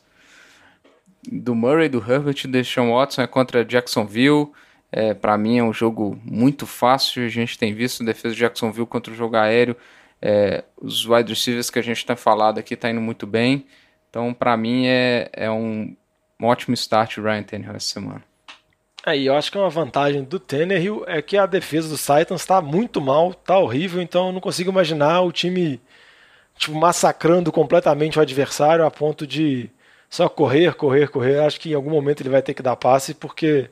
Do 1.31 1.55
Murray, 1.55 1.89
do 1.89 1.99
Herbert 1.99 2.35
e 2.43 2.47
do 2.47 2.63
Sean 2.63 2.89
Watson 2.89 3.21
é 3.21 3.27
contra 3.27 3.63
Jacksonville. 3.63 4.51
É, 4.91 5.13
para 5.13 5.37
mim 5.37 5.57
é 5.57 5.63
um 5.63 5.73
jogo 5.73 6.19
muito 6.23 6.67
fácil. 6.67 7.25
A 7.25 7.29
gente 7.29 7.57
tem 7.57 7.73
visto 7.73 8.03
a 8.03 8.05
defesa 8.05 8.33
de 8.33 8.41
Jacksonville 8.41 8.85
contra 8.85 9.11
o 9.11 9.15
jogo 9.15 9.35
aéreo. 9.35 9.75
É, 10.21 10.63
os 10.79 11.05
wide 11.05 11.29
receivers 11.29 11.69
que 11.69 11.79
a 11.79 11.81
gente 11.83 12.05
tem 12.05 12.15
falado 12.15 12.59
aqui 12.59 12.75
tá 12.75 12.89
indo 12.89 13.01
muito 13.01 13.25
bem. 13.25 13.65
Então, 14.09 14.33
para 14.33 14.55
mim, 14.55 14.85
é, 14.85 15.29
é 15.33 15.49
um, 15.49 15.95
um 16.39 16.45
ótimo 16.45 16.73
start 16.75 17.17
o 17.17 17.23
Ryan 17.23 17.43
Tannehill 17.43 17.75
essa 17.75 17.93
semana. 17.93 18.23
É, 19.05 19.17
e 19.17 19.25
eu 19.25 19.35
acho 19.35 19.51
que 19.51 19.57
uma 19.57 19.69
vantagem 19.69 20.23
do 20.23 20.39
Tannehill 20.39 21.03
é 21.07 21.21
que 21.21 21.35
a 21.35 21.45
defesa 21.45 21.89
dos 21.89 22.01
Titans 22.01 22.41
está 22.41 22.61
muito 22.61 23.01
mal, 23.01 23.31
está 23.31 23.57
horrível, 23.57 24.01
então 24.01 24.27
eu 24.27 24.31
não 24.31 24.39
consigo 24.39 24.71
imaginar 24.71 25.21
o 25.21 25.31
time 25.31 25.81
tipo, 26.57 26.77
massacrando 26.77 27.51
completamente 27.51 28.17
o 28.17 28.21
adversário 28.21 28.85
a 28.85 28.91
ponto 28.91 29.27
de 29.27 29.69
só 30.13 30.29
correr, 30.29 30.75
correr, 30.75 31.09
correr. 31.09 31.39
Acho 31.39 31.59
que 31.59 31.71
em 31.71 31.73
algum 31.73 31.89
momento 31.89 32.21
ele 32.21 32.29
vai 32.29 32.43
ter 32.43 32.53
que 32.53 32.61
dar 32.61 32.75
passe, 32.75 33.15
porque, 33.15 33.67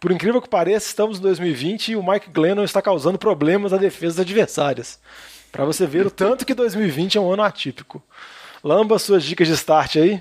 por 0.00 0.10
incrível 0.10 0.42
que 0.42 0.48
pareça, 0.48 0.88
estamos 0.88 1.20
em 1.20 1.22
2020 1.22 1.92
e 1.92 1.96
o 1.96 2.02
Mike 2.02 2.28
Glennon 2.28 2.64
está 2.64 2.82
causando 2.82 3.16
problemas 3.16 3.72
à 3.72 3.76
defesa 3.76 4.22
adversárias. 4.22 4.98
Para 5.52 5.64
você 5.64 5.86
ver 5.86 6.04
o 6.04 6.10
tanto 6.10 6.44
que 6.44 6.54
2020 6.54 7.18
é 7.18 7.20
um 7.20 7.30
ano 7.30 7.44
atípico. 7.44 8.02
Lamba, 8.64 8.98
suas 8.98 9.22
dicas 9.22 9.46
de 9.46 9.54
start 9.54 9.94
aí. 9.94 10.20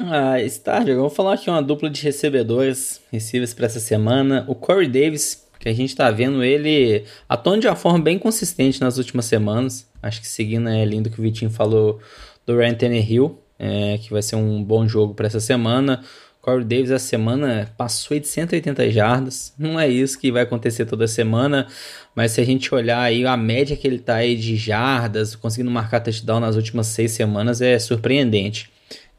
Ah, 0.00 0.40
start, 0.42 0.88
vou 0.88 1.10
falar 1.10 1.34
aqui 1.34 1.48
uma 1.48 1.62
dupla 1.62 1.88
de 1.88 2.02
recebedores, 2.02 3.00
receivers 3.12 3.54
para 3.54 3.66
essa 3.66 3.78
semana. 3.78 4.44
O 4.48 4.54
Corey 4.56 4.88
Davis, 4.88 5.46
que 5.60 5.68
a 5.68 5.72
gente 5.72 5.94
tá 5.94 6.10
vendo 6.10 6.42
ele 6.42 7.04
atuando 7.28 7.60
de 7.60 7.68
uma 7.68 7.76
forma 7.76 8.00
bem 8.00 8.18
consistente 8.18 8.80
nas 8.80 8.98
últimas 8.98 9.26
semanas. 9.26 9.88
Acho 10.02 10.20
que 10.20 10.26
seguindo 10.26 10.68
é 10.68 10.84
lindo 10.84 11.08
que 11.08 11.20
o 11.20 11.22
Vitinho 11.22 11.52
falou 11.52 12.00
do 12.44 12.56
Ryan 12.56 12.74
Tannehill, 12.74 13.38
é, 13.58 13.98
que 13.98 14.10
vai 14.10 14.22
ser 14.22 14.36
um 14.36 14.62
bom 14.62 14.86
jogo 14.86 15.14
para 15.14 15.26
essa 15.26 15.40
semana. 15.40 16.02
Corey 16.40 16.64
Davis 16.64 16.90
essa 16.90 17.04
semana 17.04 17.70
passou 17.76 18.18
de 18.18 18.26
180 18.26 18.90
jardas. 18.90 19.52
Não 19.58 19.78
é 19.78 19.88
isso 19.88 20.18
que 20.18 20.32
vai 20.32 20.42
acontecer 20.42 20.86
toda 20.86 21.06
semana, 21.06 21.66
mas 22.14 22.32
se 22.32 22.40
a 22.40 22.44
gente 22.44 22.74
olhar 22.74 23.00
aí 23.00 23.26
a 23.26 23.36
média 23.36 23.76
que 23.76 23.86
ele 23.86 23.98
tá 23.98 24.16
aí 24.16 24.36
de 24.36 24.56
jardas, 24.56 25.34
conseguindo 25.34 25.70
marcar 25.70 26.00
touchdown 26.00 26.40
nas 26.40 26.56
últimas 26.56 26.86
seis 26.86 27.10
semanas 27.12 27.60
é 27.60 27.78
surpreendente. 27.78 28.70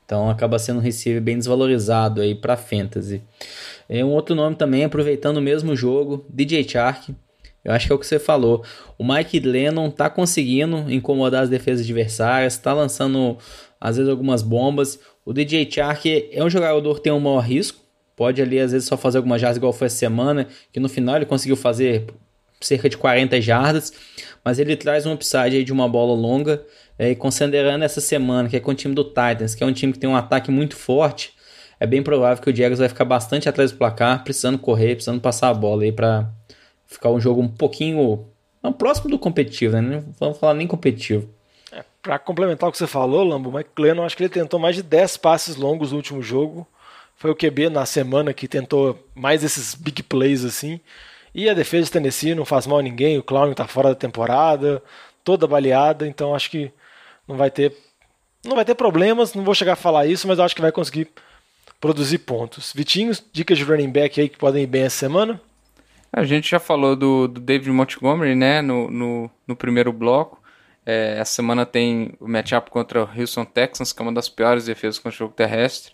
Então 0.05 0.27
acaba 0.27 0.57
sendo 0.57 0.79
um 0.79 0.81
receiver 0.81 1.21
bem 1.21 1.37
desvalorizado 1.37 2.21
aí 2.21 2.33
para 2.33 2.57
fantasy. 2.57 3.21
E 3.87 4.03
um 4.03 4.09
outro 4.09 4.33
nome 4.33 4.55
também, 4.55 4.83
aproveitando 4.83 5.37
o 5.37 5.41
mesmo 5.41 5.75
jogo, 5.75 6.25
DJ 6.29 6.67
Chark. 6.67 7.13
Eu 7.63 7.73
acho 7.73 7.85
que 7.85 7.91
é 7.91 7.95
o 7.95 7.99
que 7.99 8.07
você 8.07 8.17
falou. 8.17 8.63
O 8.97 9.05
Mike 9.05 9.39
Lennon 9.39 9.91
tá 9.91 10.09
conseguindo 10.09 10.91
incomodar 10.91 11.43
as 11.43 11.49
defesas 11.49 11.85
adversárias, 11.85 12.57
tá 12.57 12.73
lançando 12.73 13.37
às 13.79 13.97
vezes 13.97 14.09
algumas 14.09 14.41
bombas. 14.41 14.99
O 15.25 15.33
DJ 15.33 15.69
Chark 15.69 16.29
é 16.31 16.43
um 16.43 16.49
jogador 16.49 16.95
que 16.95 17.01
tem 17.01 17.13
um 17.13 17.19
maior 17.19 17.39
risco, 17.39 17.79
pode 18.15 18.41
ali 18.41 18.59
às 18.59 18.71
vezes 18.71 18.87
só 18.87 18.97
fazer 18.97 19.17
algumas 19.17 19.39
jardas 19.39 19.57
igual 19.57 19.71
foi 19.71 19.87
essa 19.87 19.95
semana, 19.95 20.47
que 20.71 20.79
no 20.79 20.89
final 20.89 21.15
ele 21.15 21.25
conseguiu 21.25 21.55
fazer 21.55 22.07
cerca 22.59 22.89
de 22.89 22.97
40 22.97 23.39
jardas, 23.39 23.93
mas 24.43 24.59
ele 24.59 24.75
traz 24.75 25.05
um 25.05 25.13
upside 25.13 25.55
aí 25.55 25.63
de 25.63 25.71
uma 25.71 25.87
bola 25.87 26.13
longa, 26.13 26.61
é, 26.97 27.11
e 27.11 27.15
considerando 27.15 27.83
essa 27.83 28.01
semana 28.01 28.49
que 28.49 28.57
é 28.57 28.59
com 28.59 28.71
o 28.71 28.75
time 28.75 28.93
do 28.93 29.05
Titans, 29.05 29.55
que 29.55 29.63
é 29.63 29.65
um 29.65 29.71
time 29.71 29.93
que 29.93 29.99
tem 29.99 30.09
um 30.09 30.15
ataque 30.15 30.51
muito 30.51 30.75
forte, 30.75 31.33
é 31.79 31.87
bem 31.87 32.03
provável 32.03 32.43
que 32.43 32.49
o 32.49 32.55
Jaguars 32.55 32.79
vai 32.79 32.89
ficar 32.89 33.05
bastante 33.05 33.47
atrás 33.47 33.71
do 33.71 33.77
placar, 33.77 34.23
precisando 34.23 34.57
correr, 34.57 34.95
precisando 34.95 35.21
passar 35.21 35.47
a 35.47 35.53
bola 35.53 35.83
aí 35.83 35.93
para 35.93 36.29
ficar 36.85 37.09
um 37.09 37.19
jogo 37.21 37.41
um 37.41 37.47
pouquinho 37.47 38.25
não, 38.61 38.73
próximo 38.73 39.09
do 39.09 39.17
competitivo, 39.17 39.75
né? 39.75 39.81
Não 39.81 40.13
vamos 40.19 40.37
falar 40.37 40.53
nem 40.53 40.67
competitivo. 40.67 41.29
Para 42.01 42.17
complementar 42.17 42.69
o 42.69 42.71
que 42.71 42.77
você 42.77 42.87
falou, 42.87 43.23
Lambo, 43.23 43.49
o 43.49 43.53
Mike 43.53 43.71
Glennon, 43.75 44.05
acho 44.05 44.15
que 44.15 44.23
ele 44.23 44.29
tentou 44.29 44.59
mais 44.59 44.75
de 44.75 44.83
10 44.83 45.17
passes 45.17 45.55
longos 45.55 45.91
no 45.91 45.97
último 45.97 46.21
jogo. 46.21 46.65
Foi 47.15 47.29
o 47.29 47.35
QB 47.35 47.69
na 47.69 47.85
semana 47.85 48.33
que 48.33 48.47
tentou 48.47 48.97
mais 49.13 49.43
esses 49.43 49.75
big 49.75 50.03
plays 50.03 50.45
assim. 50.45 50.79
E 51.35 51.49
a 51.49 51.53
defesa 51.53 51.85
de 51.85 51.91
Tennessee 51.91 52.33
não 52.33 52.45
faz 52.45 52.65
mal 52.65 52.79
a 52.79 52.81
ninguém, 52.81 53.17
o 53.17 53.23
Clown 53.23 53.51
está 53.51 53.67
fora 53.67 53.89
da 53.89 53.95
temporada, 53.95 54.81
toda 55.23 55.45
baleada, 55.45 56.07
então 56.07 56.33
acho 56.33 56.49
que 56.49 56.71
não 57.27 57.35
vai 57.35 57.51
ter 57.51 57.75
não 58.43 58.55
vai 58.55 58.63
ter 58.63 58.75
problemas, 58.75 59.33
não 59.33 59.43
vou 59.43 59.53
chegar 59.53 59.73
a 59.73 59.75
falar 59.75 60.05
isso, 60.07 60.27
mas 60.27 60.39
acho 60.39 60.55
que 60.55 60.61
vai 60.61 60.71
conseguir 60.71 61.09
produzir 61.79 62.19
pontos. 62.19 62.73
Vitinho, 62.73 63.11
dicas 63.33 63.57
de 63.57 63.63
running 63.63 63.89
back 63.89 64.19
aí 64.19 64.29
que 64.29 64.37
podem 64.37 64.63
ir 64.63 64.67
bem 64.67 64.83
essa 64.83 64.97
semana? 64.97 65.39
A 66.11 66.23
gente 66.23 66.49
já 66.49 66.59
falou 66.59 66.95
do, 66.95 67.27
do 67.27 67.39
David 67.39 67.69
Montgomery, 67.69 68.33
né, 68.33 68.61
no, 68.61 68.89
no, 68.89 69.29
no 69.45 69.55
primeiro 69.55 69.93
bloco. 69.93 70.38
É, 70.91 71.19
essa 71.19 71.33
semana 71.33 71.67
tem 71.67 72.13
o 72.19 72.27
matchup 72.27 72.71
contra 72.71 73.03
o 73.03 73.09
Houston 73.15 73.45
Texans, 73.45 73.93
que 73.93 74.01
é 74.01 74.03
uma 74.03 74.11
das 74.11 74.27
piores 74.27 74.65
defesas 74.65 74.97
contra 74.97 75.15
o 75.15 75.19
jogo 75.19 75.35
terrestre. 75.35 75.93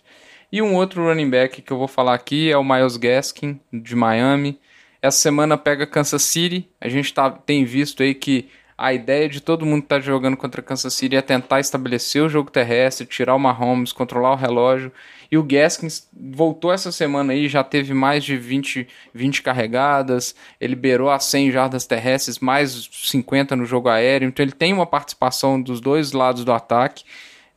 E 0.50 0.62
um 0.62 0.74
outro 0.74 1.04
running 1.04 1.28
back 1.28 1.60
que 1.60 1.70
eu 1.70 1.76
vou 1.76 1.86
falar 1.86 2.14
aqui 2.14 2.50
é 2.50 2.56
o 2.56 2.64
Miles 2.64 2.96
Gaskin, 2.96 3.60
de 3.70 3.94
Miami. 3.94 4.58
Essa 5.02 5.18
semana 5.18 5.58
pega 5.58 5.86
Kansas 5.86 6.22
City. 6.22 6.66
A 6.80 6.88
gente 6.88 7.12
tá, 7.12 7.30
tem 7.30 7.62
visto 7.62 8.02
aí 8.02 8.14
que 8.14 8.48
a 8.78 8.92
ideia 8.92 9.28
de 9.28 9.40
todo 9.40 9.64
mundo 9.64 9.82
que 9.82 9.88
tá 9.88 9.98
jogando 9.98 10.36
contra 10.36 10.60
Kansas 10.60 10.92
City 10.92 11.16
é 11.16 11.22
tentar 11.22 11.60
estabelecer 11.60 12.22
o 12.22 12.28
jogo 12.28 12.50
terrestre, 12.50 13.06
tirar 13.06 13.34
o 13.34 13.38
Mahomes, 13.38 13.92
controlar 13.92 14.32
o 14.32 14.36
relógio. 14.36 14.92
E 15.30 15.38
o 15.38 15.42
Gaskins 15.42 16.06
voltou 16.12 16.72
essa 16.72 16.92
semana 16.92 17.32
aí, 17.32 17.48
já 17.48 17.64
teve 17.64 17.94
mais 17.94 18.22
de 18.22 18.36
20, 18.36 18.86
20 19.14 19.42
carregadas, 19.42 20.36
ele 20.60 20.76
beirou 20.76 21.10
a 21.10 21.18
100 21.18 21.50
jardas 21.50 21.86
terrestres, 21.86 22.38
mais 22.38 22.88
50 22.92 23.56
no 23.56 23.64
jogo 23.64 23.88
aéreo. 23.88 24.28
Então 24.28 24.44
ele 24.44 24.52
tem 24.52 24.72
uma 24.72 24.86
participação 24.86 25.60
dos 25.60 25.80
dois 25.80 26.12
lados 26.12 26.44
do 26.44 26.52
ataque. 26.52 27.02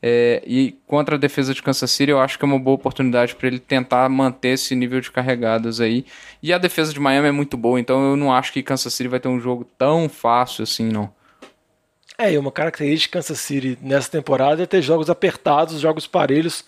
É, 0.01 0.41
e 0.45 0.77
contra 0.87 1.15
a 1.15 1.19
defesa 1.19 1.53
de 1.53 1.61
Kansas 1.61 1.91
City, 1.91 2.11
eu 2.11 2.19
acho 2.19 2.37
que 2.37 2.45
é 2.45 2.47
uma 2.47 2.59
boa 2.59 2.75
oportunidade 2.75 3.35
para 3.35 3.47
ele 3.47 3.59
tentar 3.59 4.07
manter 4.07 4.49
esse 4.49 4.73
nível 4.73 5.01
de 5.01 5.11
carregadas 5.11 5.81
aí. 5.81 6.05
E 6.41 6.53
a 6.53 6.57
defesa 6.57 6.93
de 6.93 6.99
Miami 6.99 7.27
é 7.27 7.31
muito 7.31 7.57
boa, 7.57 7.79
então 7.79 8.11
eu 8.11 8.15
não 8.15 8.33
acho 8.33 8.53
que 8.53 8.63
Kansas 8.63 8.93
City 8.93 9.09
vai 9.09 9.19
ter 9.19 9.27
um 9.27 9.39
jogo 9.39 9.67
tão 9.77 10.07
fácil 10.07 10.63
assim, 10.63 10.89
não. 10.89 11.11
É, 12.17 12.33
e 12.33 12.37
uma 12.37 12.51
característica 12.51 13.17
de 13.17 13.23
Kansas 13.23 13.39
City 13.39 13.77
nessa 13.81 14.11
temporada 14.11 14.61
é 14.61 14.65
ter 14.65 14.81
jogos 14.81 15.09
apertados, 15.09 15.79
jogos 15.79 16.05
parelhos 16.05 16.65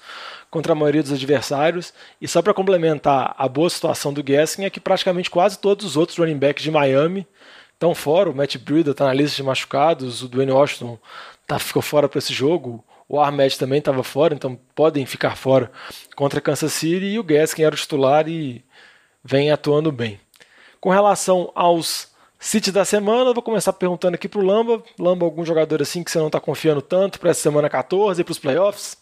contra 0.50 0.74
a 0.74 0.76
maioria 0.76 1.04
dos 1.04 1.12
adversários. 1.12 1.94
E 2.22 2.28
só 2.28 2.42
para 2.42 2.54
complementar 2.54 3.36
a 3.38 3.48
boa 3.50 3.70
situação 3.70 4.14
do 4.14 4.24
Gaskin 4.24 4.64
é 4.64 4.70
que 4.70 4.80
praticamente 4.80 5.30
quase 5.30 5.60
todos 5.60 5.86
os 5.86 5.98
outros 5.98 6.18
running 6.18 6.38
backs 6.38 6.64
de 6.64 6.72
Miami 6.72 7.28
estão 7.74 7.94
fora. 7.94 8.30
O 8.30 8.36
Matt 8.36 8.58
Breida 8.58 8.92
está 8.92 9.06
na 9.06 9.14
lista 9.14 9.36
de 9.36 9.44
machucados, 9.44 10.22
o 10.22 10.30
Dwayne 10.30 10.54
Washington 10.54 10.98
tá, 11.46 11.60
ficou 11.60 11.82
fora 11.82 12.08
para 12.08 12.20
esse 12.20 12.34
jogo. 12.34 12.82
O 13.12 13.20
Armed 13.20 13.60
também 13.60 13.80
estava 13.80 14.04
fora, 14.04 14.34
então 14.34 14.58
podem 14.74 15.06
ficar 15.06 15.36
fora 15.36 15.70
contra 16.16 16.40
Kansas 16.40 16.72
City. 16.72 17.08
E 17.08 17.20
o 17.20 17.24
Gaskin 17.24 17.64
era 17.64 17.76
o 17.76 17.78
titular 17.78 18.26
e 18.26 18.64
vem 19.22 19.52
atuando 19.52 19.92
bem. 19.92 20.18
Com 20.80 20.92
relação 20.92 21.52
aos 21.54 22.08
City 22.40 22.72
da 22.72 22.86
semana, 22.86 23.34
vou 23.34 23.44
começar 23.44 23.74
perguntando 23.74 24.16
aqui 24.16 24.30
pro 24.30 24.40
Lamba. 24.40 24.82
Lamba, 24.98 25.26
algum 25.26 25.44
jogador 25.44 25.82
assim 25.82 26.06
que 26.06 26.10
você 26.10 26.20
não 26.20 26.30
tá 26.30 26.40
confiando 26.40 26.82
tanto 26.82 27.20
para 27.20 27.32
essa 27.32 27.42
semana 27.42 27.70
14 27.70 28.22
e 28.22 28.24
pros 28.24 28.40
playoffs? 28.40 28.96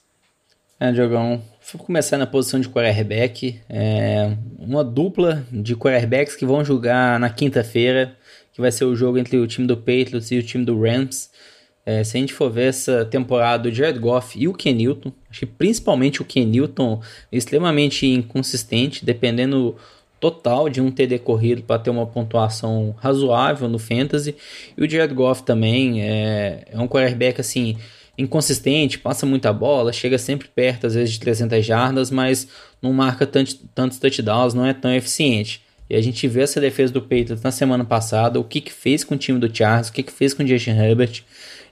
É, 0.79 0.91
Diogão, 0.91 1.39
vou 1.71 1.85
começar 1.85 2.17
na 2.17 2.25
posição 2.25 2.59
de 2.59 2.67
quarterback. 2.67 3.61
É, 3.69 4.35
uma 4.57 4.83
dupla 4.83 5.45
de 5.51 5.75
quarterbacks 5.75 6.35
que 6.35 6.47
vão 6.47 6.65
jogar 6.65 7.19
na 7.19 7.29
quinta-feira, 7.29 8.17
que 8.53 8.59
vai 8.59 8.71
ser 8.71 8.85
o 8.85 8.95
jogo 8.95 9.19
entre 9.19 9.37
o 9.37 9.45
time 9.45 9.67
do 9.67 9.77
Patriots 9.77 10.31
e 10.31 10.39
o 10.39 10.43
time 10.43 10.65
do 10.65 10.81
Rams. 10.81 11.29
É, 11.89 12.03
se 12.03 12.15
a 12.15 12.19
gente 12.19 12.35
for 12.35 12.51
ver 12.51 12.67
essa 12.67 13.03
temporada, 13.03 13.67
o 13.67 13.71
Jared 13.71 13.97
Goff 13.97 14.37
e 14.39 14.47
o 14.47 14.53
Ken 14.53 14.73
Newton, 14.73 15.11
acho 15.27 15.39
que 15.39 15.45
principalmente 15.47 16.21
o 16.21 16.25
Ken 16.25 16.45
Newton, 16.45 17.01
extremamente 17.31 18.05
inconsistente, 18.05 19.03
dependendo 19.03 19.75
total 20.19 20.69
de 20.69 20.79
um 20.79 20.91
TD 20.91 21.17
corrido 21.17 21.63
para 21.63 21.79
ter 21.79 21.89
uma 21.89 22.05
pontuação 22.05 22.93
razoável 22.99 23.67
no 23.67 23.79
fantasy. 23.79 24.35
E 24.77 24.83
o 24.83 24.87
Jared 24.87 25.15
Goff 25.15 25.41
também 25.41 26.03
é, 26.03 26.63
é 26.71 26.79
um 26.79 26.87
quarterback 26.87 27.41
assim 27.41 27.75
inconsistente, 28.15 28.99
passa 28.99 29.25
muita 29.25 29.51
bola, 29.51 29.91
chega 29.91 30.19
sempre 30.19 30.47
perto 30.47 30.85
às 30.85 30.93
vezes 30.93 31.13
de 31.13 31.19
300 31.19 31.65
jardas, 31.65 32.11
mas 32.11 32.47
não 32.79 32.93
marca 32.93 33.25
tantos, 33.25 33.59
tantos 33.73 33.97
touchdowns, 33.97 34.53
não 34.53 34.63
é 34.63 34.75
tão 34.75 34.93
eficiente. 34.93 35.63
E 35.89 35.95
a 35.95 36.01
gente 36.01 36.27
vê 36.27 36.41
essa 36.41 36.61
defesa 36.61 36.93
do 36.93 37.01
Patriots 37.01 37.41
na 37.41 37.49
semana 37.49 37.83
passada, 37.83 38.39
o 38.39 38.43
que, 38.43 38.61
que 38.61 38.71
fez 38.71 39.03
com 39.03 39.15
o 39.15 39.17
time 39.17 39.39
do 39.39 39.51
Charles, 39.51 39.89
o 39.89 39.93
que, 39.93 40.03
que 40.03 40.11
fez 40.11 40.35
com 40.35 40.43
o 40.43 40.47
Justin 40.47 40.77
Herbert. 40.77 41.23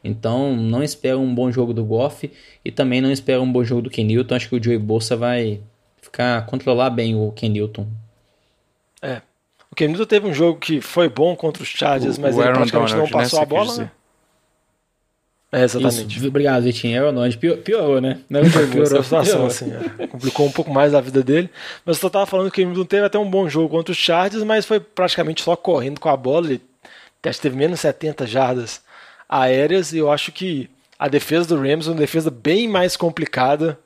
Então 0.07 0.55
não 0.55 0.81
espero 0.81 1.19
um 1.19 1.33
bom 1.33 1.51
jogo 1.51 1.73
do 1.73 1.83
Goff 1.83 2.31
e 2.63 2.71
também 2.71 3.01
não 3.01 3.11
espero 3.11 3.41
um 3.41 3.51
bom 3.51 3.63
jogo 3.63 3.83
do 3.83 3.89
Ken 3.89 4.03
Newton. 4.03 4.35
Acho 4.35 4.49
que 4.49 4.55
o 4.55 4.63
Joey 4.63 4.77
Bolsa 4.77 5.15
vai 5.15 5.59
ficar 6.01 6.45
controlar 6.45 6.89
bem 6.89 7.15
o 7.15 7.31
Ken 7.31 7.49
Newton. 7.49 7.87
É. 9.01 9.21
O 9.71 9.75
Kenilton 9.75 10.05
teve 10.05 10.27
um 10.27 10.33
jogo 10.33 10.59
que 10.59 10.81
foi 10.81 11.09
bom 11.09 11.35
contra 11.35 11.61
os 11.61 11.69
Chargers, 11.69 12.17
o, 12.17 12.21
mas 12.21 12.35
o 12.35 12.41
ele 12.41 12.53
praticamente 12.53 12.93
Donald, 12.93 13.11
não 13.11 13.19
passou 13.19 13.39
né, 13.39 13.43
a 13.43 13.47
bola, 13.47 13.77
né? 13.77 13.91
É, 15.51 15.63
exatamente. 15.63 16.17
Isso. 16.17 16.27
Obrigado, 16.27 16.63
Vitinho. 16.63 16.99
Aaron 16.99 17.13
Donald 17.13 17.37
piorou, 17.37 18.01
né? 18.01 18.19
Não 18.29 18.41
é 18.41 18.43
piorou 18.67 18.99
a 18.99 19.03
situação, 19.03 19.45
assim. 19.45 19.71
É. 19.97 20.07
Complicou 20.07 20.45
um 20.45 20.51
pouco 20.51 20.71
mais 20.71 20.93
a 20.93 20.99
vida 20.99 21.23
dele. 21.23 21.49
Mas 21.85 22.01
eu 22.01 22.09
tava 22.09 22.25
falando 22.25 22.51
que 22.51 22.61
ele 22.61 22.73
não 22.73 22.85
teve 22.85 23.05
até 23.05 23.17
um 23.17 23.29
bom 23.29 23.47
jogo 23.47 23.69
contra 23.69 23.91
os 23.91 23.97
Chargers, 23.97 24.43
mas 24.43 24.65
foi 24.65 24.79
praticamente 24.79 25.41
só 25.41 25.55
correndo 25.55 26.01
com 26.01 26.09
a 26.09 26.17
bola. 26.17 26.47
Ele 26.47 26.61
acho 27.23 27.39
que 27.39 27.43
teve 27.43 27.55
menos 27.55 27.79
70 27.79 28.27
jardas 28.27 28.81
aéreas 29.27 29.93
e 29.93 29.97
eu 29.97 30.11
acho 30.11 30.31
que 30.31 30.69
a 30.97 31.07
defesa 31.07 31.47
do 31.47 31.61
Rams 31.61 31.87
é 31.87 31.91
uma 31.91 31.97
defesa 31.97 32.31
bem 32.31 32.67
mais 32.67 32.95
complicada 32.97 33.79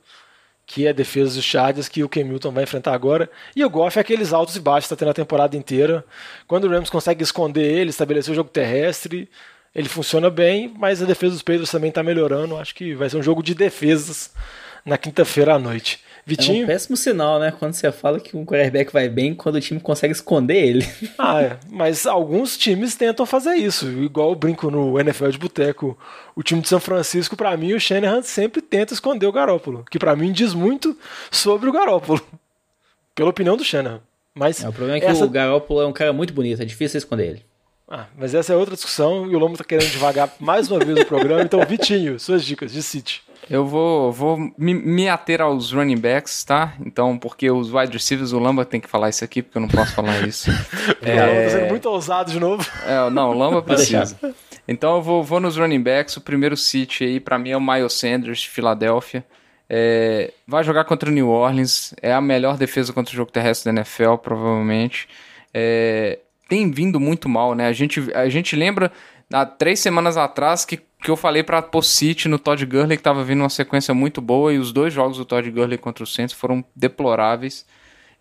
que 0.64 0.88
a 0.88 0.92
defesa 0.92 1.34
dos 1.34 1.44
Chargers, 1.44 1.88
que 1.88 2.02
o 2.02 2.08
Ken 2.08 2.24
Milton 2.24 2.52
vai 2.52 2.62
enfrentar 2.64 2.94
agora. 2.94 3.30
E 3.54 3.64
o 3.64 3.68
Goff 3.68 3.98
é 3.98 4.00
aqueles 4.00 4.32
altos 4.32 4.56
e 4.56 4.60
baixos 4.60 4.88
que 4.88 4.94
está 4.94 5.04
tendo 5.04 5.10
a 5.10 5.14
temporada 5.14 5.56
inteira. 5.56 6.04
Quando 6.46 6.64
o 6.64 6.70
Rams 6.70 6.88
consegue 6.88 7.22
esconder 7.22 7.64
ele, 7.64 7.90
estabelecer 7.90 8.32
o 8.32 8.34
jogo 8.34 8.48
terrestre, 8.48 9.28
ele 9.74 9.88
funciona 9.88 10.30
bem, 10.30 10.72
mas 10.78 11.02
a 11.02 11.06
defesa 11.06 11.32
dos 11.32 11.42
Patriots 11.42 11.70
também 11.70 11.90
está 11.90 12.02
melhorando. 12.02 12.56
Acho 12.56 12.74
que 12.74 12.94
vai 12.94 13.10
ser 13.10 13.18
um 13.18 13.22
jogo 13.22 13.42
de 13.42 13.54
defesas 13.54 14.32
na 14.84 14.96
quinta-feira 14.96 15.54
à 15.54 15.58
noite. 15.58 16.00
Vitinho? 16.24 16.62
É 16.62 16.64
um 16.64 16.66
péssimo 16.66 16.96
sinal, 16.96 17.40
né? 17.40 17.52
Quando 17.56 17.74
você 17.74 17.90
fala 17.90 18.20
que 18.20 18.36
um 18.36 18.44
quarterback 18.44 18.92
vai 18.92 19.08
bem, 19.08 19.34
quando 19.34 19.56
o 19.56 19.60
time 19.60 19.80
consegue 19.80 20.12
esconder 20.12 20.56
ele. 20.56 20.86
Ah, 21.18 21.42
é. 21.42 21.58
Mas 21.68 22.06
alguns 22.06 22.56
times 22.56 22.96
tentam 22.96 23.24
fazer 23.24 23.54
isso. 23.54 23.86
Igual 23.86 24.30
eu 24.30 24.34
brinco 24.34 24.70
no 24.70 24.98
NFL 24.98 25.28
de 25.28 25.38
Boteco. 25.38 25.96
O 26.34 26.42
time 26.42 26.60
de 26.60 26.68
São 26.68 26.80
Francisco, 26.80 27.36
para 27.36 27.56
mim, 27.56 27.74
o 27.74 27.80
Shanahan 27.80 28.22
sempre 28.22 28.60
tenta 28.60 28.92
esconder 28.92 29.26
o 29.26 29.32
Garópolo. 29.32 29.84
Que 29.90 29.98
para 29.98 30.16
mim 30.16 30.32
diz 30.32 30.54
muito 30.54 30.96
sobre 31.30 31.68
o 31.68 31.72
Garópolo. 31.72 32.20
Pela 33.14 33.30
opinião 33.30 33.56
do 33.56 33.64
Shanahan. 33.64 34.00
Mas 34.34 34.64
é, 34.64 34.68
o 34.68 34.72
problema 34.72 34.96
é 34.96 35.00
que 35.00 35.06
essa... 35.06 35.24
o 35.24 35.28
Garópolo 35.28 35.82
é 35.82 35.86
um 35.86 35.92
cara 35.92 36.12
muito 36.12 36.32
bonito, 36.32 36.62
é 36.62 36.64
difícil 36.64 36.98
esconder 36.98 37.26
ele. 37.28 37.42
Ah, 37.86 38.06
mas 38.16 38.34
essa 38.34 38.52
é 38.52 38.56
outra 38.56 38.74
discussão 38.74 39.30
e 39.30 39.36
o 39.36 39.38
Lomo 39.38 39.56
tá 39.56 39.64
querendo 39.64 39.90
devagar 39.90 40.32
mais 40.40 40.70
uma 40.70 40.82
vez 40.82 40.98
o 40.98 41.04
programa. 41.04 41.42
Então, 41.42 41.60
Vitinho, 41.66 42.18
suas 42.18 42.42
dicas 42.42 42.72
de 42.72 42.82
City. 42.82 43.22
Eu 43.50 43.66
vou, 43.66 44.12
vou 44.12 44.38
me, 44.56 44.74
me, 44.74 45.08
ater 45.08 45.40
aos 45.40 45.72
running 45.72 45.98
backs, 45.98 46.44
tá? 46.44 46.74
Então, 46.84 47.18
porque 47.18 47.50
os 47.50 47.72
wide 47.72 47.92
receivers, 47.92 48.32
o 48.32 48.38
Lamba 48.38 48.64
tem 48.64 48.80
que 48.80 48.88
falar 48.88 49.08
isso 49.08 49.24
aqui, 49.24 49.42
porque 49.42 49.58
eu 49.58 49.62
não 49.62 49.68
posso 49.68 49.94
falar 49.94 50.26
isso. 50.26 50.50
é, 51.02 51.14
o 51.14 51.16
Lamba 51.16 51.42
tá 51.42 51.50
sendo 51.50 51.68
muito 51.68 51.88
ousado 51.88 52.30
de 52.30 52.40
novo. 52.40 52.64
É, 52.86 53.10
não, 53.10 53.30
o 53.30 53.34
Lamba 53.34 53.60
precisa. 53.62 54.16
Então 54.66 54.96
eu 54.96 55.02
vou, 55.02 55.22
vou 55.22 55.40
nos 55.40 55.56
running 55.56 55.82
backs. 55.82 56.16
O 56.16 56.20
primeiro 56.20 56.56
City 56.56 57.04
aí, 57.04 57.20
para 57.20 57.38
mim, 57.38 57.50
é 57.50 57.56
o 57.56 57.60
Miles 57.60 57.92
Sanders, 57.92 58.40
de 58.40 58.48
Filadélfia. 58.48 59.24
É, 59.68 60.32
vai 60.46 60.62
jogar 60.62 60.84
contra 60.84 61.10
o 61.10 61.12
New 61.12 61.28
Orleans. 61.28 61.94
É 62.00 62.12
a 62.12 62.20
melhor 62.20 62.56
defesa 62.56 62.92
contra 62.92 63.12
o 63.12 63.16
jogo 63.16 63.32
terrestre 63.32 63.72
da 63.72 63.80
NFL, 63.80 64.16
provavelmente. 64.16 65.08
É, 65.52 66.18
tem 66.48 66.70
vindo 66.70 67.00
muito 67.00 67.28
mal, 67.28 67.54
né? 67.54 67.66
A 67.66 67.72
gente, 67.72 68.00
a 68.14 68.28
gente 68.28 68.54
lembra 68.54 68.92
há 69.32 69.46
três 69.46 69.80
semanas 69.80 70.16
atrás 70.16 70.64
que, 70.64 70.78
que 71.02 71.10
eu 71.10 71.16
falei 71.16 71.42
para 71.42 71.60
pôr 71.60 71.82
City 71.82 72.28
no 72.28 72.38
Todd 72.38 72.64
Gurley, 72.64 72.96
que 72.96 73.02
tava 73.02 73.24
vindo 73.24 73.40
uma 73.40 73.48
sequência 73.48 73.92
muito 73.92 74.20
boa, 74.20 74.52
e 74.52 74.58
os 74.58 74.72
dois 74.72 74.92
jogos 74.92 75.18
do 75.18 75.24
Todd 75.24 75.50
Gurley 75.50 75.76
contra 75.76 76.04
o 76.04 76.06
Saints 76.06 76.34
foram 76.34 76.64
deploráveis. 76.74 77.66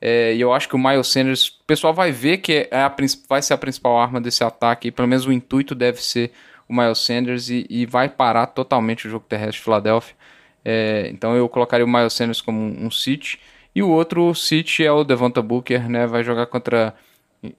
É, 0.02 0.34
e 0.34 0.42
eu 0.42 0.52
acho 0.52 0.68
que 0.68 0.76
o 0.76 0.80
Miles 0.80 1.08
Sanders, 1.08 1.50
o 1.50 1.66
pessoal 1.66 1.94
vai 1.94 2.12
ver 2.12 2.38
que 2.38 2.68
é 2.72 2.82
a, 2.82 2.94
vai 3.30 3.42
ser 3.42 3.54
a 3.54 3.58
principal 3.58 4.00
arma 4.00 4.20
desse 4.20 4.44
ataque, 4.44 4.88
e 4.88 4.92
pelo 4.92 5.08
menos 5.08 5.26
o 5.26 5.32
intuito 5.32 5.76
deve 5.76 6.02
ser 6.02 6.32
o 6.68 6.74
Miles 6.74 7.00
Sanders, 7.00 7.50
e, 7.50 7.66
e 7.70 7.86
vai 7.86 8.10
parar 8.10 8.48
totalmente 8.48 9.08
o 9.08 9.12
jogo 9.12 9.26
terrestre 9.30 9.58
de 9.58 9.64
Filadélfia. 9.64 10.16
É, 10.66 11.10
então 11.12 11.36
eu 11.36 11.48
colocaria 11.48 11.86
o 11.86 11.90
Miles 11.90 12.14
Sanders 12.14 12.42
como 12.42 12.60
um, 12.60 12.88
um 12.88 12.92
City. 12.92 13.40
E 13.74 13.82
o 13.82 13.90
outro 13.90 14.34
City 14.36 14.84
é 14.84 14.92
o 14.92 15.04
Devonta 15.04 15.42
Booker, 15.42 15.90
né? 15.90 16.06
Vai 16.06 16.24
jogar 16.24 16.46
contra 16.48 16.94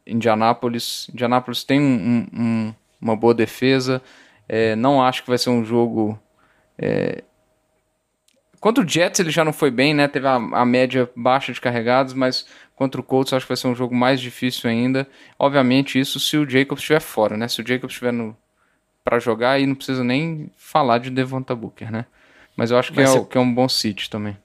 Indianápolis. 0.07 1.09
Indianápolis 1.13 1.65
tem 1.65 1.81
um, 1.81 2.27
um 2.33 2.75
uma 3.03 3.17
boa 3.17 3.35
defesa. 3.35 4.01
É, 4.49 4.77
não 4.77 5.03
acho 5.03 5.23
que 5.23 5.29
vai 5.29 5.39
ser 5.39 5.51
um 5.51 5.65
jogo. 5.65 6.19
É... 6.79 7.23
Contra 8.61 8.85
o 8.85 8.89
Jets 8.89 9.19
ele 9.19 9.31
já 9.31 9.45
não 9.45 9.53
foi 9.53 9.71
bem, 9.71 9.93
né? 9.93 10.07
Teve 10.07 10.27
a, 10.27 10.35
a, 10.35 10.65
média 10.65 11.11
baixa 11.17 11.53
de 11.53 11.61
carregados, 11.61 12.15
mas 12.15 12.47
contra 12.77 13.01
o 13.01 13.05
Colts 13.05 13.33
acho 13.33 13.45
que 13.45 13.51
vai 13.51 13.57
ser 13.57 13.67
um 13.67 13.75
jogo 13.75 13.95
mais 13.95 14.21
difícil 14.21 14.71
ainda. 14.71 15.09
Obviamente, 15.39 15.99
isso 15.99 16.21
se 16.21 16.37
o 16.37 16.49
Jacobs 16.49 16.83
estiver 16.83 17.01
fora, 17.01 17.37
né? 17.37 17.49
Se 17.49 17.61
o 17.61 17.67
Jacobs 17.67 17.93
estiver 17.93 18.13
no 18.13 18.37
para 19.05 19.19
jogar, 19.19 19.53
aí 19.53 19.67
não 19.67 19.75
precisa 19.75 20.05
nem 20.05 20.51
falar 20.57 20.99
de 20.99 21.11
Devonta 21.11 21.57
Booker, 21.57 21.91
né? 21.91 22.07
Mas 22.57 22.71
eu 22.71 22.79
acho 22.79 22.93
que, 22.93 23.01
é, 23.01 23.25
que 23.25 23.37
é 23.37 23.41
um 23.41 23.53
bom 23.53 23.69
City 23.69 24.09
também. 24.09 24.37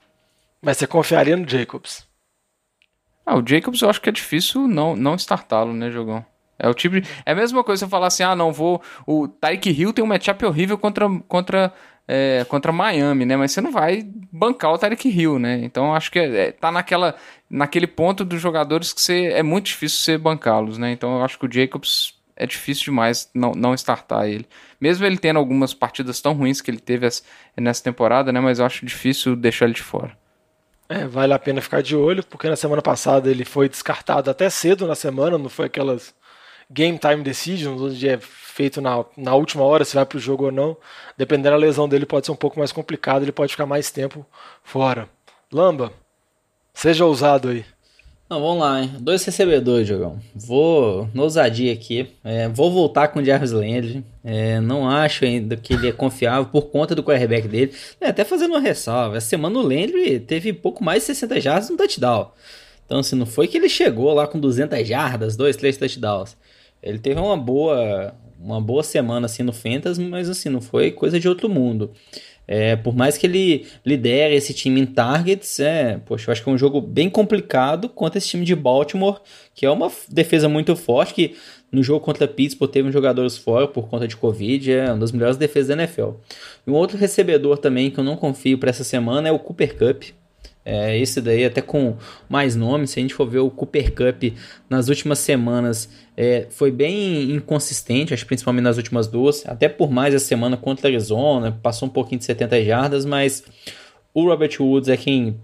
Mas 0.61 0.77
você 0.77 0.87
confiaria 0.87 1.37
no 1.37 1.47
Jacobs? 1.47 2.07
Ah, 3.25 3.35
o 3.35 3.45
Jacobs 3.45 3.81
eu 3.81 3.89
acho 3.89 4.01
que 4.01 4.09
é 4.09 4.11
difícil 4.11 4.67
não, 4.67 4.95
não 4.95 5.15
startá-lo, 5.15 5.73
né, 5.73 5.91
Jogão? 5.91 6.25
É 6.59 6.67
o 6.67 6.73
tipo 6.73 6.99
de, 6.99 7.07
É 7.25 7.31
a 7.31 7.35
mesma 7.35 7.63
coisa 7.63 7.85
você 7.85 7.89
falar 7.89 8.07
assim, 8.07 8.23
ah, 8.23 8.35
não, 8.35 8.51
vou. 8.51 8.81
O 9.05 9.27
Tyreek 9.27 9.69
Hill 9.69 9.93
tem 9.93 10.03
um 10.03 10.07
matchup 10.07 10.45
horrível 10.45 10.77
contra, 10.77 11.07
contra, 11.27 11.73
é, 12.07 12.45
contra 12.47 12.71
Miami, 12.71 13.25
né? 13.25 13.37
Mas 13.37 13.51
você 13.51 13.61
não 13.61 13.71
vai 13.71 14.03
bancar 14.31 14.73
o 14.73 14.77
Tyreek 14.77 15.07
Hill, 15.07 15.39
né? 15.39 15.59
Então 15.63 15.93
acho 15.93 16.11
que 16.11 16.19
é, 16.19 16.47
é, 16.47 16.51
tá 16.51 16.71
naquela, 16.71 17.15
naquele 17.49 17.87
ponto 17.87 18.25
dos 18.25 18.41
jogadores 18.41 18.91
que 18.91 19.01
você, 19.01 19.27
é 19.27 19.43
muito 19.43 19.67
difícil 19.67 19.99
você 19.99 20.17
bancá-los, 20.17 20.77
né? 20.77 20.91
Então 20.91 21.17
eu 21.17 21.23
acho 21.23 21.37
que 21.37 21.45
o 21.45 21.51
Jacobs 21.51 22.15
é 22.35 22.45
difícil 22.45 22.85
demais 22.85 23.29
não, 23.33 23.51
não 23.51 23.73
startar 23.73 24.27
ele. 24.27 24.47
Mesmo 24.79 25.05
ele 25.05 25.17
tendo 25.17 25.37
algumas 25.37 25.73
partidas 25.73 26.21
tão 26.21 26.33
ruins 26.33 26.61
que 26.61 26.69
ele 26.69 26.79
teve 26.79 27.07
nessa 27.55 27.83
temporada, 27.83 28.31
né? 28.31 28.39
Mas 28.39 28.59
eu 28.59 28.65
acho 28.65 28.85
difícil 28.85 29.35
deixar 29.35 29.65
ele 29.65 29.73
de 29.73 29.81
fora. 29.81 30.15
É, 30.89 31.05
vale 31.05 31.33
a 31.33 31.39
pena 31.39 31.61
ficar 31.61 31.81
de 31.81 31.95
olho, 31.95 32.23
porque 32.23 32.47
na 32.47 32.55
semana 32.55 32.81
passada 32.81 33.29
ele 33.29 33.43
foi 33.43 33.67
descartado 33.67 34.31
até 34.31 34.49
cedo 34.49 34.87
na 34.87 34.95
semana, 34.95 35.37
não 35.37 35.49
foi 35.49 35.65
aquelas 35.65 36.15
game 36.69 36.97
time 36.97 37.23
decisions, 37.23 37.81
onde 37.81 38.07
é 38.07 38.19
feito 38.19 38.81
na, 38.81 39.05
na 39.15 39.35
última 39.35 39.63
hora 39.63 39.85
se 39.85 39.95
vai 39.95 40.05
para 40.05 40.17
o 40.17 40.21
jogo 40.21 40.45
ou 40.45 40.51
não. 40.51 40.75
Dependendo 41.17 41.51
da 41.51 41.55
lesão 41.55 41.87
dele, 41.87 42.05
pode 42.05 42.25
ser 42.25 42.31
um 42.31 42.35
pouco 42.35 42.59
mais 42.59 42.71
complicado, 42.71 43.23
ele 43.23 43.31
pode 43.31 43.51
ficar 43.51 43.65
mais 43.65 43.91
tempo 43.91 44.25
fora. 44.63 45.07
Lamba, 45.51 45.93
seja 46.73 47.05
ousado 47.05 47.49
aí. 47.49 47.65
Não, 48.29 48.41
vamos 48.41 48.59
lá, 48.59 48.81
hein? 48.81 48.91
Dois 48.99 49.23
recebedores, 49.23 49.87
Jogão. 49.87 50.19
Vou, 50.35 51.09
no 51.13 51.23
ousadia 51.23 51.71
aqui, 51.71 52.09
é, 52.25 52.49
vou 52.49 52.69
voltar 52.69 53.07
com 53.07 53.19
o 53.19 53.23
Jarvis 53.23 53.53
Landry. 53.53 54.03
É, 54.21 54.59
não 54.59 54.89
acho 54.89 55.23
ainda 55.23 55.55
que 55.55 55.73
ele 55.73 55.87
é 55.87 55.93
confiável 55.93 56.45
por 56.45 56.63
conta 56.63 56.93
do 56.93 57.01
quarterback 57.01 57.47
dele. 57.47 57.73
É, 58.01 58.09
até 58.09 58.25
fazendo 58.25 58.51
uma 58.51 58.59
ressalva, 58.59 59.15
essa 59.15 59.27
semana 59.27 59.57
o 59.57 59.61
Landry 59.61 60.19
teve 60.19 60.51
pouco 60.51 60.83
mais 60.83 61.03
de 61.03 61.05
60 61.07 61.39
jardas 61.39 61.69
no 61.69 61.77
touchdown. 61.77 62.31
Então, 62.85 62.99
assim, 62.99 63.15
não 63.15 63.25
foi 63.25 63.47
que 63.47 63.57
ele 63.57 63.69
chegou 63.69 64.13
lá 64.13 64.27
com 64.27 64.37
200 64.37 64.85
jardas, 64.85 65.37
dois, 65.37 65.55
três 65.55 65.77
touchdowns. 65.77 66.35
Ele 66.87 66.99
teve 66.99 67.19
uma 67.19 67.37
boa, 67.37 68.13
uma 68.39 68.61
boa 68.61 68.83
semana 68.83 69.25
assim 69.25 69.43
no 69.43 69.53
Fantasy, 69.53 70.01
mas 70.01 70.29
assim, 70.29 70.49
não 70.49 70.61
foi 70.61 70.91
coisa 70.91 71.19
de 71.19 71.27
outro 71.27 71.49
mundo. 71.49 71.91
É, 72.47 72.77
por 72.77 72.95
mais 72.95 73.17
que 73.17 73.27
ele 73.27 73.65
lidere 73.85 74.33
esse 74.33 74.53
time 74.53 74.79
em 74.79 74.85
targets, 74.85 75.59
é, 75.59 75.99
poxa, 76.05 76.29
eu 76.29 76.31
acho 76.31 76.41
que 76.41 76.49
é 76.49 76.51
um 76.53 76.57
jogo 76.57 76.79
bem 76.79 77.09
complicado 77.09 77.89
contra 77.89 78.17
esse 78.17 78.29
time 78.29 78.45
de 78.45 78.55
Baltimore, 78.55 79.19
que 79.53 79.65
é 79.65 79.69
uma 79.69 79.91
defesa 80.07 80.47
muito 80.47 80.73
forte, 80.73 81.13
que 81.13 81.35
no 81.69 81.83
jogo 81.83 81.99
contra 81.99 82.25
Pittsburgh 82.25 82.71
teve 82.71 82.89
jogadores 82.89 83.37
fora 83.37 83.67
por 83.67 83.89
conta 83.89 84.07
de 84.07 84.15
Covid, 84.15 84.71
é 84.71 84.85
uma 84.85 84.99
das 84.99 85.11
melhores 85.11 85.35
defesas 85.35 85.75
da 85.75 85.83
NFL. 85.83 86.11
E 86.65 86.71
um 86.71 86.73
outro 86.73 86.97
recebedor 86.97 87.57
também 87.57 87.91
que 87.91 87.99
eu 87.99 88.03
não 88.03 88.15
confio 88.15 88.57
para 88.57 88.69
essa 88.69 88.85
semana 88.85 89.27
é 89.27 89.31
o 89.31 89.39
Cooper 89.39 89.77
Cup. 89.77 90.03
É, 90.69 90.99
esse 90.99 91.21
daí 91.21 91.45
até 91.45 91.61
com 91.61 91.95
mais 92.27 92.53
nomes, 92.53 92.89
se 92.89 92.99
a 92.99 93.01
gente 93.01 93.13
for 93.13 93.25
ver 93.25 93.39
o 93.39 93.49
Cooper 93.49 93.93
Cup 93.93 94.33
nas 94.69 94.89
últimas 94.89 95.19
semanas, 95.19 95.89
é, 96.17 96.45
foi 96.49 96.71
bem 96.71 97.31
inconsistente, 97.31 98.13
acho 98.13 98.25
principalmente 98.25 98.65
nas 98.65 98.75
últimas 98.75 99.07
duas, 99.07 99.45
até 99.47 99.69
por 99.69 99.89
mais 99.89 100.13
a 100.13 100.19
semana 100.19 100.57
contra 100.57 100.89
a 100.89 100.91
Arizona, 100.91 101.57
passou 101.63 101.87
um 101.87 101.91
pouquinho 101.91 102.19
de 102.19 102.25
70 102.25 102.65
jardas, 102.65 103.05
mas 103.05 103.45
o 104.13 104.25
Robert 104.25 104.51
Woods 104.59 104.89
é 104.89 104.97
quem 104.97 105.39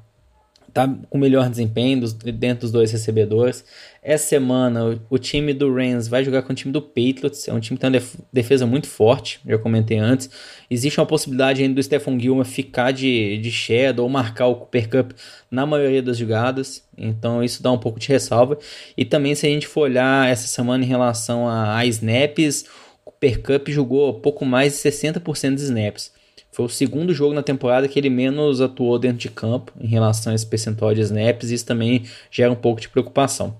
tá 0.74 0.91
com 1.09 1.17
melhor 1.19 1.47
desempenho 1.49 2.01
dos, 2.01 2.13
dentro 2.13 2.61
dos 2.61 2.71
dois 2.71 2.91
recebedores. 2.91 3.63
Essa 4.01 4.26
semana, 4.26 4.86
o, 4.86 4.99
o, 5.11 5.17
time 5.19 5.53
do 5.53 5.74
Rams 5.74 6.07
vai 6.07 6.24
jogar 6.24 6.41
com 6.41 6.51
o 6.51 6.55
time 6.55 6.74
do 6.74 6.82
Patriots. 6.82 7.47
É 7.47 7.53
um 7.53 7.59
time 7.59 7.78
que 7.78 7.82
tem 7.82 7.89
uma 7.89 7.99
def 7.99 8.15
defesa 8.34 8.65
muito 8.65 8.88
forte, 8.88 9.39
já 9.45 9.57
comentei 9.57 9.99
antes. 9.99 10.30
Existe 10.69 10.99
uma 10.99 11.05
possibilade 11.05 11.61
ainda 11.61 11.76
do 11.76 11.84
Stephen 11.84 12.19
Gilmer 12.19 12.45
ficar 12.45 12.91
de, 12.91 13.38
de 13.38 13.51
shadow 13.51 14.03
ou 14.03 14.09
marcar 14.09 14.47
o 14.47 14.55
Cooper 14.55 14.89
Cup 14.89 15.11
na 15.49 15.65
maioria 15.65 16.01
das 16.01 16.17
jogadas. 16.17 16.84
Então, 16.97 17.43
isso 17.43 17.61
dá 17.61 17.71
um 17.71 17.78
pouco 17.78 17.99
de 17.99 18.07
ressalva. 18.07 18.57
E 18.97 19.05
também, 19.05 19.36
se 19.36 19.45
a 19.45 19.49
gente 19.49 19.67
for 19.67 19.82
olhar 19.82 20.28
essa 20.28 20.47
semana 20.47 20.84
em 20.84 20.88
relação 20.88 21.47
a, 21.47 21.78
a 21.78 21.86
snaps, 21.86 22.65
o 23.05 23.11
Cooper 23.11 23.41
Cup 23.41 23.69
jogou 23.69 24.15
pouco 24.15 24.43
mais 24.43 24.74
de 24.74 24.80
60% 24.80 25.55
de 25.55 25.61
snaps. 25.61 26.11
Foi 26.54 26.66
o 26.66 26.70
segundo 26.70 27.14
jogo 27.16 27.34
na 27.34 27.41
temporada 27.41 27.88
que 27.88 27.99
ele 27.99 28.12
menos 28.12 28.62
atuou 28.62 28.99
dentro 28.99 29.18
de 29.18 29.30
campo 29.30 29.74
em 29.82 29.88
relação 29.88 30.32
a 30.32 30.36
esse 30.36 30.45
percentual 30.45 30.93
de 30.93 31.01
snaps, 31.01 31.49
e 31.49 31.56
isso 31.56 31.66
também 31.66 32.06
gera 32.30 32.51
um 32.51 32.56
pouco 32.56 32.80
de 32.80 32.88
preocupação. 32.88 33.58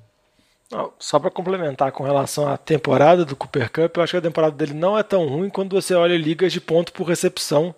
Só 1.00 1.20
para 1.20 1.32
complementar 1.32 1.92
com 1.92 2.04
relação 2.04 2.48
à 2.48 2.56
temporada 2.56 3.26
do 3.26 3.36
Cooper 3.36 3.72
Cup, 3.72 3.98
eu 3.98 4.04
acho 4.04 4.12
que 4.12 4.18
a 4.18 4.22
temporada 4.22 4.56
dele 4.56 4.74
não 4.74 4.98
é 4.98 5.04
tão 5.04 5.28
ruim 5.28 5.50
quando 5.50 5.74
você 5.74 5.96
olha 5.96 6.16
ligas 6.16 6.54
de 6.54 6.62
ponto 6.62 6.94
por 6.94 7.08
recepção, 7.08 7.74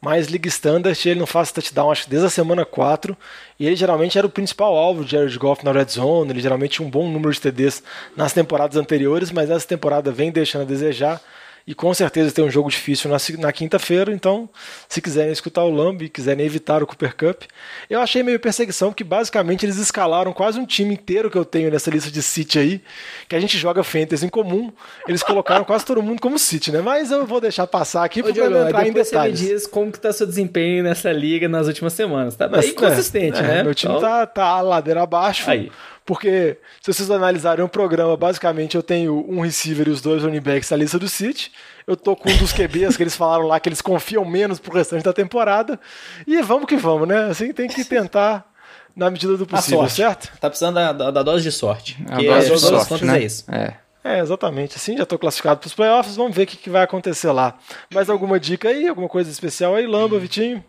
mas 0.00 0.26
liga 0.26 0.48
standard 0.48 0.98
ele 1.08 1.20
não 1.20 1.26
faz 1.26 1.52
touchdown 1.52 1.90
acho 1.90 2.04
que 2.04 2.10
desde 2.10 2.26
a 2.26 2.30
semana 2.30 2.64
4, 2.64 3.16
e 3.60 3.66
ele 3.66 3.76
geralmente 3.76 4.16
era 4.16 4.26
o 4.26 4.30
principal 4.30 4.74
alvo 4.74 5.04
de 5.04 5.12
Jared 5.12 5.38
Goff 5.38 5.64
na 5.64 5.72
red 5.72 5.86
zone, 5.86 6.30
ele 6.30 6.40
geralmente 6.40 6.72
tinha 6.72 6.86
um 6.86 6.90
bom 6.90 7.08
número 7.08 7.32
de 7.32 7.40
TDs 7.40 7.82
nas 8.16 8.32
temporadas 8.32 8.76
anteriores, 8.76 9.30
mas 9.30 9.50
essa 9.50 9.66
temporada 9.66 10.10
vem 10.10 10.30
deixando 10.30 10.62
a 10.62 10.66
desejar. 10.66 11.20
E 11.66 11.74
com 11.74 11.92
certeza 11.92 12.30
tem 12.30 12.44
um 12.44 12.50
jogo 12.50 12.70
difícil 12.70 13.10
na, 13.10 13.16
na 13.40 13.52
quinta-feira, 13.52 14.12
então 14.12 14.48
se 14.88 15.02
quiserem 15.02 15.32
escutar 15.32 15.64
o 15.64 15.70
Lamb 15.70 16.04
e 16.04 16.08
quiserem 16.08 16.46
evitar 16.46 16.80
o 16.80 16.86
Cooper 16.86 17.16
Cup, 17.16 17.42
eu 17.90 18.00
achei 18.00 18.22
meio 18.22 18.38
perseguição, 18.38 18.90
porque 18.90 19.02
basicamente 19.02 19.66
eles 19.66 19.76
escalaram 19.76 20.32
quase 20.32 20.60
um 20.60 20.64
time 20.64 20.94
inteiro 20.94 21.28
que 21.28 21.36
eu 21.36 21.44
tenho 21.44 21.68
nessa 21.68 21.90
lista 21.90 22.08
de 22.08 22.22
City 22.22 22.60
aí, 22.60 22.82
que 23.28 23.34
a 23.34 23.40
gente 23.40 23.58
joga 23.58 23.82
Fantasy 23.82 24.24
em 24.24 24.28
comum, 24.28 24.72
eles 25.08 25.24
colocaram 25.24 25.64
quase 25.64 25.84
todo 25.84 26.00
mundo 26.00 26.20
como 26.20 26.38
City, 26.38 26.70
né? 26.70 26.80
Mas 26.80 27.10
eu 27.10 27.26
vou 27.26 27.40
deixar 27.40 27.66
passar 27.66 28.04
aqui 28.04 28.22
porque 28.22 28.40
eu 28.40 28.48
vou 28.48 28.62
entrar 28.62 28.86
em 28.86 28.92
detalhes. 28.92 29.40
Você 29.40 29.46
me 29.46 29.52
diz 29.54 29.66
como 29.66 29.90
que 29.90 29.98
tá 29.98 30.12
seu 30.12 30.26
desempenho 30.26 30.84
nessa 30.84 31.10
liga 31.10 31.48
nas 31.48 31.66
últimas 31.66 31.94
semanas, 31.94 32.36
tá 32.36 32.46
bem 32.46 32.74
consistente, 32.74 33.40
é, 33.40 33.42
né? 33.42 33.62
Meu 33.64 33.74
time 33.74 33.92
então... 33.92 34.08
tá, 34.08 34.24
tá 34.24 34.60
ladeira 34.60 35.02
abaixo. 35.02 35.50
Aí. 35.50 35.72
Porque 36.06 36.56
se 36.80 36.92
vocês 36.92 37.10
analisarem 37.10 37.64
o 37.64 37.68
programa, 37.68 38.16
basicamente 38.16 38.76
eu 38.76 38.82
tenho 38.82 39.26
um 39.28 39.40
receiver 39.40 39.88
e 39.88 39.90
os 39.90 40.00
dois 40.00 40.22
running 40.22 40.40
backs 40.40 40.70
na 40.70 40.76
lista 40.76 41.00
do 41.00 41.08
City. 41.08 41.50
Eu 41.84 41.96
tô 41.96 42.14
com 42.14 42.30
um 42.30 42.36
dos 42.36 42.52
QBs 42.52 42.96
que 42.96 43.02
eles 43.02 43.14
falaram 43.16 43.48
lá 43.48 43.58
que 43.58 43.68
eles 43.68 43.82
confiam 43.82 44.24
menos 44.24 44.60
pro 44.60 44.72
restante 44.72 45.02
da 45.02 45.12
temporada. 45.12 45.78
E 46.24 46.40
vamos 46.42 46.66
que 46.66 46.76
vamos, 46.76 47.08
né? 47.08 47.24
Assim 47.24 47.52
tem 47.52 47.68
que 47.68 47.84
tentar 47.84 48.48
na 48.94 49.10
medida 49.10 49.36
do 49.36 49.44
possível, 49.44 49.88
certo? 49.90 50.32
Tá 50.40 50.48
precisando 50.48 50.76
da, 50.76 50.92
da, 50.92 51.10
da, 51.10 51.22
dose 51.24 51.42
de 51.42 51.50
sorte. 51.50 51.98
A 52.08 52.22
dose 52.22 52.50
de 52.50 52.58
sorte, 52.58 53.04
né? 53.04 53.18
é 53.18 53.24
isso. 53.24 53.44
É. 53.50 53.74
É, 54.04 54.20
exatamente. 54.20 54.76
Assim, 54.76 54.96
já 54.96 55.02
estou 55.02 55.18
classificado 55.18 55.58
para 55.58 55.66
os 55.66 55.74
playoffs, 55.74 56.14
vamos 56.14 56.36
ver 56.36 56.44
o 56.44 56.46
que, 56.46 56.56
que, 56.56 56.70
vai 56.70 56.84
acontecer 56.84 57.32
lá. 57.32 57.58
Mais 57.92 58.08
alguma 58.08 58.38
dica 58.38 58.68
aí? 58.68 58.86
Alguma 58.86 59.08
coisa 59.08 59.28
especial 59.28 59.74
aí, 59.74 59.84
Lamba, 59.84 60.20
Vitinho? 60.20 60.64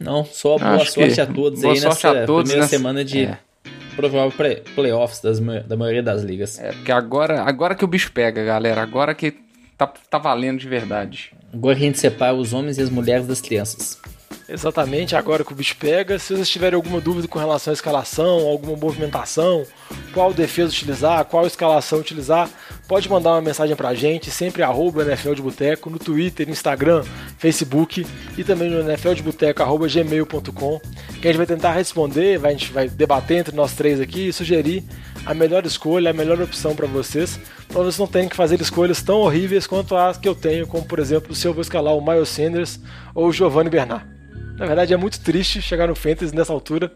Não, 0.00 0.24
só 0.24 0.58
boa 0.58 0.74
Acho 0.74 0.90
sorte 0.90 1.20
a 1.20 1.26
todos 1.26 1.62
aí 1.62 1.78
nessa 1.78 2.26
todos 2.26 2.42
primeira 2.42 2.62
nessa... 2.62 2.76
semana 2.76 3.04
de, 3.04 3.26
é 3.26 3.38
provável 3.96 4.30
play, 4.30 4.62
playoffs 4.74 5.20
das, 5.20 5.40
da 5.40 5.76
maioria 5.76 6.02
das 6.02 6.22
ligas. 6.22 6.58
É, 6.58 6.72
porque 6.72 6.92
agora, 6.92 7.42
agora 7.42 7.74
que 7.74 7.84
o 7.84 7.88
bicho 7.88 8.12
pega, 8.12 8.44
galera. 8.44 8.82
Agora 8.82 9.14
que 9.14 9.34
tá, 9.76 9.86
tá 9.86 10.18
valendo 10.18 10.58
de 10.58 10.68
verdade. 10.68 11.32
Agora 11.52 11.74
que 11.74 11.82
a 11.82 11.86
gente 11.86 11.98
separa 11.98 12.34
os 12.34 12.52
homens 12.52 12.78
e 12.78 12.82
as 12.82 12.90
mulheres 12.90 13.26
das 13.26 13.40
crianças. 13.40 13.98
Exatamente, 14.48 15.16
agora 15.16 15.44
que 15.44 15.52
o 15.52 15.56
bicho 15.56 15.76
pega. 15.76 16.20
Se 16.20 16.32
vocês 16.32 16.48
tiverem 16.48 16.76
alguma 16.76 17.00
dúvida 17.00 17.26
com 17.26 17.36
relação 17.36 17.72
à 17.72 17.74
escalação, 17.74 18.46
alguma 18.46 18.76
movimentação, 18.76 19.64
qual 20.14 20.32
defesa 20.32 20.70
utilizar, 20.70 21.24
qual 21.24 21.44
escalação 21.46 21.98
utilizar, 21.98 22.48
pode 22.86 23.08
mandar 23.08 23.30
uma 23.32 23.42
mensagem 23.42 23.74
pra 23.74 23.92
gente, 23.92 24.30
sempre 24.30 24.62
arroba 24.62 25.02
NFL 25.02 25.34
de 25.34 25.42
Boteco, 25.42 25.90
no 25.90 25.98
Twitter, 25.98 26.48
Instagram, 26.48 27.02
Facebook 27.38 28.06
e 28.38 28.44
também 28.44 28.70
no 28.70 28.84
nfldeboteco.gmail.com 28.84 30.80
que 31.20 31.26
a 31.26 31.32
gente 31.32 31.38
vai 31.38 31.46
tentar 31.46 31.72
responder, 31.72 32.38
a 32.46 32.50
gente 32.50 32.72
vai 32.72 32.88
debater 32.88 33.38
entre 33.38 33.56
nós 33.56 33.72
três 33.72 34.00
aqui 34.00 34.28
e 34.28 34.32
sugerir 34.32 34.84
a 35.24 35.34
melhor 35.34 35.66
escolha, 35.66 36.10
a 36.10 36.14
melhor 36.14 36.40
opção 36.40 36.76
para 36.76 36.86
vocês, 36.86 37.40
para 37.66 37.82
vocês 37.82 37.98
não 37.98 38.06
terem 38.06 38.28
que 38.28 38.36
fazer 38.36 38.60
escolhas 38.60 39.02
tão 39.02 39.18
horríveis 39.22 39.66
quanto 39.66 39.96
as 39.96 40.16
que 40.16 40.28
eu 40.28 40.36
tenho, 40.36 40.68
como 40.68 40.84
por 40.84 41.00
exemplo, 41.00 41.34
se 41.34 41.48
eu 41.48 41.52
vou 41.52 41.62
escalar 41.62 41.96
o 41.96 42.00
Miles 42.00 42.28
Sanders 42.28 42.78
ou 43.12 43.26
o 43.26 43.32
Giovanni 43.32 43.70
Bernard. 43.70 44.15
Na 44.56 44.66
verdade, 44.66 44.94
é 44.94 44.96
muito 44.96 45.20
triste 45.20 45.60
chegar 45.60 45.86
no 45.86 45.94
Fantasy 45.94 46.34
nessa 46.34 46.52
altura, 46.52 46.92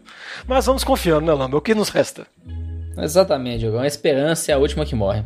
mas 0.47 0.65
vamos 0.65 0.83
confiando, 0.83 1.25
né, 1.25 1.33
Lamba? 1.33 1.57
O 1.57 1.61
que 1.61 1.75
nos 1.75 1.89
resta? 1.89 2.25
Exatamente, 2.97 3.59
Diogão. 3.59 3.81
A 3.81 3.87
esperança 3.87 4.51
é 4.51 4.55
a 4.55 4.57
última 4.57 4.85
que 4.85 4.95
morre. 4.95 5.23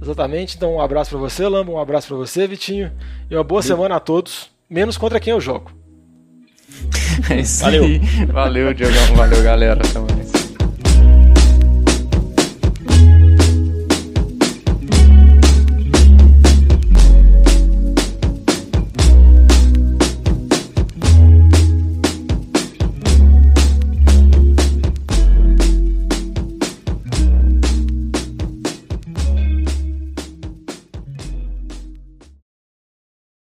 Exatamente. 0.00 0.56
Então, 0.56 0.74
um 0.74 0.80
abraço 0.80 1.10
para 1.10 1.18
você, 1.18 1.46
Lamba, 1.46 1.72
um 1.72 1.78
abraço 1.78 2.08
para 2.08 2.16
você, 2.16 2.46
Vitinho, 2.46 2.92
e 3.30 3.34
uma 3.34 3.44
boa 3.44 3.62
semana 3.62 3.96
a 3.96 4.00
todos, 4.00 4.50
menos 4.68 4.96
contra 4.96 5.20
quem 5.20 5.32
eu 5.32 5.40
jogo. 5.40 5.72
É 7.30 7.40
isso 7.40 7.64
Valeu. 7.64 7.82
Valeu, 8.28 8.72
Diogão. 8.72 9.16
Valeu, 9.16 9.42
galera. 9.42 9.80
Tamo... 9.92 10.17